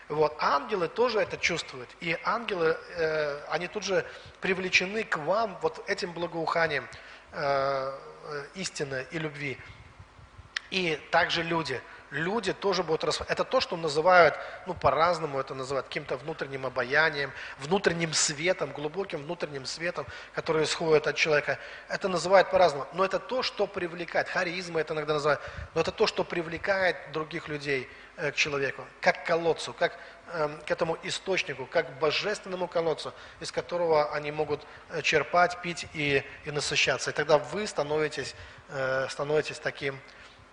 Вот. 0.10 0.36
Ангелы 0.39 0.88
тоже 0.88 1.20
это 1.20 1.38
чувствуют. 1.38 1.88
И 2.01 2.18
ангелы, 2.24 2.78
э, 2.97 3.43
они 3.49 3.68
тут 3.68 3.84
же 3.84 4.05
привлечены 4.41 5.03
к 5.03 5.18
вам 5.18 5.57
вот 5.62 5.88
этим 5.88 6.14
благоуханием 6.14 6.88
э, 7.32 7.91
э 8.26 8.45
истины 8.55 9.05
и 9.12 9.20
любви. 9.20 9.57
И 10.72 10.99
также 11.12 11.43
люди. 11.43 11.80
Люди 12.12 12.53
тоже 12.53 12.84
будут 12.84 13.03
распадаться. 13.03 13.34
Это 13.34 13.43
то, 13.43 13.60
что 13.60 13.78
называют, 13.78 14.36
ну 14.66 14.74
по-разному 14.74 15.39
это 15.39 15.53
называют, 15.53 15.88
каким-то 15.88 16.18
внутренним 16.18 16.66
обаянием, 16.66 17.32
внутренним 17.60 18.14
светом, 18.14 18.72
глубоким 18.72 19.24
внутренним 19.24 19.66
светом, 19.66 20.05
который 20.34 20.64
исходит 20.64 21.07
от 21.07 21.16
человека. 21.16 21.60
Это 21.88 22.07
называют 22.07 22.49
по-разному. 22.51 22.88
Но 22.93 23.05
это 23.05 23.20
то, 23.20 23.43
что 23.43 23.68
привлекает. 23.68 24.28
Харизма 24.28 24.82
это 24.82 24.93
иногда 24.93 25.14
называют. 25.14 25.41
Но 25.76 25.82
это 25.82 25.91
то, 25.91 26.07
что 26.07 26.24
привлекает 26.24 26.95
других 27.12 27.47
людей 27.47 27.89
Э, 28.22 28.32
к 28.32 28.36
человеку, 28.36 28.86
как 28.99 29.24
к 29.24 29.28
колодцу, 29.28 29.74
как 29.74 29.97
эм, 30.34 30.60
к 30.68 30.72
этому 30.72 30.97
источнику, 31.03 31.66
как 31.66 31.88
к 31.88 31.99
божественному 31.99 32.68
колодцу, 32.68 33.14
из 33.39 33.49
которого 33.49 34.14
они 34.14 34.30
могут 34.30 34.68
э, 34.89 35.01
черпать, 35.01 35.62
пить 35.62 35.88
и, 35.93 36.22
и 36.43 36.51
насыщаться. 36.51 37.12
И 37.12 37.14
тогда 37.14 37.38
вы 37.38 37.66
становитесь, 37.66 38.36
э, 38.70 39.07
становитесь 39.10 39.60
таким, 39.60 39.97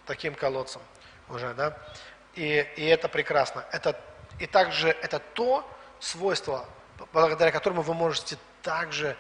таким 0.07 0.37
колодцем 0.37 0.81
уже, 1.29 1.55
да? 1.55 1.77
И, 2.35 2.67
и 2.77 2.85
это 2.85 3.09
прекрасно. 3.09 3.65
Это, 3.73 3.99
и 4.39 4.47
также 4.47 4.89
это 4.89 5.19
то 5.19 5.69
свойство, 6.01 6.67
благодаря 7.13 7.51
которому 7.51 7.83
вы 7.83 7.95
можете 7.95 8.37
также 8.63 9.17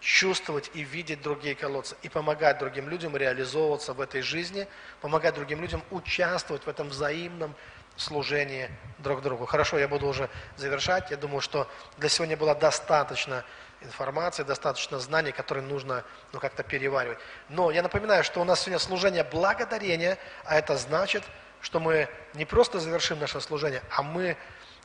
чувствовать 0.00 0.70
и 0.74 0.82
видеть 0.82 1.22
другие 1.22 1.54
колодцы, 1.54 1.94
и 2.02 2.08
помогать 2.08 2.58
другим 2.58 2.88
людям 2.88 3.16
реализовываться 3.16 3.92
в 3.92 4.00
этой 4.00 4.22
жизни, 4.22 4.66
помогать 5.00 5.34
другим 5.34 5.60
людям 5.60 5.82
участвовать 5.90 6.64
в 6.64 6.68
этом 6.68 6.88
взаимном 6.88 7.54
служении 7.96 8.70
друг 8.98 9.20
другу. 9.20 9.44
Хорошо, 9.44 9.78
я 9.78 9.88
буду 9.88 10.06
уже 10.06 10.30
завершать. 10.56 11.10
Я 11.10 11.16
думаю, 11.16 11.40
что 11.40 11.68
для 11.98 12.08
сегодня 12.08 12.36
было 12.36 12.54
достаточно 12.54 13.44
информации, 13.82 14.42
достаточно 14.42 14.98
знаний, 14.98 15.32
которые 15.32 15.64
нужно 15.64 16.04
ну, 16.32 16.40
как-то 16.40 16.62
переваривать. 16.62 17.18
Но 17.48 17.70
я 17.70 17.82
напоминаю, 17.82 18.24
что 18.24 18.40
у 18.40 18.44
нас 18.44 18.60
сегодня 18.60 18.78
служение 18.78 19.24
благодарения, 19.24 20.18
а 20.44 20.56
это 20.56 20.76
значит, 20.76 21.22
что 21.60 21.80
мы 21.80 22.08
не 22.34 22.44
просто 22.44 22.80
завершим 22.80 23.18
наше 23.18 23.40
служение, 23.40 23.82
а 23.90 24.02
мы 24.02 24.36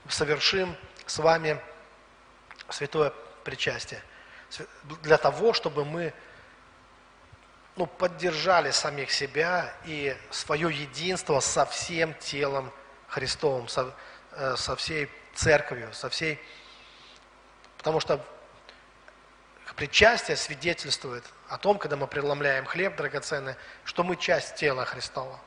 совершим 0.10 0.76
с 1.06 1.18
вами 1.20 1.60
святое 2.70 3.14
причастие. 3.44 4.02
Для 5.02 5.18
того, 5.18 5.54
чтобы 5.54 5.86
мы 5.86 6.14
ну, 7.76 7.86
поддержали 7.86 8.72
самих 8.72 9.12
себя 9.12 9.74
и 9.86 10.16
свое 10.32 10.74
единство 10.74 11.40
со 11.40 11.66
всем 11.66 12.14
телом 12.16 12.72
Христовым, 13.08 13.68
со, 13.68 13.94
э, 14.32 14.56
со 14.58 14.76
всей 14.76 15.10
церковью, 15.34 15.94
со 15.94 16.10
всей... 16.10 16.40
Потому 17.78 18.00
что 18.00 18.24
причастие 19.76 20.38
свидетельствует 20.38 21.24
о 21.50 21.58
том, 21.58 21.78
когда 21.78 21.96
мы 21.96 22.08
преломляем 22.08 22.66
хлеб 22.66 22.96
драгоценный, 22.96 23.56
что 23.84 24.04
мы 24.04 24.16
часть 24.16 24.56
тела 24.56 24.86
Христова, 24.86 25.40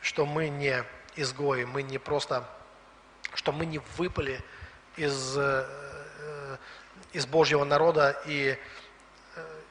что 0.00 0.26
мы 0.26 0.48
не 0.48 0.84
изгои, 1.16 1.64
мы 1.64 1.82
не 1.82 1.98
просто, 1.98 2.48
что 3.34 3.52
мы 3.52 3.66
не 3.66 3.78
выпали 3.96 4.40
из, 4.96 5.36
э, 5.36 5.66
из 7.12 7.26
Божьего 7.26 7.64
народа 7.64 8.20
и 8.26 8.58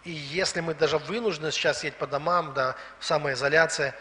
и 0.05 0.11
если 0.11 0.61
мы 0.61 0.75
даже 0.75 0.99
вынуждены 0.99 1.51
сейчас 1.51 1.79
сидеть 1.79 1.95
по 1.95 2.05
домам, 2.05 2.53
да, 2.53 2.75
в 2.99 3.05
самоизоляции, 3.05 3.93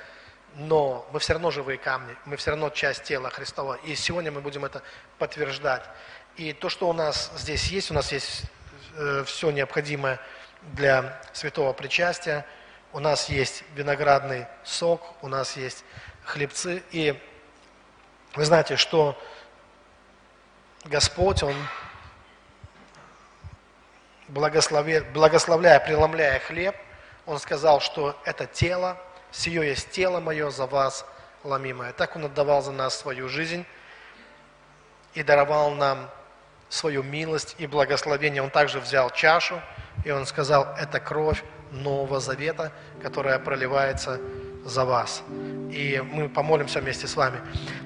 но 0.57 1.09
мы 1.13 1.19
все 1.19 1.33
равно 1.33 1.51
живые 1.51 1.79
камни, 1.79 2.15
мы 2.27 2.37
все 2.37 2.51
равно 2.51 2.69
часть 2.69 3.05
тела 3.05 3.31
Христова. 3.31 3.75
И 3.85 3.95
сегодня 3.95 4.31
мы 4.31 4.43
будем 4.43 4.67
это 4.67 4.83
подтверждать. 5.19 5.83
И 6.37 6.53
то, 6.53 6.69
что 6.69 6.89
у 6.91 6.93
нас 6.93 7.33
здесь 7.37 7.69
есть, 7.69 7.91
у 7.91 7.95
нас 7.95 8.13
есть 8.13 8.43
э, 8.43 8.47
все 9.27 9.51
необходимое 9.51 10.21
для 10.73 11.21
святого 11.33 11.73
причастия. 11.73 12.47
У 12.93 13.01
нас 13.01 13.29
есть 13.29 13.65
виноградный 13.75 14.47
сок, 14.63 15.03
у 15.23 15.29
нас 15.29 15.57
есть 15.57 15.85
хлебцы. 16.25 16.83
И 16.91 17.21
вы 18.35 18.45
знаете, 18.45 18.77
что 18.77 19.21
Господь, 20.85 21.43
Он 21.43 21.55
благословляя, 24.29 25.81
преломляя 25.81 26.39
хлеб, 26.41 26.77
он 27.27 27.39
сказал, 27.39 27.81
что 27.81 28.21
это 28.25 28.47
тело, 28.47 28.99
сие 29.31 29.67
есть 29.67 29.91
тело 29.91 30.21
мое 30.21 30.51
за 30.51 30.67
вас 30.67 31.07
ломимое. 31.43 31.93
Так 31.93 32.17
он 32.17 32.27
отдавал 32.27 32.63
за 32.63 32.73
нас 32.73 32.99
свою 32.99 33.29
жизнь 33.29 33.65
и 35.15 35.23
даровал 35.23 35.71
нам 35.73 36.11
свою 36.75 37.03
милость 37.03 37.55
и 37.59 37.67
благословение. 37.67 38.43
Он 38.43 38.51
также 38.51 38.81
взял 38.81 39.11
чашу, 39.11 39.61
и 40.05 40.11
он 40.11 40.27
сказал, 40.27 40.75
это 40.79 40.99
кровь 40.99 41.43
Нового 41.71 42.21
Завета, 42.21 42.73
которая 43.03 43.39
проливается 43.39 44.21
за 44.65 44.85
вас. 44.85 45.23
И 45.71 46.03
мы 46.13 46.29
помолимся 46.29 46.81
вместе 46.81 47.07
с 47.07 47.17
вами. 47.17 47.39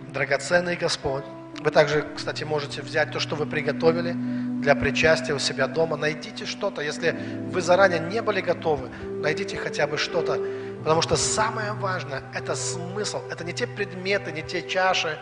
Драгоценный 0.09 0.77
Господь, 0.77 1.25
вы 1.61 1.71
также, 1.71 2.07
кстати, 2.17 2.45
можете 2.45 2.83
взять 2.83 3.13
то, 3.13 3.21
что 3.21 3.37
вы 3.37 3.47
приготовили, 3.47 4.15
для 4.63 4.75
причастия 4.75 5.35
у 5.35 5.39
себя 5.39 5.69
дома. 5.69 5.97
Найдите 5.97 6.47
что-то, 6.47 6.81
если 6.81 7.15
вы 7.53 7.61
заранее 7.61 8.01
не 8.01 8.23
были 8.23 8.41
готовы, 8.41 8.89
найдите 9.05 9.57
хотя 9.57 9.87
бы 9.87 9.99
что-то. 9.99 10.39
Потому 10.79 11.03
что 11.03 11.17
самое 11.17 11.73
важное– 11.73 12.23
это 12.35 12.55
смысл. 12.55 13.21
Это 13.31 13.45
не 13.45 13.53
те 13.53 13.67
предметы, 13.67 14.33
не 14.33 14.43
те 14.43 14.67
чаши, 14.67 15.19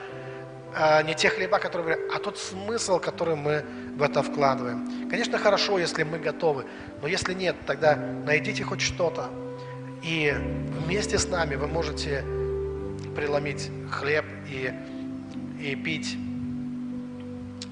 не 1.05 1.15
те 1.15 1.31
хлеба, 1.31 1.59
которые 1.59 1.99
а 2.15 2.19
тот 2.19 2.39
смысл, 2.39 2.99
который 2.99 3.35
мы 3.35 3.65
в 3.97 4.03
это 4.03 4.23
вкладываем. 4.23 5.09
Конечно, 5.09 5.39
хорошо, 5.39 5.79
если 5.79 6.03
мы 6.03 6.19
готовы, 6.19 6.67
но 7.01 7.09
если 7.09 7.33
нет, 7.35 7.57
тогда 7.67 7.97
найдите 7.97 8.63
хоть 8.63 8.81
что-то. 8.81 9.31
И 10.03 10.35
вместе 10.85 11.19
с 11.19 11.29
нами 11.29 11.55
вы 11.57 11.67
можете 11.67 12.23
преломить 13.17 13.71
хлеб 13.91 14.25
и, 14.49 14.73
и 15.61 15.75
пить 15.75 16.17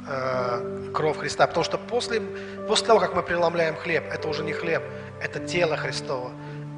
э, 0.08 0.90
кровь 0.94 1.18
Христа. 1.18 1.46
Потому 1.46 1.64
что 1.64 1.76
после, 1.76 2.20
после 2.66 2.86
того, 2.86 3.00
как 3.00 3.14
мы 3.14 3.22
преломляем 3.22 3.76
хлеб, 3.76 4.04
это 4.10 4.28
уже 4.28 4.42
не 4.42 4.52
хлеб, 4.52 4.82
это 5.22 5.40
тело 5.40 5.76
Христово. 5.76 6.32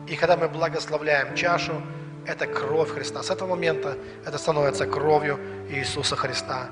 И 0.08 0.16
когда 0.16 0.36
мы 0.36 0.48
благословляем 0.48 1.34
чашу, 1.36 1.80
это 2.26 2.46
кровь 2.46 2.90
Христа. 2.90 3.22
С 3.22 3.30
этого 3.30 3.50
момента 3.50 3.96
это 4.24 4.38
становится 4.38 4.86
кровью 4.86 5.38
Иисуса 5.70 6.16
Христа. 6.16 6.68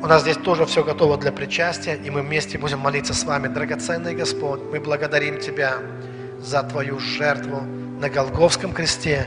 У 0.00 0.06
нас 0.06 0.22
здесь 0.22 0.36
тоже 0.36 0.64
все 0.66 0.84
готово 0.84 1.16
для 1.16 1.32
причастия, 1.32 1.96
и 1.96 2.10
мы 2.10 2.22
вместе 2.22 2.58
будем 2.58 2.78
молиться 2.78 3.14
с 3.14 3.24
вами. 3.24 3.48
Драгоценный 3.48 4.14
Господь, 4.14 4.60
мы 4.72 4.80
благодарим 4.80 5.40
Тебя 5.40 5.78
за 6.40 6.62
Твою 6.62 6.98
жертву 6.98 7.62
на 8.00 8.08
Голговском 8.08 8.72
кресте, 8.72 9.26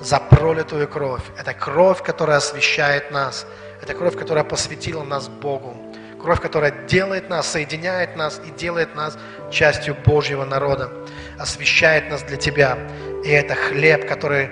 за 0.00 0.18
пролитую 0.18 0.88
кровь. 0.88 1.22
Это 1.38 1.54
кровь, 1.54 2.02
которая 2.02 2.38
освящает 2.38 3.10
нас– 3.10 3.46
это 3.80 3.94
кровь, 3.94 4.16
которая 4.16 4.44
посвятила 4.44 5.02
нас 5.02 5.28
Богу. 5.28 5.76
Кровь, 6.20 6.40
которая 6.40 6.72
делает 6.86 7.30
нас, 7.30 7.46
соединяет 7.46 8.16
нас 8.16 8.40
и 8.44 8.50
делает 8.50 8.94
нас 8.96 9.16
частью 9.50 9.96
Божьего 10.04 10.44
народа. 10.44 10.90
Освящает 11.38 12.10
нас 12.10 12.22
для 12.22 12.36
Тебя. 12.36 12.78
И 13.24 13.28
это 13.28 13.54
хлеб, 13.54 14.08
который, 14.08 14.50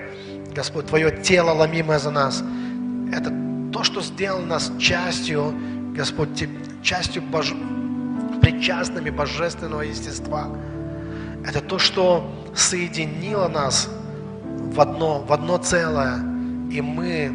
Господь, 0.53 0.87
Твое 0.87 1.11
тело, 1.11 1.51
ломимое 1.51 1.99
за 1.99 2.11
нас. 2.11 2.43
Это 3.13 3.33
то, 3.73 3.83
что 3.83 4.01
сделало 4.01 4.45
нас 4.45 4.71
частью, 4.79 5.53
Господь, 5.95 6.29
частью 6.81 7.21
Бож... 7.21 7.53
причастными 8.41 9.09
божественного 9.09 9.81
естества. 9.81 10.47
Это 11.45 11.61
то, 11.61 11.79
что 11.79 12.29
соединило 12.55 13.47
нас 13.47 13.89
в 14.43 14.81
одно, 14.81 15.19
в 15.19 15.31
одно 15.31 15.57
целое. 15.57 16.17
И 16.71 16.81
мы 16.81 17.31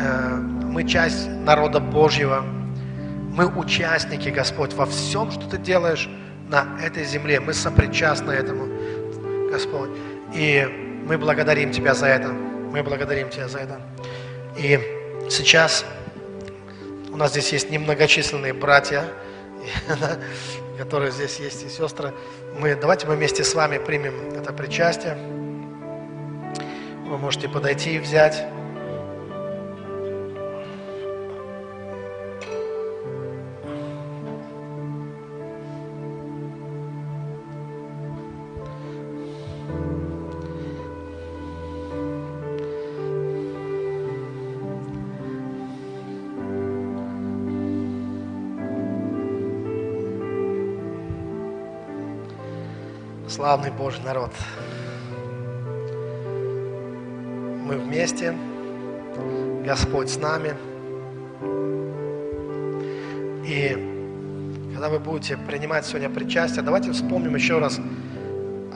э, 0.00 0.52
мы 0.72 0.84
часть 0.84 1.28
народа 1.28 1.80
Божьего. 1.80 2.42
Мы 3.34 3.46
участники, 3.46 4.30
Господь, 4.30 4.72
во 4.72 4.86
всем, 4.86 5.30
что 5.30 5.46
Ты 5.46 5.58
делаешь 5.58 6.08
на 6.52 6.68
этой 6.80 7.04
земле. 7.04 7.40
Мы 7.40 7.54
сопричастны 7.54 8.30
этому, 8.30 8.68
Господь. 9.50 9.90
И 10.34 10.64
мы 11.06 11.18
благодарим 11.18 11.72
Тебя 11.72 11.94
за 11.94 12.06
это. 12.06 12.28
Мы 12.28 12.82
благодарим 12.82 13.30
Тебя 13.30 13.48
за 13.48 13.58
это. 13.58 13.80
И 14.56 14.78
сейчас 15.30 15.84
у 17.10 17.16
нас 17.16 17.30
здесь 17.30 17.52
есть 17.52 17.70
немногочисленные 17.70 18.52
братья, 18.52 19.04
которые 20.78 21.10
здесь 21.10 21.40
есть, 21.40 21.64
и 21.64 21.68
сестры. 21.68 22.12
Мы, 22.58 22.76
давайте 22.76 23.06
мы 23.06 23.16
вместе 23.16 23.44
с 23.44 23.54
вами 23.54 23.78
примем 23.78 24.14
это 24.36 24.52
причастие. 24.52 25.16
Вы 27.06 27.18
можете 27.18 27.48
подойти 27.48 27.96
и 27.96 27.98
взять. 27.98 28.46
Славный 53.42 53.72
Божий 53.72 54.00
народ. 54.04 54.30
Мы 57.66 57.76
вместе, 57.76 58.36
Господь 59.66 60.10
с 60.10 60.16
нами. 60.16 60.54
И 63.44 64.70
когда 64.72 64.88
вы 64.88 65.00
будете 65.00 65.36
принимать 65.36 65.84
сегодня 65.84 66.08
причастие, 66.08 66.62
давайте 66.62 66.92
вспомним 66.92 67.34
еще 67.34 67.58
раз 67.58 67.80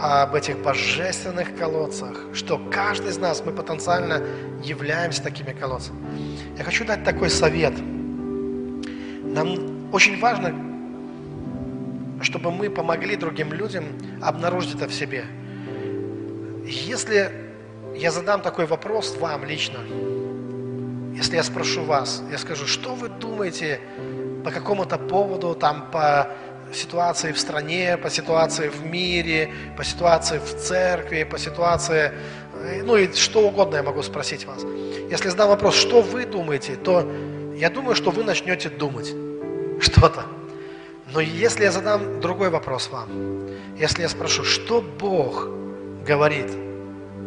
об 0.01 0.35
этих 0.35 0.59
божественных 0.59 1.57
колодцах, 1.57 2.25
что 2.35 2.59
каждый 2.59 3.13
из 3.13 3.19
нас, 3.19 3.45
мы 3.47 3.53
потенциально 3.53 4.21
являемся 4.65 5.23
такими 5.23 5.53
колодцами. 5.53 6.01
Я 6.59 6.65
хочу 6.65 6.85
дать 6.85 7.05
такой 7.05 7.31
совет. 7.31 7.75
Нам 9.23 9.93
очень 9.93 10.19
важно 10.19 10.66
чтобы 12.27 12.51
мы 12.51 12.69
помогли 12.69 13.17
другим 13.17 13.53
людям 13.53 13.85
обнаружить 14.21 14.75
это 14.75 14.89
в 14.89 14.93
себе. 14.93 15.25
Если 16.65 17.31
я 17.95 18.11
задам 18.11 18.43
такой 18.43 18.67
вопрос 18.67 19.17
вам 19.17 19.45
лично, 19.45 19.79
если 21.15 21.37
я 21.37 21.45
спрошу 21.45 21.85
вас, 21.85 22.23
я 22.31 22.39
скажу, 22.39 22.67
что 22.67 22.95
вы 22.95 23.09
думаете 23.09 23.81
по 24.45 24.51
какому-то 24.51 24.99
поводу, 24.99 25.55
там, 25.55 25.89
по 25.93 26.29
ситуации 26.75 27.31
в 27.31 27.39
стране, 27.39 27.97
по 27.97 28.11
ситуации 28.11 28.69
в 28.69 28.85
мире, 28.85 29.51
по 29.77 29.85
ситуации 29.85 30.39
в 30.39 30.57
церкви, 30.57 31.23
по 31.23 31.39
ситуации, 31.39 32.11
ну 32.83 32.97
и 32.97 33.13
что 33.13 33.47
угодно 33.47 33.77
я 33.77 33.83
могу 33.85 34.03
спросить 34.03 34.47
вас. 34.47 34.65
Если 35.11 35.29
задам 35.29 35.49
вопрос, 35.49 35.77
что 35.77 36.03
вы 36.03 36.27
думаете, 36.27 36.75
то 36.75 37.09
я 37.55 37.71
думаю, 37.71 37.95
что 37.95 38.11
вы 38.11 38.25
начнете 38.25 38.69
думать 38.69 39.15
что-то. 39.81 40.25
Но 41.17 41.23
если 41.23 41.65
я 41.65 41.73
задам 41.73 42.21
другой 42.21 42.51
вопрос 42.51 42.91
вам, 42.93 43.09
если 43.79 44.03
я 44.03 44.09
спрошу, 44.11 44.45
что 44.45 44.83
Бог 44.83 45.49
говорит 46.07 46.51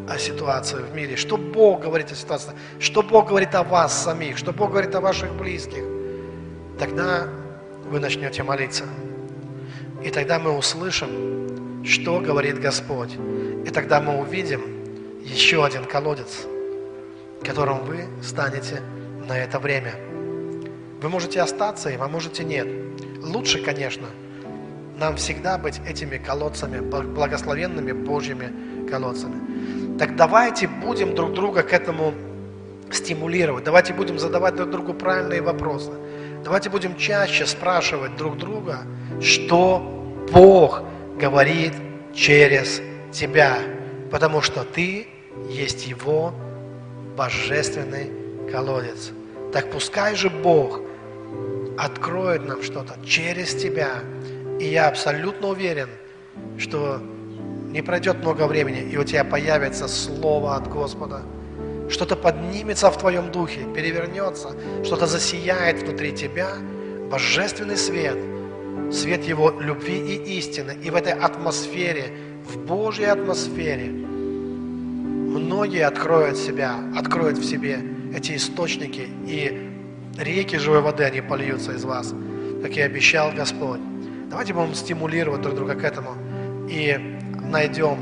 о 0.07 0.19
ситуации 0.19 0.77
в 0.77 0.93
мире, 0.93 1.15
что 1.15 1.37
Бог 1.37 1.81
говорит 1.81 2.11
о 2.11 2.15
ситуации, 2.15 2.51
что 2.79 3.01
Бог 3.01 3.29
говорит 3.29 3.55
о 3.55 3.63
вас 3.63 4.03
самих, 4.03 4.37
что 4.37 4.53
Бог 4.53 4.69
говорит 4.69 4.93
о 4.93 5.01
ваших 5.01 5.33
близких, 5.33 5.83
тогда 6.77 7.29
вы 7.89 7.99
начнете 7.99 8.43
молиться. 8.43 8.83
И 10.03 10.11
тогда 10.11 10.37
мы 10.37 10.55
услышим, 10.55 11.83
что 11.83 12.19
говорит 12.19 12.59
Господь. 12.59 13.15
И 13.65 13.71
тогда 13.71 13.99
мы 14.01 14.19
увидим 14.19 14.61
еще 15.23 15.65
один 15.65 15.85
колодец, 15.85 16.45
которым 17.43 17.79
вы 17.85 18.05
станете 18.21 18.83
на 19.27 19.35
это 19.35 19.57
время. 19.57 19.95
Вы 21.01 21.09
можете 21.09 21.41
остаться 21.41 21.89
им, 21.89 22.03
а 22.03 22.07
можете 22.07 22.43
нет. 22.43 22.88
Лучше, 23.21 23.63
конечно, 23.63 24.07
нам 24.97 25.15
всегда 25.15 25.57
быть 25.57 25.79
этими 25.87 26.17
колодцами, 26.17 26.79
благословенными 26.79 27.91
Божьими 27.91 28.87
колодцами. 28.89 29.97
Так 29.97 30.15
давайте 30.15 30.67
будем 30.67 31.15
друг 31.15 31.33
друга 31.33 31.63
к 31.63 31.73
этому 31.73 32.13
стимулировать. 32.91 33.63
Давайте 33.63 33.93
будем 33.93 34.19
задавать 34.19 34.55
друг 34.55 34.71
другу 34.71 34.93
правильные 34.93 35.41
вопросы. 35.41 35.91
Давайте 36.43 36.69
будем 36.69 36.95
чаще 36.95 37.45
спрашивать 37.45 38.15
друг 38.15 38.37
друга, 38.37 38.79
что 39.21 39.79
Бог 40.31 40.83
говорит 41.19 41.73
через 42.13 42.81
тебя. 43.11 43.57
Потому 44.11 44.41
что 44.41 44.63
ты 44.63 45.07
есть 45.49 45.87
Его 45.87 46.33
божественный 47.17 48.11
колодец. 48.51 49.11
Так 49.53 49.71
пускай 49.71 50.15
же 50.15 50.29
Бог 50.29 50.79
откроет 51.79 52.45
нам 52.45 52.61
что-то 52.61 52.95
через 53.05 53.55
тебя. 53.55 54.03
И 54.59 54.65
я 54.65 54.89
абсолютно 54.89 55.47
уверен, 55.47 55.87
что 56.57 57.01
не 57.71 57.81
пройдет 57.81 58.17
много 58.17 58.47
времени, 58.47 58.81
и 58.81 58.97
у 58.97 59.03
тебя 59.03 59.23
появится 59.23 59.87
слово 59.87 60.55
от 60.55 60.67
Господа. 60.67 61.21
Что-то 61.89 62.15
поднимется 62.15 62.91
в 62.91 62.97
твоем 62.97 63.31
духе, 63.31 63.61
перевернется, 63.73 64.49
что-то 64.83 65.07
засияет 65.07 65.81
внутри 65.81 66.11
тебя, 66.11 66.49
божественный 67.09 67.77
свет, 67.77 68.17
свет 68.91 69.23
Его 69.23 69.51
любви 69.59 69.97
и 69.97 70.37
истины. 70.37 70.77
И 70.83 70.89
в 70.89 70.95
этой 70.95 71.13
атмосфере, 71.13 72.11
в 72.45 72.57
Божьей 72.57 73.05
атмосфере, 73.07 73.89
многие 75.29 75.85
откроют 75.85 76.37
себя, 76.37 76.75
откроют 76.95 77.37
в 77.37 77.45
себе 77.45 77.79
эти 78.13 78.35
источники, 78.35 79.07
и 79.25 79.68
реки 80.19 80.57
живой 80.57 80.81
воды, 80.81 81.03
они 81.03 81.21
польются 81.21 81.71
из 81.73 81.83
вас, 81.83 82.13
как 82.61 82.71
и 82.77 82.81
обещал 82.81 83.31
Господь. 83.31 83.79
Давайте 84.29 84.53
будем 84.53 84.75
стимулировать 84.75 85.41
друг 85.41 85.55
друга 85.55 85.75
к 85.75 85.83
этому 85.83 86.15
и 86.69 87.19
найдем 87.41 87.97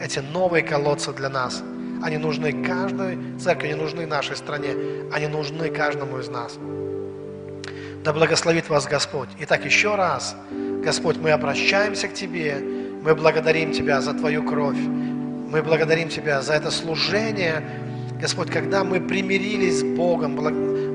эти 0.00 0.20
новые 0.20 0.62
колодцы 0.62 1.12
для 1.12 1.28
нас. 1.28 1.62
Они 2.02 2.18
нужны 2.18 2.52
каждой 2.64 3.18
церкви, 3.38 3.68
они 3.68 3.80
нужны 3.80 4.06
нашей 4.06 4.36
стране, 4.36 4.74
они 5.12 5.28
нужны 5.28 5.70
каждому 5.70 6.18
из 6.18 6.28
нас. 6.28 6.58
Да 8.04 8.12
благословит 8.12 8.68
вас 8.68 8.86
Господь. 8.86 9.28
Итак, 9.40 9.64
еще 9.64 9.94
раз, 9.94 10.36
Господь, 10.84 11.16
мы 11.18 11.30
обращаемся 11.30 12.08
к 12.08 12.14
Тебе, 12.14 12.56
мы 13.02 13.14
благодарим 13.14 13.72
Тебя 13.72 14.00
за 14.00 14.14
Твою 14.14 14.42
кровь, 14.42 14.78
мы 14.78 15.62
благодарим 15.62 16.08
Тебя 16.08 16.42
за 16.42 16.54
это 16.54 16.70
служение, 16.70 17.62
Господь, 18.20 18.50
когда 18.50 18.84
мы 18.84 19.00
примирились 19.00 19.80
с 19.80 19.82
Богом, 19.82 20.36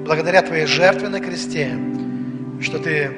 благодаря 0.07 0.41
Твоей 0.41 0.65
жертве 0.65 1.09
на 1.09 1.19
кресте, 1.19 1.77
что 2.61 2.79
Ты 2.79 3.11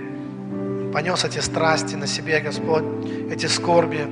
понес 0.91 1.23
эти 1.23 1.37
страсти 1.39 1.95
на 1.95 2.07
себе, 2.07 2.39
Господь, 2.39 2.83
эти 3.31 3.45
скорби, 3.45 4.07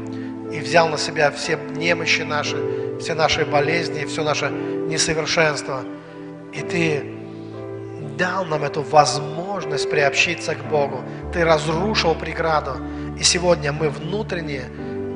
и 0.54 0.60
взял 0.60 0.88
на 0.88 0.98
себя 0.98 1.32
все 1.32 1.58
немощи 1.76 2.22
наши, 2.22 2.56
все 3.00 3.16
наши 3.16 3.46
болезни, 3.46 4.06
все 4.06 4.24
наше 4.24 4.50
несовершенство. 4.50 5.84
И 6.54 6.62
Ты 6.62 7.04
дал 8.16 8.46
нам 8.46 8.64
эту 8.64 8.84
возможность 8.84 9.90
приобщиться 9.90 10.54
к 10.54 10.70
Богу. 10.70 11.02
Ты 11.34 11.44
разрушил 11.44 12.14
преграду. 12.14 12.78
И 13.20 13.24
сегодня 13.24 13.74
мы 13.74 13.90
внутренне, 13.90 14.62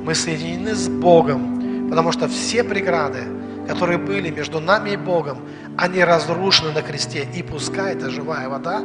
мы 0.03 0.15
соединены 0.15 0.73
с 0.73 0.89
Богом, 0.89 1.87
потому 1.89 2.11
что 2.11 2.27
все 2.27 2.63
преграды, 2.63 3.19
которые 3.67 3.99
были 3.99 4.31
между 4.31 4.59
нами 4.59 4.91
и 4.91 4.97
Богом, 4.97 5.37
они 5.77 6.03
разрушены 6.03 6.71
на 6.71 6.81
кресте. 6.81 7.27
И 7.33 7.43
пускай 7.43 7.93
эта 7.93 8.09
живая 8.09 8.49
вода, 8.49 8.79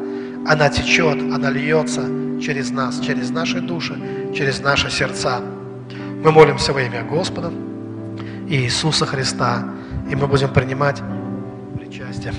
она 0.47 0.68
течет, 0.68 1.20
она 1.20 1.51
льется 1.51 2.03
через 2.41 2.70
нас, 2.70 3.01
через 3.01 3.30
наши 3.30 3.61
души, 3.61 3.99
через 4.34 4.61
наши 4.61 4.91
сердца. 4.91 5.41
Мы 6.22 6.32
молимся 6.32 6.72
во 6.72 6.82
имя 6.82 7.03
Господа 7.03 7.53
Иисуса 8.49 9.07
Христа, 9.07 9.64
и 10.11 10.14
мы 10.14 10.26
будем 10.26 10.53
принимать 10.53 11.03
причастие. 11.76 12.32